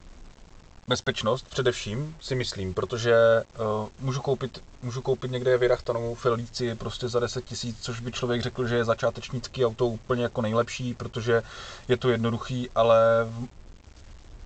bezpečnost 0.89 1.49
především, 1.49 2.15
si 2.21 2.35
myslím, 2.35 2.73
protože 2.73 3.15
uh, 3.59 3.87
můžu, 3.99 4.21
koupit, 4.21 4.63
můžu 4.83 5.01
koupit 5.01 5.31
někde 5.31 5.57
vyrachtanou 5.57 6.15
Felici 6.15 6.75
prostě 6.75 7.07
za 7.07 7.19
10 7.19 7.45
tisíc, 7.45 7.77
což 7.81 7.99
by 7.99 8.11
člověk 8.11 8.41
řekl, 8.41 8.67
že 8.67 8.75
je 8.75 8.85
začátečnický 8.85 9.65
auto 9.65 9.85
úplně 9.87 10.23
jako 10.23 10.41
nejlepší, 10.41 10.93
protože 10.93 11.43
je 11.87 11.97
to 11.97 12.09
jednoduchý, 12.09 12.69
ale 12.75 13.27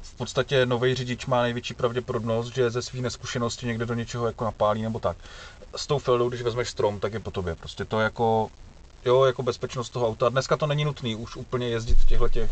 v, 0.01 0.13
podstatě 0.13 0.65
nový 0.65 0.95
řidič 0.95 1.25
má 1.25 1.41
největší 1.41 1.73
pravděpodobnost, 1.73 2.55
že 2.55 2.69
ze 2.69 2.81
své 2.81 3.01
neskušenosti 3.01 3.65
někde 3.65 3.85
do 3.85 3.93
něčeho 3.93 4.27
jako 4.27 4.43
napálí 4.45 4.81
nebo 4.81 4.99
tak. 4.99 5.17
S 5.75 5.87
tou 5.87 5.99
Feldou, 5.99 6.29
když 6.29 6.41
vezmeš 6.41 6.69
strom, 6.69 6.99
tak 6.99 7.13
je 7.13 7.19
po 7.19 7.31
tobě. 7.31 7.55
Prostě 7.55 7.85
to 7.85 7.99
jako, 7.99 8.49
jo, 9.05 9.23
jako 9.23 9.43
bezpečnost 9.43 9.89
toho 9.89 10.07
auta. 10.07 10.29
Dneska 10.29 10.57
to 10.57 10.67
není 10.67 10.85
nutný 10.85 11.15
už 11.15 11.35
úplně 11.35 11.69
jezdit 11.69 11.95
v 11.95 12.05
těchto 12.05 12.29
těch 12.29 12.51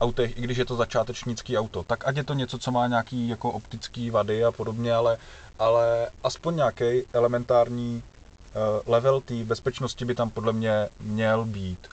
autech, 0.00 0.38
i 0.38 0.40
když 0.40 0.58
je 0.58 0.64
to 0.64 0.76
začátečnický 0.76 1.58
auto. 1.58 1.82
Tak 1.82 2.06
ať 2.08 2.16
je 2.16 2.24
to 2.24 2.34
něco, 2.34 2.58
co 2.58 2.70
má 2.70 2.86
nějaký 2.86 3.28
jako 3.28 3.50
optický 3.50 4.10
vady 4.10 4.44
a 4.44 4.52
podobně, 4.52 4.94
ale, 4.94 5.18
ale 5.58 6.08
aspoň 6.24 6.56
nějaký 6.56 7.02
elementární 7.12 8.02
eh, 8.02 8.58
level 8.86 9.20
té 9.20 9.34
bezpečnosti 9.34 10.04
by 10.04 10.14
tam 10.14 10.30
podle 10.30 10.52
mě 10.52 10.88
měl 11.00 11.44
být. 11.44 11.88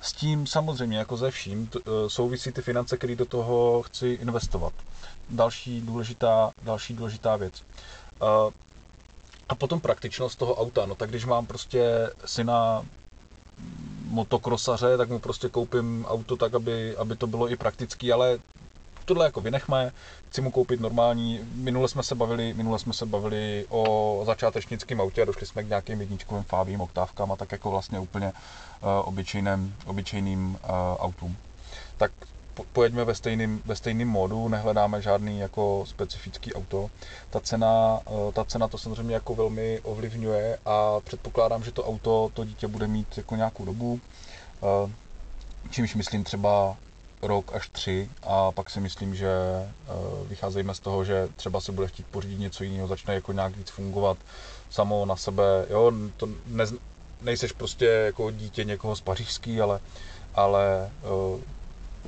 S 0.00 0.12
tím 0.12 0.46
samozřejmě, 0.46 0.98
jako 0.98 1.16
ze 1.16 1.30
vším, 1.30 1.66
t- 1.66 1.78
eh, 1.86 2.10
souvisí 2.10 2.52
ty 2.52 2.62
finance, 2.62 2.96
které 2.96 3.16
do 3.16 3.24
toho 3.24 3.82
chci 3.82 4.08
investovat. 4.08 4.72
Další 5.30 5.80
důležitá, 5.80 6.50
další 6.62 6.94
důležitá 6.94 7.36
věc. 7.36 7.54
Eh, 8.22 8.50
A 9.50 9.54
potom 9.54 9.80
praktičnost 9.80 10.38
toho 10.38 10.54
auta. 10.54 10.86
No 10.86 10.94
tak 10.94 11.10
když 11.10 11.24
mám 11.24 11.46
prostě 11.46 12.10
syna 12.24 12.82
motokrosaře, 14.08 14.96
tak 14.96 15.08
mu 15.08 15.18
prostě 15.18 15.48
koupím 15.48 16.06
auto 16.08 16.36
tak, 16.36 16.54
aby, 16.54 16.96
aby 16.96 17.16
to 17.16 17.26
bylo 17.26 17.50
i 17.50 17.56
praktický, 17.56 18.12
ale 18.12 18.38
tohle 19.04 19.24
jako 19.24 19.40
vynechme, 19.40 19.92
chci 20.28 20.40
mu 20.40 20.50
koupit 20.50 20.80
normální, 20.80 21.40
minule 21.54 21.88
jsme 21.88 22.02
se 22.02 22.14
bavili, 22.14 22.54
minule 22.54 22.78
jsme 22.78 22.92
se 22.92 23.06
bavili 23.06 23.66
o 23.68 24.22
začátečnickém 24.26 25.00
autě 25.00 25.22
a 25.22 25.24
došli 25.24 25.46
jsme 25.46 25.64
k 25.64 25.68
nějakým 25.68 26.00
jedničkovým 26.00 26.44
fábím, 26.44 26.80
oktávkám 26.80 27.32
a 27.32 27.36
tak 27.36 27.52
jako 27.52 27.70
vlastně 27.70 27.98
úplně 27.98 28.26
uh, 28.26 28.88
obyčejným, 29.08 29.74
obyčejným 29.86 30.50
uh, 30.50 30.70
autům. 30.98 31.36
Tak 31.96 32.10
pojeďme 32.72 33.04
ve 33.04 33.14
stejným, 33.14 33.62
ve 33.64 33.76
stejným 33.76 34.08
módu, 34.08 34.48
nehledáme 34.48 35.02
žádný 35.02 35.38
jako 35.38 35.84
specifický 35.86 36.54
auto. 36.54 36.90
Ta 37.30 37.40
cena, 37.40 38.00
eh, 38.06 38.32
ta 38.32 38.44
cena 38.44 38.68
to 38.68 38.78
samozřejmě 38.78 39.14
jako 39.14 39.34
velmi 39.34 39.80
ovlivňuje 39.80 40.58
a 40.64 41.00
předpokládám, 41.00 41.64
že 41.64 41.72
to 41.72 41.84
auto 41.84 42.30
to 42.34 42.44
dítě 42.44 42.66
bude 42.66 42.86
mít 42.86 43.16
jako 43.16 43.36
nějakou 43.36 43.64
dobu, 43.64 44.00
eh, 44.62 44.90
čímž 45.70 45.94
myslím 45.94 46.24
třeba 46.24 46.76
rok 47.22 47.52
až 47.54 47.68
tři 47.68 48.10
a 48.22 48.52
pak 48.52 48.70
si 48.70 48.80
myslím, 48.80 49.14
že 49.14 49.28
eh, 49.28 49.68
vycházejme 50.28 50.74
z 50.74 50.80
toho, 50.80 51.04
že 51.04 51.28
třeba 51.36 51.60
se 51.60 51.72
bude 51.72 51.88
chtít 51.88 52.06
pořídit 52.06 52.38
něco 52.38 52.64
jiného, 52.64 52.88
začne 52.88 53.14
jako 53.14 53.32
nějak 53.32 53.56
víc 53.56 53.70
fungovat 53.70 54.18
samo 54.70 55.06
na 55.06 55.16
sebe, 55.16 55.66
jo, 55.70 55.92
to 56.16 56.28
ne, 56.46 56.64
nejseš 57.22 57.52
prostě 57.52 57.84
jako 57.84 58.30
dítě 58.30 58.64
někoho 58.64 58.96
z 58.96 59.00
pařížský, 59.00 59.60
ale, 59.60 59.80
ale 60.34 60.90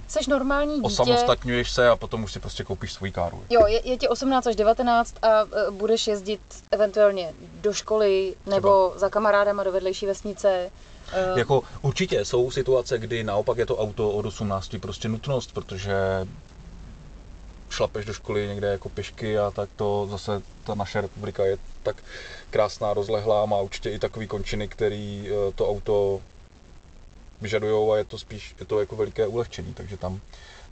Seš 0.09 0.27
normální 0.27 0.75
dítě. 0.75 0.87
osamostatňuješ 0.87 1.71
se 1.71 1.89
a 1.89 1.97
potom 1.97 2.25
už 2.25 2.33
si 2.33 2.41
prostě 2.41 2.65
koupíš 2.65 2.93
svůj 2.93 3.11
káru. 3.11 3.45
Jo, 3.51 3.67
je, 3.67 3.89
je 3.89 3.97
ti 3.97 4.09
18 4.09 4.47
až 4.47 4.57
19 4.57 5.15
a 5.23 5.29
e, 5.29 5.71
budeš 5.71 6.07
jezdit 6.07 6.41
eventuálně 6.71 7.33
do 7.61 7.73
školy 7.73 8.35
nebo 8.47 8.93
za 8.97 9.09
kamarádama 9.09 9.65
do 9.65 9.73
vedlejší 9.73 10.07
vesnice. 10.07 10.71
Eh, 11.13 11.39
Jako 11.39 11.63
určitě 11.83 12.25
jsou 12.25 12.51
situace, 12.51 12.99
kdy 12.99 13.25
naopak 13.25 13.59
je 13.59 13.67
to 13.67 13.77
auto 13.79 14.11
od 14.11 14.27
18 14.27 14.77
prostě 14.81 15.09
nutnost, 15.09 15.53
protože 15.53 15.95
šlapeš 17.71 18.05
do 18.05 18.13
školy 18.13 18.49
někde 18.49 18.69
jako 18.69 18.89
pěšky 18.89 19.39
a 19.39 19.51
tak 19.51 19.69
to 19.77 20.09
zase 20.11 20.43
ta 20.65 20.75
naše 20.75 21.01
republika 21.01 21.45
je 21.45 21.59
tak 21.83 21.97
krásná, 22.51 22.95
rozlehlá, 22.95 23.47
má 23.47 23.57
určitě 23.61 23.91
i 23.91 23.99
takový 23.99 24.27
končiny, 24.27 24.69
který 24.69 25.29
eh, 25.29 25.53
to 25.55 25.69
auto 25.71 26.21
vyžadujou 27.43 27.93
a 27.93 27.97
je 27.99 28.05
to 28.05 28.19
spíš, 28.19 28.55
je 28.61 28.67
to 28.67 28.81
jako 28.81 28.97
veliké 28.97 29.27
ulehčení, 29.27 29.75
takže 29.75 29.97
tam, 29.97 30.21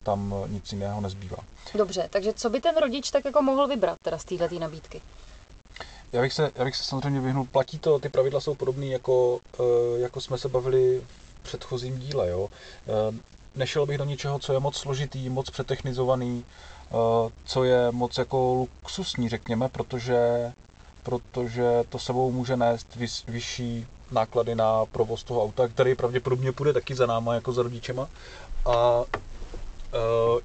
tam 0.03 0.35
nic 0.47 0.71
jiného 0.71 1.01
nezbývá. 1.01 1.37
Dobře, 1.75 2.07
takže 2.09 2.33
co 2.33 2.49
by 2.49 2.61
ten 2.61 2.77
rodič 2.77 3.11
tak 3.11 3.25
jako 3.25 3.41
mohl 3.41 3.67
vybrat 3.67 3.97
teda 4.01 4.17
z 4.17 4.25
této 4.25 4.59
nabídky? 4.59 5.01
Já 6.13 6.21
bych, 6.21 6.33
se, 6.33 6.51
já 6.55 6.65
bych 6.65 6.75
se 6.75 6.83
samozřejmě 6.83 7.19
vyhnul, 7.19 7.45
platí 7.45 7.79
to, 7.79 7.99
ty 7.99 8.09
pravidla 8.09 8.41
jsou 8.41 8.55
podobné, 8.55 8.85
jako, 8.85 9.39
eh, 9.59 9.99
jako 9.99 10.21
jsme 10.21 10.37
se 10.37 10.49
bavili 10.49 11.01
v 11.39 11.43
předchozím 11.43 11.99
díle. 11.99 12.29
Jo? 12.29 12.49
Eh, 12.87 13.15
Nešel 13.55 13.85
bych 13.85 13.97
do 13.97 14.05
něčeho, 14.05 14.39
co 14.39 14.53
je 14.53 14.59
moc 14.59 14.77
složitý, 14.77 15.29
moc 15.29 15.49
přetechnizovaný, 15.49 16.45
eh, 16.45 16.93
co 17.45 17.63
je 17.63 17.91
moc 17.91 18.17
jako 18.17 18.53
luxusní, 18.53 19.29
řekněme, 19.29 19.69
protože, 19.69 20.51
protože 21.03 21.83
to 21.89 21.99
sebou 21.99 22.31
může 22.31 22.57
nést 22.57 22.95
vyšší 23.27 23.87
náklady 24.11 24.55
na 24.55 24.85
provoz 24.85 25.23
toho 25.23 25.43
auta, 25.43 25.67
který 25.67 25.95
pravděpodobně 25.95 26.51
půjde 26.51 26.73
taky 26.73 26.95
za 26.95 27.05
náma, 27.05 27.35
jako 27.35 27.53
za 27.53 27.63
rodičema. 27.63 28.07
A 28.65 29.03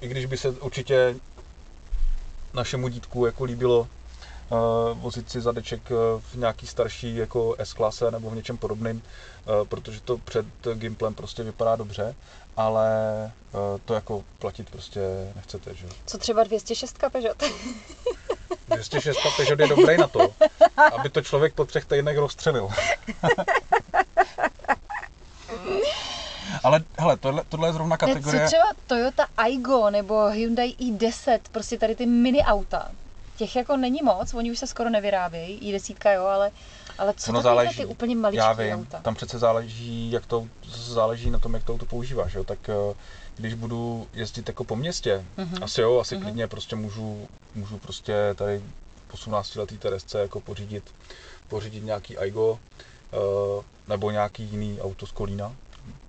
i 0.01 0.07
když 0.07 0.25
by 0.25 0.37
se 0.37 0.49
určitě 0.51 1.15
našemu 2.53 2.87
dítku 2.87 3.25
jako 3.25 3.43
líbilo 3.43 3.79
uh, 3.79 4.57
vozit 5.01 5.31
si 5.31 5.41
zadeček 5.41 5.89
v 6.19 6.35
nějaký 6.35 6.67
starší 6.67 7.15
jako 7.15 7.55
S-klase 7.59 8.11
nebo 8.11 8.29
v 8.29 8.35
něčem 8.35 8.57
podobném, 8.57 8.97
uh, 9.01 9.67
protože 9.67 9.99
to 10.01 10.17
před 10.17 10.45
Gimplem 10.73 11.13
prostě 11.13 11.43
vypadá 11.43 11.75
dobře, 11.75 12.15
ale 12.57 12.89
uh, 13.53 13.59
to 13.85 13.93
jako 13.93 14.23
platit 14.39 14.69
prostě 14.69 15.31
nechcete, 15.35 15.75
že? 15.75 15.87
Co 16.05 16.17
třeba 16.17 16.43
206 16.43 16.97
Peugeot? 17.11 17.43
206 18.67 19.17
Peugeot 19.37 19.59
je 19.59 19.67
dobrý 19.67 19.97
na 19.97 20.07
to, 20.07 20.29
aby 20.93 21.09
to 21.09 21.21
člověk 21.21 21.53
po 21.53 21.65
třech 21.65 21.85
týdnech 21.85 22.17
rozstřelil. 22.17 22.69
Ale 26.63 26.81
hele, 26.97 27.17
tohle, 27.17 27.43
tohle 27.49 27.67
je 27.67 27.73
zrovna 27.73 27.97
kategorie... 27.97 28.43
Co 28.43 28.47
třeba 28.47 28.63
Toyota 28.87 29.27
Aygo 29.37 29.89
nebo 29.89 30.25
Hyundai 30.29 30.69
i10, 30.69 31.39
prostě 31.51 31.77
tady 31.77 31.95
ty 31.95 32.05
mini 32.05 32.43
auta. 32.43 32.91
Těch 33.37 33.55
jako 33.55 33.77
není 33.77 33.99
moc, 34.03 34.33
oni 34.33 34.51
už 34.51 34.59
se 34.59 34.67
skoro 34.67 34.89
nevyrábějí, 34.89 35.73
i10 35.73 36.13
jo, 36.13 36.25
ale, 36.25 36.51
ale 36.97 37.13
co 37.13 37.19
takovýhle 37.19 37.43
záleží. 37.43 37.77
ty 37.77 37.85
úplně 37.85 38.15
vím, 38.15 38.79
auta? 38.79 38.99
tam 39.01 39.15
přece 39.15 39.39
záleží, 39.39 40.11
jak 40.11 40.25
to, 40.25 40.47
záleží 40.69 41.29
na 41.29 41.39
tom, 41.39 41.53
jak 41.53 41.63
to 41.63 41.73
auto 41.73 41.85
používáš, 41.85 42.33
jo? 42.33 42.43
tak 42.43 42.69
eh, 42.69 42.95
když 43.37 43.53
budu 43.53 44.07
jezdit 44.13 44.47
jako 44.47 44.63
po 44.63 44.75
městě, 44.75 45.25
Mhm. 45.37 45.63
asi 45.63 45.81
jo, 45.81 45.99
asi 45.99 46.15
Mhm. 46.15 46.23
klidně 46.23 46.47
prostě 46.47 46.75
můžu, 46.75 47.27
můžu 47.55 47.77
prostě 47.77 48.13
tady 48.35 48.61
18 49.11 49.55
letý 49.55 49.77
Teresce 49.77 50.19
jako 50.19 50.39
pořídit, 50.39 50.93
pořídit 51.47 51.83
nějaký 51.83 52.17
Aigo 52.17 52.59
eh, 53.13 53.63
nebo 53.87 54.11
nějaký 54.11 54.43
jiný 54.43 54.81
auto 54.81 55.07
z 55.07 55.11
Kolína, 55.11 55.55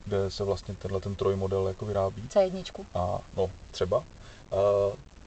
kde 0.05 0.31
se 0.31 0.45
vlastně 0.45 0.75
tenhle 0.75 1.01
ten 1.01 1.15
trojmodel 1.15 1.69
jako 1.69 1.87
vyrábí 1.87 2.23
C1. 2.29 2.85
a 2.95 3.21
no 3.37 3.51
třeba, 3.71 3.99
uh, 3.99 4.05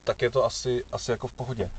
tak 0.04 0.22
je 0.22 0.30
to 0.32 0.46
asi, 0.46 0.84
asi 0.92 1.12
jako 1.12 1.28
v 1.28 1.34
pohodě. 1.34 1.72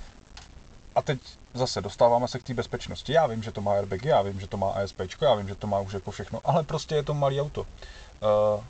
A 0.94 1.02
teď 1.02 1.18
zase 1.54 1.80
dostáváme 1.80 2.28
se 2.28 2.38
k 2.38 2.42
té 2.42 2.54
bezpečnosti. 2.54 3.12
Já 3.12 3.26
vím, 3.26 3.42
že 3.42 3.52
to 3.52 3.60
má 3.60 3.72
airbagy, 3.72 4.08
já 4.08 4.22
vím, 4.22 4.40
že 4.40 4.46
to 4.46 4.56
má 4.56 4.70
ASP, 4.70 5.00
já 5.20 5.34
vím, 5.34 5.48
že 5.48 5.54
to 5.54 5.66
má 5.66 5.80
už 5.80 5.92
jako 5.92 6.10
všechno, 6.10 6.40
ale 6.44 6.62
prostě 6.62 6.94
je 6.94 7.02
to 7.02 7.14
malý 7.14 7.40
auto. 7.40 7.60
Uh, 7.60 8.64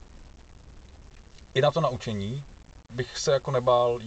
I 1.54 1.60
na 1.60 1.70
to 1.70 1.80
naučení 1.80 2.44
bych 2.94 3.18
se 3.18 3.32
jako 3.32 3.50
nebál 3.50 3.98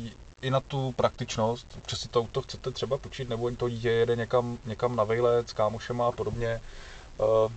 i 0.42 0.50
na 0.50 0.60
tu 0.60 0.92
praktičnost, 0.92 1.68
protože 1.82 1.98
si 1.98 2.08
to 2.08 2.20
auto 2.20 2.42
chcete 2.42 2.72
třeba 2.72 2.98
počít, 2.98 3.30
nebo 3.30 3.52
to 3.52 3.70
dítě 3.70 3.90
jede 3.90 4.16
někam, 4.16 4.58
někam 4.66 4.96
na 4.96 5.04
vejlet 5.04 5.50
s 5.50 5.54
kámošema 5.54 6.08
a 6.08 6.12
podobně. 6.12 6.62
Uh, 7.18 7.52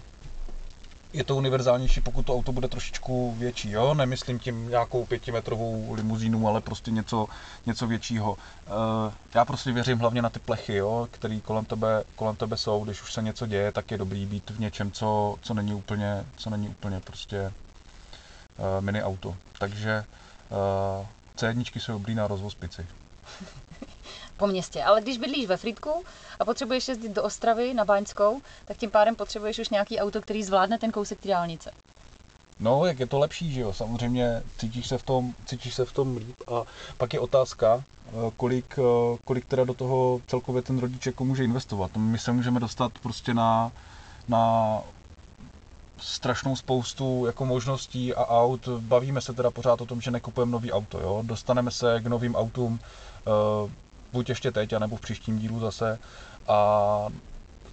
je 1.13 1.25
to 1.25 1.37
univerzálnější, 1.37 2.01
pokud 2.01 2.27
to 2.27 2.35
auto 2.35 2.53
bude 2.53 2.69
trošičku 2.69 3.35
větší, 3.39 3.71
jo? 3.71 3.95
Nemyslím 3.95 4.39
tím 4.39 4.69
nějakou 4.69 5.07
pětimetrovou 5.07 5.95
limuzínu, 5.95 6.49
ale 6.49 6.61
prostě 6.61 6.91
něco, 6.91 7.27
něco 7.67 7.87
většího. 7.87 8.37
Eh, 8.67 9.13
Já 9.35 9.45
prostě 9.45 9.73
věřím 9.73 9.99
hlavně 9.99 10.23
na 10.23 10.29
ty 10.31 10.39
plechy, 10.39 10.75
jo? 10.75 11.09
které 11.11 11.41
kolem 11.41 11.65
tebe, 11.65 12.05
kolem 12.17 12.37
tebe 12.37 12.57
jsou. 12.57 12.85
Když 12.85 13.03
už 13.03 13.13
se 13.13 13.23
něco 13.23 13.47
děje, 13.47 13.73
tak 13.73 13.91
je 13.91 13.99
dobrý 13.99 14.27
být 14.27 14.51
v 14.51 14.61
něčem, 14.61 14.93
co, 14.93 15.37
co 15.43 15.55
není 15.55 15.75
úplně, 15.75 16.25
co 16.37 16.51
není 16.51 16.69
úplně 16.69 17.01
prostě 17.01 17.37
eh, 17.37 17.53
mini 18.81 19.03
auto. 19.03 19.37
Takže 19.59 20.05
eh, 20.51 21.07
C1 21.37 21.81
jsou 21.81 21.93
dobrý 21.93 22.15
na 22.15 22.27
rozvoz 22.27 22.55
pici. 22.55 22.87
po 24.37 24.47
městě. 24.47 24.85
Ale 24.85 25.01
když 25.01 25.19
bydlíš 25.19 25.47
ve 25.47 25.57
Frýdku 25.57 26.05
a 26.41 26.45
potřebuješ 26.45 26.89
jezdit 26.89 27.13
do 27.13 27.23
Ostravy 27.23 27.75
na 27.75 27.85
Báňskou, 27.85 28.41
tak 28.65 28.77
tím 28.77 28.91
pádem 28.91 29.17
potřebuješ 29.17 29.59
už 29.59 29.69
nějaký 29.69 30.01
auto, 30.01 30.21
který 30.23 30.45
zvládne 30.45 30.79
ten 30.79 30.93
kousek 30.93 31.21
té 31.21 31.29
dálnice. 31.29 31.71
No, 32.61 32.87
jak 32.87 33.01
je 33.01 33.07
to 33.07 33.19
lepší, 33.19 33.53
že 33.53 33.61
jo? 33.61 33.73
Samozřejmě 33.73 34.43
cítíš 34.59 34.87
se 34.87 34.99
v 34.99 35.03
tom, 35.03 35.35
cítíš 35.47 35.75
se 35.75 35.85
v 35.85 35.93
tom 35.93 36.17
líp. 36.17 36.37
A 36.55 36.63
pak 36.97 37.15
je 37.15 37.21
otázka, 37.21 37.85
eh, 38.07 38.11
kolik, 38.37 38.79
eh, 38.79 39.19
kolik 39.25 39.45
teda 39.45 39.65
do 39.65 39.75
toho 39.75 40.21
celkově 40.27 40.63
ten 40.63 40.79
rodič 40.79 41.07
jako 41.07 41.25
může 41.25 41.45
investovat. 41.45 41.91
My 41.97 42.19
se 42.19 42.33
můžeme 42.33 42.61
dostat 42.61 42.93
prostě 43.03 43.35
na, 43.35 43.73
na 44.29 44.83
strašnou 46.01 46.57
spoustu 46.57 47.27
jako 47.27 47.45
možností 47.47 48.15
a 48.15 48.25
aut. 48.27 48.69
Bavíme 48.69 49.21
se 49.21 49.33
teda 49.33 49.51
pořád 49.51 49.81
o 49.81 49.87
tom, 49.87 50.01
že 50.01 50.11
nekupujeme 50.11 50.53
nový 50.53 50.73
auto. 50.73 51.01
Jo? 51.01 51.23
Dostaneme 51.27 51.71
se 51.71 52.01
k 52.01 52.07
novým 52.07 52.35
autům 52.37 52.81
eh, 52.83 53.71
buď 54.13 54.29
ještě 54.29 54.53
teď, 54.53 54.73
anebo 54.73 54.97
v 54.97 55.01
příštím 55.01 55.39
dílu 55.39 55.61
zase. 55.61 55.99
A 56.49 57.07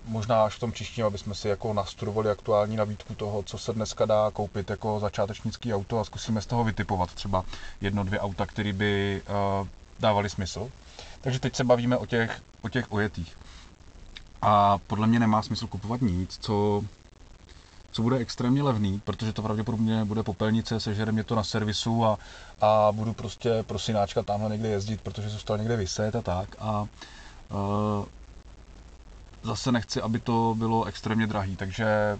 možná 0.07 0.45
až 0.45 0.55
v 0.55 0.59
tom 0.59 0.71
příštím, 0.71 1.05
aby 1.05 1.17
jsme 1.17 1.35
si 1.35 1.47
jako 1.47 1.73
nastudovali 1.73 2.29
aktuální 2.29 2.75
nabídku 2.75 3.15
toho, 3.15 3.43
co 3.43 3.57
se 3.57 3.73
dneska 3.73 4.05
dá 4.05 4.31
koupit 4.31 4.69
jako 4.69 4.99
začátečnický 4.99 5.73
auto 5.73 5.99
a 5.99 6.03
zkusíme 6.03 6.41
z 6.41 6.45
toho 6.45 6.63
vytipovat 6.63 7.13
třeba 7.13 7.43
jedno, 7.81 8.03
dvě 8.03 8.19
auta, 8.19 8.45
které 8.45 8.73
by 8.73 9.21
uh, 9.61 9.67
dávaly 9.99 10.29
smysl. 10.29 10.69
Takže 11.21 11.39
teď 11.39 11.55
se 11.55 11.63
bavíme 11.63 11.97
o 11.97 12.05
těch, 12.05 12.41
o 12.61 12.69
těch 12.69 12.91
ojetých. 12.91 13.37
A 14.41 14.77
podle 14.77 15.07
mě 15.07 15.19
nemá 15.19 15.41
smysl 15.41 15.67
kupovat 15.67 16.01
nic, 16.01 16.37
co, 16.41 16.83
co 17.95 18.01
bude 18.01 18.17
extrémně 18.17 18.63
levný, 18.63 18.99
protože 19.05 19.33
to 19.33 19.41
pravděpodobně 19.41 20.05
bude 20.05 20.23
popelnice, 20.23 20.79
sežere 20.79 21.11
mě 21.11 21.23
to 21.23 21.35
na 21.35 21.43
servisu 21.43 22.05
a, 22.05 22.17
a 22.61 22.91
budu 22.91 23.13
prostě 23.13 23.63
pro 23.63 23.79
synáčka 23.79 24.23
tamhle 24.23 24.49
někde 24.49 24.69
jezdit, 24.69 25.01
protože 25.01 25.29
zůstal 25.29 25.57
někde 25.57 25.75
vyset 25.75 26.15
a 26.15 26.21
tak. 26.21 26.55
A 26.59 26.81
uh, 26.81 28.05
zase 29.43 29.71
nechci, 29.71 30.01
aby 30.01 30.19
to 30.19 30.55
bylo 30.57 30.83
extrémně 30.85 31.27
drahý, 31.27 31.55
takže 31.55 32.19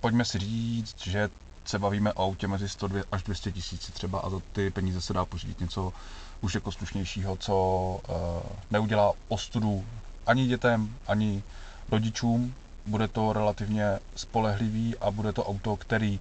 pojďme 0.00 0.24
si 0.24 0.38
říct, 0.38 0.96
že 1.06 1.28
se 1.64 1.78
bavíme 1.78 2.12
o 2.12 2.22
autě 2.22 2.48
mezi 2.48 2.68
100 2.68 2.88
až 3.12 3.22
200 3.22 3.52
tisíci 3.52 3.92
třeba 3.92 4.20
a 4.20 4.30
za 4.30 4.40
ty 4.52 4.70
peníze 4.70 5.00
se 5.00 5.12
dá 5.12 5.24
pořídit 5.24 5.60
něco 5.60 5.92
už 6.40 6.54
jako 6.54 6.72
slušnějšího, 6.72 7.36
co 7.36 7.54
uh, 8.08 8.14
neudělá 8.70 9.12
ostudu 9.28 9.84
ani 10.26 10.46
dětem, 10.46 10.96
ani 11.06 11.42
rodičům. 11.90 12.54
Bude 12.86 13.08
to 13.08 13.32
relativně 13.32 13.98
spolehlivý 14.16 14.94
a 15.00 15.10
bude 15.10 15.32
to 15.32 15.44
auto, 15.44 15.76
který 15.76 16.20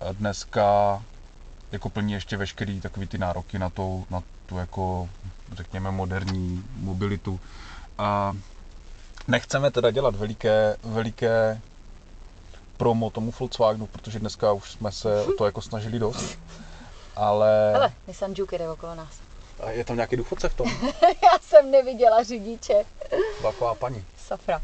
eh, 0.00 0.14
dneska 0.14 1.02
jako 1.72 1.90
plní 1.90 2.12
ještě 2.12 2.36
veškerý 2.36 2.80
takový 2.80 3.06
ty 3.06 3.18
nároky 3.18 3.58
na, 3.58 3.70
to, 3.70 4.04
na 4.10 4.22
tu 4.46 4.56
jako 4.58 5.08
řekněme 5.52 5.90
moderní 5.90 6.64
mobilitu. 6.76 7.40
A 7.98 8.36
nechceme 9.28 9.70
teda 9.70 9.90
dělat 9.90 10.14
veliké, 10.16 10.76
veliké 10.82 11.60
promo 12.76 13.10
tomu 13.10 13.32
Volkswagenu, 13.40 13.86
protože 13.86 14.18
dneska 14.18 14.52
už 14.52 14.70
jsme 14.70 14.92
se 14.92 15.22
o 15.22 15.32
to 15.32 15.44
jako 15.46 15.62
snažili 15.62 15.98
dost. 15.98 16.38
Ale 17.16 17.70
Hele, 17.72 17.92
Nissan 18.08 18.34
Juke 18.36 18.58
jde 18.58 18.70
okolo 18.70 18.94
nás. 18.94 19.20
a 19.60 19.70
je 19.70 19.84
tam 19.84 19.96
nějaký 19.96 20.16
důchodce 20.16 20.48
v 20.48 20.54
tom? 20.54 20.68
Já 21.02 21.38
jsem 21.40 21.70
neviděla 21.70 22.22
řidiče. 22.22 22.84
Taková 23.42 23.74
paní. 23.74 24.04
Safra. 24.26 24.62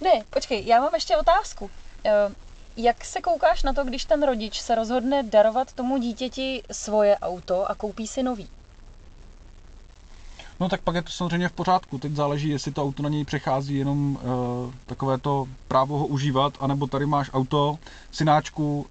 Ne, 0.00 0.22
počkej, 0.30 0.66
já 0.66 0.80
mám 0.80 0.94
ještě 0.94 1.16
otázku. 1.16 1.70
Eh, 2.04 2.10
Jak 2.76 3.04
se 3.04 3.20
koukáš 3.20 3.62
na 3.62 3.72
to, 3.72 3.84
když 3.84 4.04
ten 4.04 4.22
rodič 4.22 4.60
se 4.60 4.74
rozhodne 4.74 5.22
darovat 5.22 5.72
tomu 5.72 5.98
dítěti 5.98 6.62
svoje 6.72 7.18
auto 7.18 7.70
a 7.70 7.74
koupí 7.74 8.06
si 8.06 8.22
nový? 8.22 8.48
No 10.60 10.68
tak 10.68 10.80
pak 10.80 10.94
je 10.94 11.02
to 11.02 11.10
samozřejmě 11.10 11.48
v 11.48 11.52
pořádku. 11.52 11.98
Teď 11.98 12.12
záleží, 12.12 12.48
jestli 12.48 12.72
to 12.72 12.82
auto 12.82 13.02
na 13.02 13.08
něj 13.08 13.24
přechází 13.24 13.74
jenom 13.74 14.14
uh, 14.16 14.74
takové 14.86 15.18
to 15.18 15.46
právo 15.68 15.98
ho 15.98 16.06
užívat, 16.06 16.54
anebo 16.60 16.86
tady 16.86 17.06
máš 17.06 17.30
auto, 17.32 17.78
synáčku, 18.12 18.86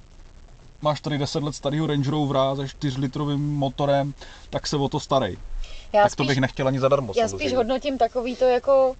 máš 0.81 1.01
tady 1.01 1.17
10 1.17 1.43
let 1.43 1.55
starého 1.55 1.87
Range 1.87 2.11
Rovera 2.11 2.55
se 2.55 2.61
4-litrovým 2.61 3.37
motorem, 3.37 4.13
tak 4.49 4.67
se 4.67 4.77
o 4.77 4.89
to 4.89 4.99
starej. 4.99 5.37
Já 5.93 6.03
tak 6.03 6.15
to 6.15 6.23
bych 6.23 6.37
nechtěl 6.37 6.67
ani 6.67 6.79
zadarmo. 6.79 7.13
Já 7.17 7.27
samozřejmě. 7.27 7.49
spíš 7.49 7.57
hodnotím 7.57 7.97
takový 7.97 8.35
to 8.35 8.45
jako, 8.45 8.95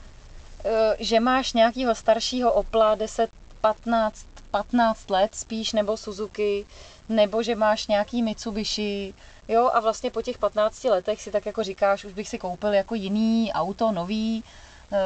že 1.00 1.20
máš 1.20 1.54
nějakého 1.54 1.96
staršího 1.96 2.54
Opla 2.54 2.96
10, 2.96 3.30
15, 3.62 4.26
15 4.52 5.10
let 5.10 5.36
spíš, 5.36 5.74
nebo 5.74 5.98
Suzuki, 5.98 6.66
nebo 7.10 7.44
že 7.44 7.56
máš 7.56 7.88
nějaký 7.88 8.22
Mitsubishi, 8.22 9.14
jo, 9.48 9.70
a 9.74 9.80
vlastně 9.80 10.12
po 10.12 10.22
těch 10.22 10.38
15 10.38 10.84
letech 10.84 11.22
si 11.22 11.32
tak 11.32 11.46
jako 11.46 11.64
říkáš, 11.64 12.06
už 12.06 12.14
bych 12.14 12.30
si 12.30 12.38
koupil 12.38 12.74
jako 12.74 12.96
jiný 12.96 13.54
auto, 13.54 13.92
nový, 13.92 14.44
uh, 14.92 14.98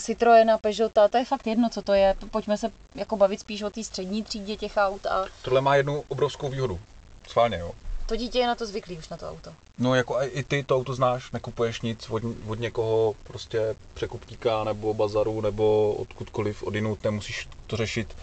Citroena, 0.00 0.58
Peugeota, 0.58 1.08
to 1.08 1.18
je 1.18 1.24
fakt 1.24 1.46
jedno, 1.46 1.68
co 1.68 1.82
to 1.82 1.92
je. 1.92 2.14
Pojďme 2.30 2.58
se 2.58 2.70
jako 2.94 3.16
bavit 3.16 3.40
spíš 3.40 3.62
o 3.62 3.70
té 3.70 3.84
střední 3.84 4.22
třídě 4.22 4.56
těch 4.56 4.72
aut 4.76 5.06
a 5.06 5.24
Tohle 5.42 5.60
má 5.60 5.76
jednu 5.76 6.04
obrovskou 6.08 6.48
výhodu. 6.48 6.80
Schválně, 7.28 7.58
jo. 7.58 7.72
To 8.06 8.16
dítě 8.16 8.38
je 8.38 8.46
na 8.46 8.54
to 8.54 8.66
zvyklý 8.66 8.98
už 8.98 9.08
na 9.08 9.16
to 9.16 9.30
auto. 9.30 9.52
No 9.78 9.94
jako 9.94 10.18
i 10.22 10.42
ty 10.42 10.62
to 10.62 10.76
auto 10.76 10.94
znáš, 10.94 11.30
nekupuješ 11.32 11.80
nic 11.80 12.10
od, 12.10 12.22
od 12.48 12.60
někoho 12.60 13.14
prostě 13.24 13.74
překupníka 13.94 14.64
nebo 14.64 14.94
bazaru 14.94 15.40
nebo 15.40 15.92
odkudkoliv 15.92 16.62
odinut, 16.62 17.04
nemusíš 17.04 17.48
to 17.66 17.76
řešit. 17.76 18.16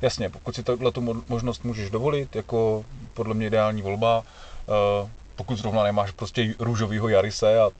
Jasně, 0.00 0.30
pokud 0.30 0.54
si 0.54 0.62
tohle 0.62 0.92
tu 0.92 1.00
mo- 1.00 1.22
možnost 1.28 1.64
můžeš 1.64 1.90
dovolit, 1.90 2.36
jako 2.36 2.84
podle 3.14 3.34
mě 3.34 3.46
ideální 3.46 3.82
volba, 3.82 4.24
eh, 4.68 5.10
pokud 5.36 5.58
zrovna 5.58 5.82
nemáš 5.82 6.10
prostě 6.10 6.54
růžovýho 6.58 7.08
Jarise 7.08 7.60
a 7.60 7.70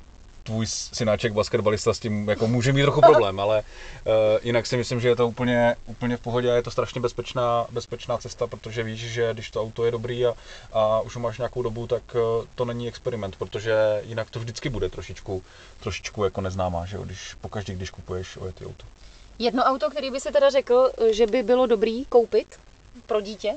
tvůj 0.45 0.67
synáček 0.67 1.33
basketbalista 1.33 1.95
s 1.95 1.99
tím 1.99 2.29
jako 2.29 2.47
může 2.47 2.73
mít 2.73 2.83
trochu 2.83 3.01
problém, 3.01 3.41
ale 3.41 3.63
uh, 3.63 4.13
jinak 4.43 4.67
si 4.67 4.77
myslím, 4.77 5.01
že 5.01 5.09
je 5.09 5.17
to 5.17 5.29
úplně, 5.29 5.77
úplně 5.87 6.17
v 6.17 6.21
pohodě 6.21 6.53
a 6.53 6.55
je 6.55 6.63
to 6.63 6.71
strašně 6.71 7.01
bezpečná, 7.01 7.67
bezpečná 7.71 8.19
cesta, 8.19 8.47
protože 8.47 8.83
víš, 8.83 9.01
že 9.01 9.35
když 9.35 9.51
to 9.51 9.63
auto 9.63 9.85
je 9.85 9.91
dobrý 9.91 10.27
a, 10.27 10.35
a 10.73 11.01
už 11.01 11.15
ho 11.15 11.21
máš 11.21 11.39
nějakou 11.39 11.63
dobu, 11.63 11.87
tak 11.87 12.03
uh, 12.15 12.45
to 12.55 12.65
není 12.65 12.89
experiment, 12.89 13.37
protože 13.37 14.03
jinak 14.05 14.31
to 14.31 14.39
vždycky 14.41 14.69
bude 14.69 14.89
trošičku, 14.89 15.43
trošičku 15.81 16.25
jako 16.25 16.41
neznámá, 16.41 16.87
že 16.87 16.97
jo, 16.97 17.03
když 17.03 17.35
pokaždý, 17.41 17.75
když 17.75 17.91
kupuješ 17.91 18.37
ojetý 18.37 18.67
auto. 18.67 18.85
Jedno 19.39 19.63
auto, 19.65 19.91
který 19.91 20.11
by 20.11 20.21
si 20.21 20.33
teda 20.33 20.51
řekl, 20.51 20.93
že 21.11 21.27
by 21.27 21.43
bylo 21.43 21.67
dobrý 21.67 22.05
koupit 22.05 22.61
pro 23.07 23.21
dítě? 23.21 23.55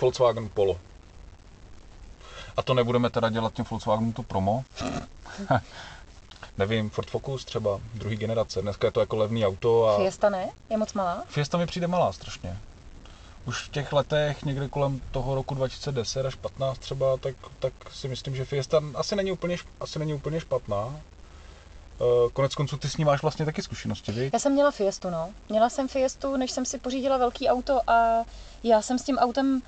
Volkswagen 0.00 0.48
Polo. 0.48 0.80
A 2.56 2.62
to 2.62 2.74
nebudeme 2.74 3.10
teda 3.10 3.30
dělat 3.30 3.52
tím 3.52 3.64
Volkswagenu 3.70 4.12
to 4.12 4.22
promo. 4.22 4.64
Nevím, 6.58 6.90
Ford 6.90 7.10
Focus 7.10 7.44
třeba, 7.44 7.80
druhý 7.94 8.16
generace. 8.16 8.62
Dneska 8.62 8.86
je 8.86 8.90
to 8.90 9.00
jako 9.00 9.16
levný 9.16 9.46
auto 9.46 9.88
a 9.88 9.96
Fiesta 9.96 10.30
ne? 10.30 10.48
Je 10.70 10.76
moc 10.76 10.92
malá? 10.92 11.24
Fiesta 11.28 11.58
mi 11.58 11.66
přijde 11.66 11.86
malá 11.86 12.12
strašně. 12.12 12.58
Už 13.46 13.62
v 13.62 13.70
těch 13.70 13.92
letech, 13.92 14.42
někde 14.44 14.68
kolem 14.68 15.00
toho 15.10 15.34
roku 15.34 15.54
2010 15.54 16.26
až 16.26 16.34
15 16.34 16.78
třeba, 16.78 17.16
tak, 17.16 17.34
tak 17.58 17.72
si 17.92 18.08
myslím, 18.08 18.36
že 18.36 18.44
Fiesta 18.44 18.82
asi 18.94 19.16
není 19.16 19.32
úplně, 19.32 19.56
asi 19.80 19.98
není 19.98 20.14
úplně 20.14 20.40
špatná. 20.40 21.00
Eh, 22.00 22.30
Konec 22.32 22.54
konců 22.54 22.76
ty 22.76 22.88
s 22.88 22.96
ní 22.96 23.04
máš 23.04 23.22
vlastně 23.22 23.44
taky 23.44 23.62
zkušenosti, 23.62 24.12
viď? 24.12 24.32
Já 24.32 24.38
jsem 24.38 24.52
měla 24.52 24.70
Fiestu, 24.70 25.10
no. 25.10 25.30
Měla 25.48 25.68
jsem 25.68 25.88
Fiestu, 25.88 26.36
než 26.36 26.50
jsem 26.50 26.64
si 26.64 26.78
pořídila 26.78 27.16
velký 27.16 27.48
auto 27.48 27.90
a 27.90 28.24
já 28.62 28.82
jsem 28.82 28.98
s 28.98 29.02
tím 29.02 29.18
autem 29.18 29.62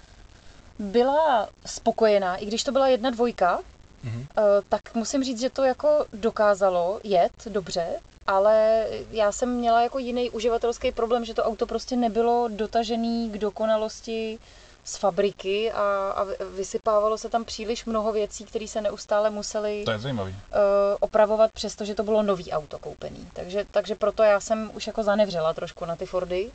byla 0.78 1.48
spokojená, 1.66 2.36
i 2.36 2.46
když 2.46 2.64
to 2.64 2.72
byla 2.72 2.88
jedna 2.88 3.10
dvojka, 3.10 3.58
Mhm. 4.04 4.26
eh, 4.38 4.42
tak 4.68 4.94
musím 4.94 5.24
říct, 5.24 5.40
že 5.40 5.50
to 5.50 5.64
jako 5.64 6.06
dokázalo 6.12 7.00
jet 7.04 7.32
dobře, 7.48 7.86
ale 8.26 8.86
já 9.10 9.32
jsem 9.32 9.48
měla 9.54 9.82
jako 9.82 9.98
jiný 9.98 10.30
uživatelský 10.30 10.92
problém, 10.92 11.24
že 11.24 11.34
to 11.34 11.44
auto 11.44 11.66
prostě 11.66 11.96
nebylo 11.96 12.48
dotažený 12.48 13.30
k 13.30 13.38
dokonalosti 13.38 14.38
z 14.84 14.96
fabriky 14.96 15.72
a, 15.72 16.12
a 16.16 16.26
vysypávalo 16.56 17.18
se 17.18 17.28
tam 17.28 17.44
příliš 17.44 17.84
mnoho 17.84 18.12
věcí, 18.12 18.44
které 18.44 18.68
se 18.68 18.80
neustále 18.80 19.30
musely 19.30 19.82
To 19.84 19.90
je 19.90 19.98
zajímavý. 19.98 20.34
eh, 20.52 20.56
opravovat, 21.00 21.50
přestože 21.52 21.94
to 21.94 22.02
bylo 22.02 22.22
nový 22.22 22.52
auto 22.52 22.78
koupený. 22.78 23.28
Takže, 23.32 23.66
takže 23.70 23.94
proto 23.94 24.22
já 24.22 24.40
jsem 24.40 24.70
už 24.74 24.86
jako 24.86 25.02
zanevřela 25.02 25.52
trošku 25.54 25.84
na 25.84 25.96
ty 25.96 26.06
Fordy, 26.06 26.50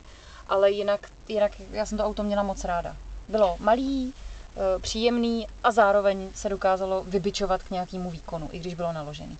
ale 0.48 0.70
jinak, 0.70 1.00
jinak 1.28 1.52
já 1.70 1.86
jsem 1.86 1.98
to 1.98 2.04
auto 2.04 2.22
měla 2.22 2.42
moc 2.42 2.64
ráda. 2.64 2.96
Bylo 3.28 3.56
malý, 3.60 4.12
eh, 4.56 4.78
příjemný 4.78 5.46
a 5.64 5.70
zároveň 5.70 6.28
se 6.34 6.48
dokázalo 6.48 7.04
vybičovat 7.04 7.62
k 7.62 7.70
nějakému 7.70 8.10
výkonu, 8.10 8.48
i 8.52 8.58
když 8.58 8.74
bylo 8.74 8.92
naložený. 8.92 9.38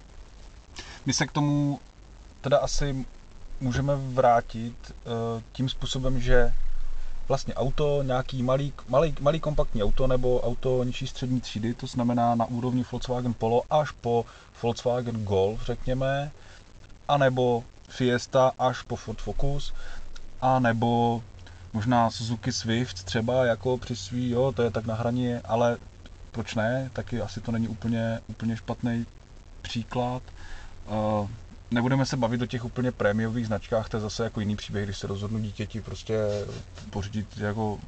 My 1.07 1.13
se 1.13 1.27
k 1.27 1.33
tomu 1.33 1.81
teda 2.41 2.59
asi 2.59 3.07
můžeme 3.61 3.97
vrátit 3.97 4.75
eh, 4.91 5.43
tím 5.53 5.69
způsobem, 5.69 6.21
že 6.21 6.53
vlastně 7.29 7.55
auto, 7.55 8.03
nějaký 8.03 8.43
malý, 8.43 8.73
malý, 8.89 9.15
malý 9.21 9.41
kompaktní 9.41 9.83
auto 9.83 10.07
nebo 10.07 10.41
auto 10.41 10.85
nižší 10.85 11.07
střední 11.07 11.41
třídy, 11.41 11.75
to 11.75 11.87
znamená 11.87 12.35
na 12.35 12.45
úrovni 12.45 12.85
Volkswagen 12.93 13.35
Polo 13.35 13.63
až 13.71 13.91
po 13.91 14.27
Volkswagen 14.63 15.25
Golf, 15.25 15.63
řekněme, 15.65 16.33
anebo 17.09 17.65
Fiesta 17.89 18.53
až 18.59 18.83
po 18.83 18.97
Ford 18.97 19.21
Focus, 19.21 19.73
a 20.41 20.59
nebo 20.59 21.23
možná 21.75 22.11
Suzuki 22.11 22.53
Swift 22.53 23.05
třeba 23.05 23.45
jako 23.45 23.79
při 23.79 23.97
svý, 23.97 24.31
jo, 24.31 24.53
to 24.53 24.63
je 24.63 24.71
tak 24.71 24.87
na 24.87 24.95
hraně, 24.95 25.41
ale 25.45 25.77
proč 26.31 26.55
ne, 26.55 26.91
taky 26.93 27.21
asi 27.21 27.41
to 27.41 27.53
není 27.53 27.69
úplně, 27.69 28.21
úplně 28.27 28.57
špatný 28.57 29.07
příklad. 29.63 30.23
Uh, 30.87 31.29
nebudeme 31.71 32.07
se 32.07 32.17
bavit 32.17 32.43
o 32.43 32.47
těch 32.47 32.65
úplně 32.65 32.93
prémiových 32.93 33.47
značkách, 33.47 33.89
to 33.89 33.97
je 33.97 34.01
zase 34.01 34.25
jako 34.25 34.41
jiný 34.41 34.57
příběh, 34.57 34.85
když 34.85 34.99
se 34.99 35.07
rozhodnu 35.07 35.39
dítěti 35.39 35.81
prostě 35.81 36.19
pořídit 36.91 37.27
jako 37.37 37.79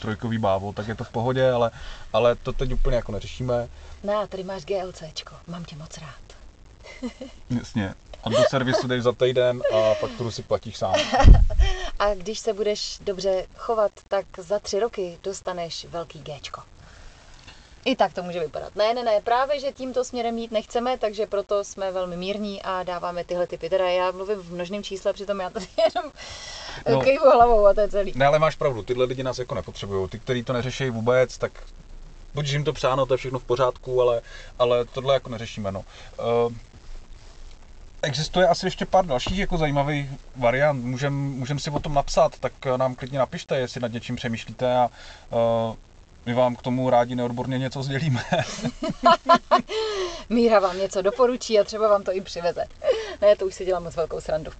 trojkový 0.00 0.38
bávo, 0.38 0.72
tak 0.72 0.88
je 0.88 0.94
to 0.94 1.04
v 1.04 1.10
pohodě, 1.10 1.50
ale, 1.50 1.70
ale 2.12 2.34
to 2.34 2.52
teď 2.52 2.72
úplně 2.72 2.96
jako 2.96 3.12
neřešíme. 3.12 3.68
No, 4.04 4.26
tady 4.26 4.44
máš 4.44 4.64
GLCčko, 4.64 5.34
mám 5.46 5.64
tě 5.64 5.76
moc 5.76 5.98
rád. 5.98 6.23
Jasně. 7.50 7.94
A 8.24 8.28
do 8.28 8.36
servisu 8.50 8.88
jdeš 8.88 9.02
za 9.02 9.12
týden 9.12 9.62
a 9.74 9.94
fakturu 9.94 10.30
si 10.30 10.42
platíš 10.42 10.76
sám. 10.76 10.94
A 11.98 12.14
když 12.14 12.38
se 12.38 12.52
budeš 12.52 12.98
dobře 13.00 13.46
chovat, 13.56 13.90
tak 14.08 14.26
za 14.38 14.58
tři 14.58 14.80
roky 14.80 15.18
dostaneš 15.22 15.84
velký 15.84 16.18
Gčko. 16.18 16.62
I 17.84 17.96
tak 17.96 18.12
to 18.12 18.22
může 18.22 18.40
vypadat. 18.40 18.76
Ne, 18.76 18.94
ne, 18.94 19.02
ne, 19.02 19.20
právě, 19.24 19.60
že 19.60 19.72
tímto 19.72 20.04
směrem 20.04 20.38
jít 20.38 20.50
nechceme, 20.50 20.98
takže 20.98 21.26
proto 21.26 21.64
jsme 21.64 21.92
velmi 21.92 22.16
mírní 22.16 22.62
a 22.62 22.82
dáváme 22.82 23.24
tyhle 23.24 23.46
typy. 23.46 23.70
Teda 23.70 23.88
já 23.88 24.10
mluvím 24.10 24.36
v 24.38 24.52
množném 24.52 24.82
čísle, 24.82 25.12
přitom 25.12 25.40
já 25.40 25.50
tady 25.50 25.66
jenom 25.94 26.12
No. 26.88 26.92
no. 26.92 27.00
kejvu 27.00 27.30
hlavou 27.30 27.66
a 27.66 27.74
to 27.74 27.80
je 27.80 27.88
celý. 27.88 28.12
Ne, 28.16 28.26
ale 28.26 28.38
máš 28.38 28.56
pravdu, 28.56 28.82
tyhle 28.82 29.04
lidi 29.04 29.22
nás 29.22 29.38
jako 29.38 29.54
nepotřebují. 29.54 30.08
Ty, 30.08 30.18
kteří 30.18 30.42
to 30.44 30.52
neřeší 30.52 30.90
vůbec, 30.90 31.38
tak 31.38 31.52
buď 32.34 32.48
jim 32.48 32.64
to 32.64 32.72
přáno, 32.72 33.06
to 33.06 33.14
je 33.14 33.18
všechno 33.18 33.38
v 33.38 33.44
pořádku, 33.44 34.02
ale, 34.02 34.20
ale 34.58 34.84
tohle 34.84 35.14
jako 35.14 35.30
neřešíme. 35.30 35.72
No. 35.72 35.84
Uh, 36.18 36.52
existuje 38.04 38.48
asi 38.48 38.66
ještě 38.66 38.86
pár 38.86 39.06
dalších 39.06 39.38
jako 39.38 39.56
zajímavých 39.58 40.10
variant. 40.36 40.84
Můžeme 40.84 41.16
můžem 41.16 41.58
si 41.58 41.70
o 41.70 41.80
tom 41.80 41.94
napsat, 41.94 42.38
tak 42.38 42.52
nám 42.76 42.94
klidně 42.94 43.18
napište, 43.18 43.58
jestli 43.58 43.80
nad 43.80 43.92
něčím 43.92 44.16
přemýšlíte 44.16 44.76
a 44.76 44.90
uh, 45.68 45.76
my 46.26 46.34
vám 46.34 46.56
k 46.56 46.62
tomu 46.62 46.90
rádi 46.90 47.14
neodborně 47.14 47.58
něco 47.58 47.82
sdělíme. 47.82 48.22
Míra 50.28 50.60
vám 50.60 50.78
něco 50.78 51.02
doporučí 51.02 51.60
a 51.60 51.64
třeba 51.64 51.88
vám 51.88 52.02
to 52.02 52.16
i 52.16 52.20
přiveze. 52.20 52.64
Ne, 53.20 53.36
to 53.36 53.46
už 53.46 53.54
si 53.54 53.64
dělám 53.64 53.84
moc 53.84 53.96
velkou 53.96 54.20
srandu. 54.20 54.50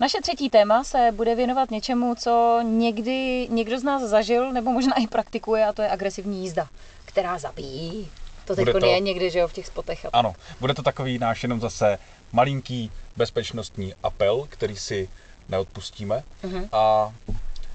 Naše 0.00 0.20
třetí 0.22 0.50
téma 0.50 0.84
se 0.84 1.12
bude 1.12 1.34
věnovat 1.34 1.70
něčemu, 1.70 2.14
co 2.14 2.60
někdy 2.62 3.48
někdo 3.50 3.78
z 3.78 3.82
nás 3.82 4.02
zažil 4.02 4.52
nebo 4.52 4.72
možná 4.72 4.94
i 4.94 5.06
praktikuje 5.06 5.66
a 5.66 5.72
to 5.72 5.82
je 5.82 5.90
agresivní 5.90 6.42
jízda, 6.42 6.68
která 7.04 7.38
zabíjí. 7.38 8.10
To 8.46 8.56
teď 8.56 8.72
to- 8.72 8.86
je 8.86 9.00
někdy, 9.00 9.30
že 9.30 9.38
jo, 9.38 9.48
v 9.48 9.52
těch 9.52 9.66
spotech. 9.66 10.04
A... 10.04 10.08
Ano, 10.12 10.34
bude 10.60 10.74
to 10.74 10.82
takový 10.82 11.18
náš 11.18 11.42
jenom 11.42 11.60
zase 11.60 11.98
malinký 12.32 12.90
bezpečnostní 13.16 13.94
apel, 14.02 14.46
který 14.48 14.76
si 14.76 15.08
neodpustíme. 15.48 16.22
Mhm. 16.42 16.68
A 16.72 17.12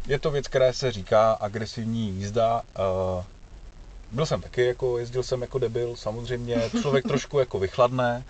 je 0.08 0.20
to 0.20 0.32
věc, 0.32 0.48
která 0.48 0.74
se 0.74 0.92
říká 0.92 1.32
agresivní 1.32 2.10
jízda. 2.10 2.62
Eh, 3.20 3.24
Byl 4.12 4.26
jsem 4.26 4.42
taky, 4.42 4.66
jako 4.66 4.98
jezdil 4.98 5.24
jsem 5.24 5.42
jako 5.42 5.60
debil, 5.60 5.96
samozřejmě. 5.96 6.70
Člověk 6.82 7.08
trošku 7.08 7.40
jako 7.40 7.60
vychladne. 7.60 8.24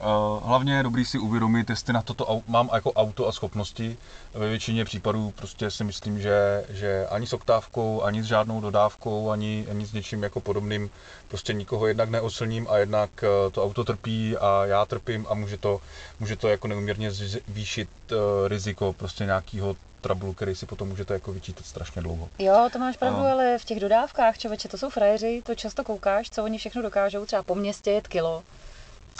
Eh, 0.00 0.04
Hlavně 0.44 0.74
je 0.76 0.82
dobrý 0.82 1.04
si 1.04 1.18
uvědomit, 1.18 1.70
jestli 1.70 1.92
na 1.92 2.02
toto 2.02 2.24
au- 2.24 2.42
mám 2.46 2.70
jako 2.74 2.92
auto 2.92 3.28
a 3.28 3.32
schopnosti. 3.32 3.96
Ve 4.34 4.48
většině 4.48 4.84
případů 4.84 5.30
prostě 5.36 5.70
si 5.70 5.84
myslím, 5.84 6.20
že, 6.20 6.64
že 6.68 7.06
ani 7.10 7.26
s 7.26 7.32
oktávkou, 7.32 8.02
ani 8.02 8.22
s 8.22 8.26
žádnou 8.26 8.60
dodávkou, 8.60 9.30
ani, 9.30 9.66
ani 9.70 9.86
s 9.86 9.92
něčím 9.92 10.22
jako 10.22 10.40
podobným 10.40 10.90
prostě 11.28 11.52
nikoho 11.52 11.86
jednak 11.86 12.10
neoslním 12.10 12.66
a 12.70 12.76
jednak 12.78 13.10
eh, 13.22 13.50
to 13.50 13.64
auto 13.64 13.84
trpí 13.84 14.36
a 14.36 14.64
já 14.66 14.86
trpím 14.86 15.26
a 15.28 15.34
může 15.34 15.56
to, 15.58 15.80
může 16.20 16.36
to 16.36 16.48
jako 16.48 16.68
neuměrně 16.68 17.10
zvýšit 17.10 17.88
eh, 18.12 18.14
riziko 18.48 18.92
prostě 18.92 19.24
nějakého 19.24 19.76
trablu, 20.00 20.32
který 20.32 20.54
si 20.54 20.66
potom 20.66 20.88
můžete 20.88 21.14
jako 21.14 21.32
vyčítat 21.32 21.66
strašně 21.66 22.02
dlouho. 22.02 22.28
Jo, 22.38 22.68
to 22.72 22.78
máš 22.78 22.96
pravdu, 22.96 23.18
Ano. 23.20 23.28
ale 23.30 23.58
v 23.58 23.64
těch 23.64 23.80
dodávkách, 23.80 24.38
člověče, 24.38 24.68
to 24.68 24.78
jsou 24.78 24.90
frajeři, 24.90 25.42
to 25.46 25.54
často 25.54 25.84
koukáš, 25.84 26.30
co 26.30 26.44
oni 26.44 26.58
všechno 26.58 26.82
dokážou, 26.82 27.26
třeba 27.26 27.42
po 27.42 27.54
městě 27.54 27.90
jet 27.90 28.08
kilo. 28.08 28.42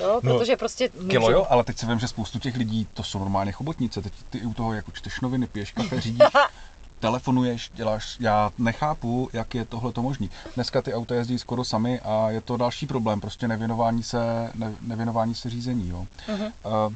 Jo, 0.01 0.21
No, 0.23 0.39
protože 0.39 0.57
prostě 0.57 0.91
můžou. 0.95 1.09
Kilo 1.09 1.31
jo, 1.31 1.47
ale 1.51 1.65
teď 1.65 1.79
si 1.79 1.87
vím, 1.87 1.99
že 1.99 2.09
spoustu 2.09 2.39
těch 2.39 2.57
lidí, 2.57 2.87
to 2.95 3.03
jsou 3.03 3.19
normálně 3.19 3.53
chobotnice, 3.53 4.03
teď 4.03 4.13
ty 4.31 4.41
u 4.41 4.55
toho 4.55 4.73
jako 4.73 4.91
čteš 4.91 5.21
noviny, 5.21 5.47
piješ 5.47 5.73
kafe, 5.73 6.01
řídíš, 6.01 6.23
telefonuješ, 7.01 7.71
děláš, 7.75 8.17
já 8.21 8.53
nechápu, 8.59 9.31
jak 9.33 9.55
je 9.55 9.65
tohle 9.65 9.93
to 9.93 10.03
možný. 10.03 10.31
Dneska 10.55 10.83
ty 10.83 10.95
auta 10.95 11.15
jezdí 11.15 11.39
skoro 11.39 11.65
sami 11.65 12.01
a 12.01 12.31
je 12.31 12.41
to 12.41 12.57
další 12.57 12.87
problém, 12.87 13.21
prostě 13.21 13.49
nevěnování 13.49 14.03
se, 14.03 14.51
ne, 14.55 14.75
nevěnování 14.81 15.35
se 15.35 15.51
řízení, 15.51 15.89
jo. 15.89 16.07
Mhm. 16.29 16.43
Uh, 16.45 16.93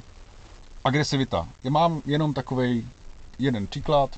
agresivita. 0.84 1.48
Já 1.64 1.70
mám 1.70 2.02
jenom 2.06 2.34
takový 2.34 2.88
jeden 3.38 3.66
příklad 3.66 4.10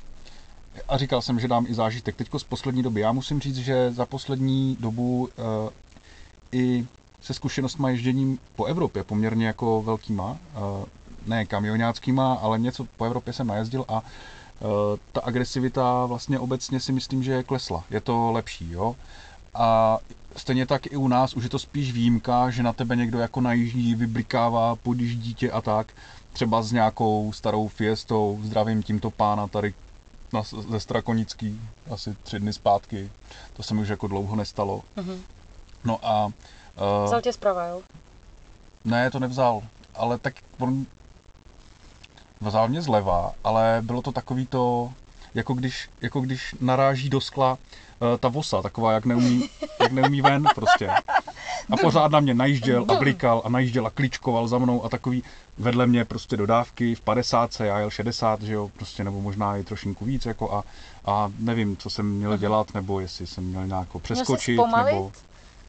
a 0.89 0.99
říkal 0.99 1.22
jsem, 1.22 1.41
že 1.41 1.49
dám 1.49 1.66
i 1.68 1.74
zážitek 1.74 2.16
teďko 2.16 2.39
z 2.39 2.45
poslední 2.45 2.83
doby. 2.83 3.01
Já 3.01 3.12
musím 3.12 3.41
říct, 3.41 3.57
že 3.57 3.93
za 3.93 4.07
poslední 4.07 4.76
dobu 4.80 5.28
uh, 5.37 5.70
i 6.53 6.87
se 7.23 7.35
zkušenostmi 7.35 7.91
ježděním 7.91 8.39
po 8.57 8.64
Evropě, 8.64 9.05
poměrně 9.05 9.47
jako 9.47 9.83
velkýma, 9.83 10.31
uh, 10.31 10.85
ne 11.27 11.47
kamionáckýma, 11.47 12.35
ale 12.35 12.59
něco 12.59 12.87
po 12.97 13.05
Evropě 13.05 13.33
jsem 13.33 13.47
najezdil 13.47 13.85
a 13.89 13.93
uh, 14.01 14.68
ta 15.12 15.20
agresivita 15.20 16.07
vlastně 16.07 16.39
obecně 16.39 16.81
si 16.81 16.93
myslím, 16.93 17.23
že 17.23 17.33
je 17.33 17.43
klesla. 17.43 17.85
Je 17.91 18.01
to 18.01 18.33
lepší, 18.33 18.70
jo. 18.70 18.97
A 19.55 19.99
stejně 20.37 20.66
tak 20.66 20.87
i 20.87 20.97
u 20.97 21.09
nás 21.09 21.35
už 21.35 21.45
je 21.45 21.51
to 21.51 21.59
spíš 21.59 21.93
výjimka, 21.93 22.51
že 22.51 22.62
na 22.62 22.73
tebe 22.73 22.97
někdo 22.97 23.18
jako 23.18 23.41
najíždí, 23.41 23.95
vyblikává, 23.95 24.77
podíž 24.77 25.16
dítě 25.16 25.51
a 25.51 25.61
tak. 25.61 25.93
Třeba 26.33 26.62
s 26.62 26.73
nějakou 26.73 27.33
starou 27.33 27.68
fiestou, 27.68 28.41
zdravím 28.43 28.83
tímto 28.83 29.11
pána 29.11 29.47
tady 29.47 29.75
na, 30.33 30.43
ze 30.68 30.81
Strakonický, 30.81 31.61
asi 31.91 32.16
tři 32.23 32.39
dny 32.39 32.53
zpátky. 32.53 33.11
To 33.53 33.62
se 33.62 33.75
mi 33.75 33.81
už 33.81 33.89
jako 33.89 34.07
dlouho 34.07 34.37
nestalo. 34.37 34.83
Mhm. 34.97 35.20
No 35.85 35.99
a... 36.03 36.33
Uh, 36.77 37.05
Vzal 37.05 37.20
tě 37.20 37.33
zprava, 37.33 37.66
jo? 37.66 37.83
ne, 38.85 39.11
to 39.11 39.18
nevzal, 39.18 39.62
ale 39.95 40.18
tak 40.18 40.35
on 40.59 40.87
vzal 42.41 42.68
mě 42.68 42.83
zleva, 42.83 43.33
ale 43.45 43.79
bylo 43.83 44.03
to 44.03 44.12
takový 44.12 44.47
to, 44.47 44.93
jako 45.35 45.55
když, 45.55 45.89
jako 46.01 46.20
když 46.20 46.55
naráží 46.61 47.09
do 47.09 47.20
skla 47.20 47.53
uh, 47.53 47.59
ta 48.18 48.29
vosa, 48.29 48.62
taková, 48.62 48.93
jak 48.93 49.05
neumí, 49.05 49.49
jak 49.81 49.93
neumí 49.93 50.23
ven 50.23 50.45
prostě. 50.55 50.91
A 51.70 51.77
pořád 51.77 52.12
na 52.12 52.20
mě 52.20 52.35
najížděl 52.35 52.85
a 52.89 52.95
blikal 52.95 53.43
a 53.45 53.49
najížděl 53.49 53.87
a 53.87 53.91
kličkoval 53.91 54.49
za 54.49 54.59
mnou 54.59 54.85
a 54.85 54.89
takový 54.89 55.23
vedle 55.59 55.87
mě 55.87 56.05
prostě 56.05 56.37
dodávky 56.37 56.95
v 56.95 57.01
50, 57.01 57.61
já 57.61 57.79
jel 57.79 57.91
60, 57.91 58.43
že 58.43 58.53
jo, 58.53 58.70
prostě 58.77 59.05
nebo 59.05 59.20
možná 59.20 59.57
i 59.57 59.64
trošinku 59.64 60.05
víc 60.05 60.27
jako 60.27 60.55
a, 60.55 60.64
a 61.07 61.33
nevím, 61.39 61.77
co 61.77 61.91
jsem 61.91 62.07
měl 62.07 62.37
dělat, 62.37 62.75
nebo 62.75 63.01
jestli 63.01 63.27
jsem 63.27 63.45
měl 63.45 63.66
nějak 63.66 63.95
Měl 63.95 64.01
přeskočit, 64.03 64.57
zpomalit, 64.57 64.95
nebo... 64.95 65.12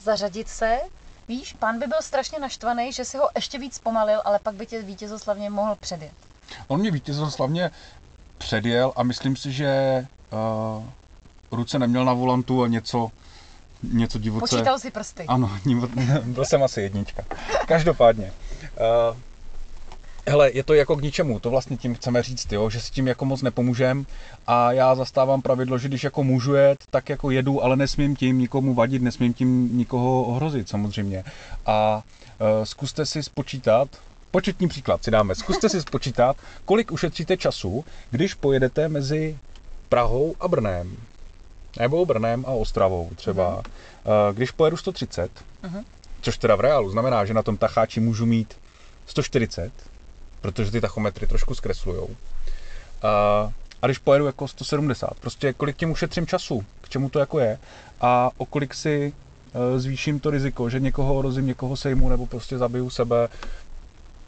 zařadit 0.03 0.47
se. 0.47 0.79
Víš, 1.27 1.53
pán 1.53 1.79
by 1.79 1.87
byl 1.87 2.01
strašně 2.01 2.39
naštvaný, 2.39 2.91
že 2.91 3.05
si 3.05 3.17
ho 3.17 3.29
ještě 3.35 3.59
víc 3.59 3.75
zpomalil, 3.75 4.21
ale 4.25 4.39
pak 4.39 4.55
by 4.55 4.65
tě 4.65 4.81
vítězoslavně 4.81 5.49
mohl 5.49 5.75
předjet. 5.75 6.13
On 6.67 6.79
mě 6.79 6.91
vítězoslavně 6.91 7.71
předjel 8.37 8.93
a 8.95 9.03
myslím 9.03 9.35
si, 9.35 9.51
že 9.51 10.05
uh, 10.31 10.83
ruce 11.51 11.79
neměl 11.79 12.05
na 12.05 12.13
volantu 12.13 12.63
a 12.63 12.67
něco, 12.67 13.11
něco 13.83 14.19
divoce. 14.19 14.55
Počítal 14.55 14.79
si 14.79 14.91
prsty. 14.91 15.25
Ano, 15.27 15.51
byl 16.23 16.45
jsem 16.45 16.63
asi 16.63 16.81
jednička. 16.81 17.23
Každopádně. 17.67 18.33
Uh, 19.11 19.17
hele, 20.27 20.51
je 20.53 20.63
to 20.63 20.73
jako 20.73 20.95
k 20.95 21.01
ničemu, 21.01 21.39
to 21.39 21.49
vlastně 21.49 21.77
tím 21.77 21.95
chceme 21.95 22.23
říct, 22.23 22.51
jo, 22.51 22.69
že 22.69 22.79
si 22.81 22.91
tím 22.91 23.07
jako 23.07 23.25
moc 23.25 23.41
nepomůžem 23.41 24.05
a 24.47 24.71
já 24.71 24.95
zastávám 24.95 25.41
pravidlo, 25.41 25.77
že 25.77 25.87
když 25.87 26.03
jako 26.03 26.23
můžu 26.23 26.53
jet, 26.53 26.83
tak 26.89 27.09
jako 27.09 27.31
jedu, 27.31 27.63
ale 27.63 27.75
nesmím 27.75 28.15
tím 28.15 28.37
nikomu 28.39 28.73
vadit, 28.73 29.01
nesmím 29.01 29.33
tím 29.33 29.77
nikoho 29.77 30.23
ohrozit 30.23 30.69
samozřejmě. 30.69 31.23
A 31.65 32.03
uh, 32.39 32.63
zkuste 32.63 33.05
si 33.05 33.23
spočítat, 33.23 33.87
početní 34.31 34.67
příklad 34.67 35.03
si 35.03 35.11
dáme, 35.11 35.35
zkuste 35.35 35.69
si 35.69 35.81
spočítat, 35.81 36.37
kolik 36.65 36.91
ušetříte 36.91 37.37
času, 37.37 37.85
když 38.11 38.33
pojedete 38.33 38.87
mezi 38.87 39.37
Prahou 39.89 40.35
a 40.39 40.47
Brnem. 40.47 40.97
Nebo 41.79 42.05
Brnem 42.05 42.45
a 42.47 42.51
Ostravou 42.51 43.09
třeba. 43.15 43.55
Uh, 43.57 43.63
když 44.33 44.51
pojedu 44.51 44.77
130, 44.77 45.31
Mhm. 45.63 45.83
což 46.21 46.37
teda 46.37 46.55
v 46.55 46.59
reálu 46.59 46.89
znamená, 46.89 47.25
že 47.25 47.33
na 47.33 47.43
tom 47.43 47.57
tacháči 47.57 47.99
můžu 47.99 48.25
mít 48.25 48.53
140, 49.07 49.71
protože 50.43 50.71
ty 50.71 50.81
tachometry 50.81 51.27
trošku 51.27 51.55
zkreslujou. 51.55 52.09
A, 53.01 53.51
a 53.81 53.87
když 53.87 53.97
pojedu 53.97 54.25
jako 54.25 54.47
170, 54.47 55.09
prostě 55.19 55.53
kolik 55.53 55.77
tím 55.77 55.91
ušetřím 55.91 56.27
času, 56.27 56.65
k 56.81 56.89
čemu 56.89 57.09
to 57.09 57.19
jako 57.19 57.39
je 57.39 57.59
a 58.01 58.29
o 58.37 58.45
kolik 58.45 58.73
si 58.73 59.13
eh, 59.53 59.79
zvýším 59.79 60.19
to 60.19 60.29
riziko, 60.29 60.69
že 60.69 60.79
někoho 60.79 61.15
orozím, 61.15 61.47
někoho 61.47 61.77
sejmu 61.77 62.09
nebo 62.09 62.25
prostě 62.25 62.57
zabiju 62.57 62.89
sebe 62.89 63.27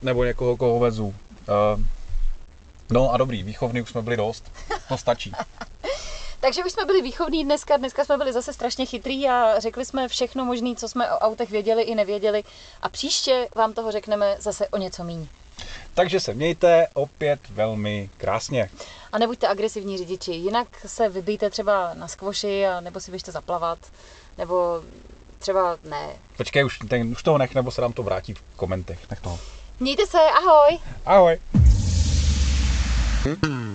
nebo 0.02 0.24
někoho, 0.24 0.58
koho 0.58 0.80
vezu. 0.80 1.16
Eh, 1.50 1.84
No 2.90 3.14
a 3.14 3.18
dobrý, 3.18 3.44
výchovný 3.44 3.82
už 3.82 3.90
jsme 3.90 4.02
byli 4.02 4.18
dost, 4.18 4.52
no 4.92 4.98
stačí. 4.98 5.32
Takže 6.40 6.64
už 6.66 6.72
jsme 6.72 6.86
byli 6.86 7.02
výchovní 7.02 7.44
dneska, 7.44 7.78
dneska 7.78 8.06
jsme 8.06 8.18
byli 8.18 8.34
zase 8.34 8.54
strašně 8.54 8.86
chytrý 8.86 9.30
a 9.30 9.60
řekli 9.60 9.86
jsme 9.86 10.08
všechno 10.08 10.46
možné, 10.46 10.76
co 10.76 10.90
jsme 10.90 11.12
o 11.12 11.18
autech 11.18 11.50
věděli 11.52 11.84
i 11.84 11.96
nevěděli 11.96 12.44
a 12.82 12.90
příště 12.90 13.48
vám 13.56 13.74
toho 13.74 13.92
řekneme 13.92 14.38
zase 14.40 14.68
o 14.68 14.78
něco 14.78 15.04
míň. 15.04 15.28
Takže 15.94 16.20
se 16.20 16.34
mějte 16.34 16.88
opět 16.94 17.40
velmi 17.50 18.10
krásně. 18.18 18.70
A 19.12 19.18
nebuďte 19.18 19.48
agresivní 19.48 19.98
řidiči, 19.98 20.32
jinak 20.32 20.68
se 20.86 21.10
vybijte 21.10 21.50
třeba 21.50 21.94
na 21.94 22.08
skvoši 22.08 22.68
a 22.68 22.80
nebo 22.80 23.00
si 23.00 23.12
běžte 23.12 23.32
zaplavat, 23.32 23.80
nebo 24.38 24.82
třeba 25.40 25.78
ne. 25.84 26.10
Počkej, 26.38 26.66
už, 26.66 26.80
ten, 26.90 27.08
už 27.08 27.24
toho 27.24 27.38
nech, 27.38 27.56
nebo 27.56 27.72
se 27.72 27.82
nám 27.82 27.94
to 27.94 28.04
vrátí 28.04 28.34
v 28.34 28.42
komentech. 28.56 29.10
Nech 29.10 29.22
toho. 29.22 29.40
Mějte 29.80 30.08
se, 30.08 30.18
ahoj! 30.18 30.80
Ahoj. 31.06 31.40
Mm. 33.26 33.75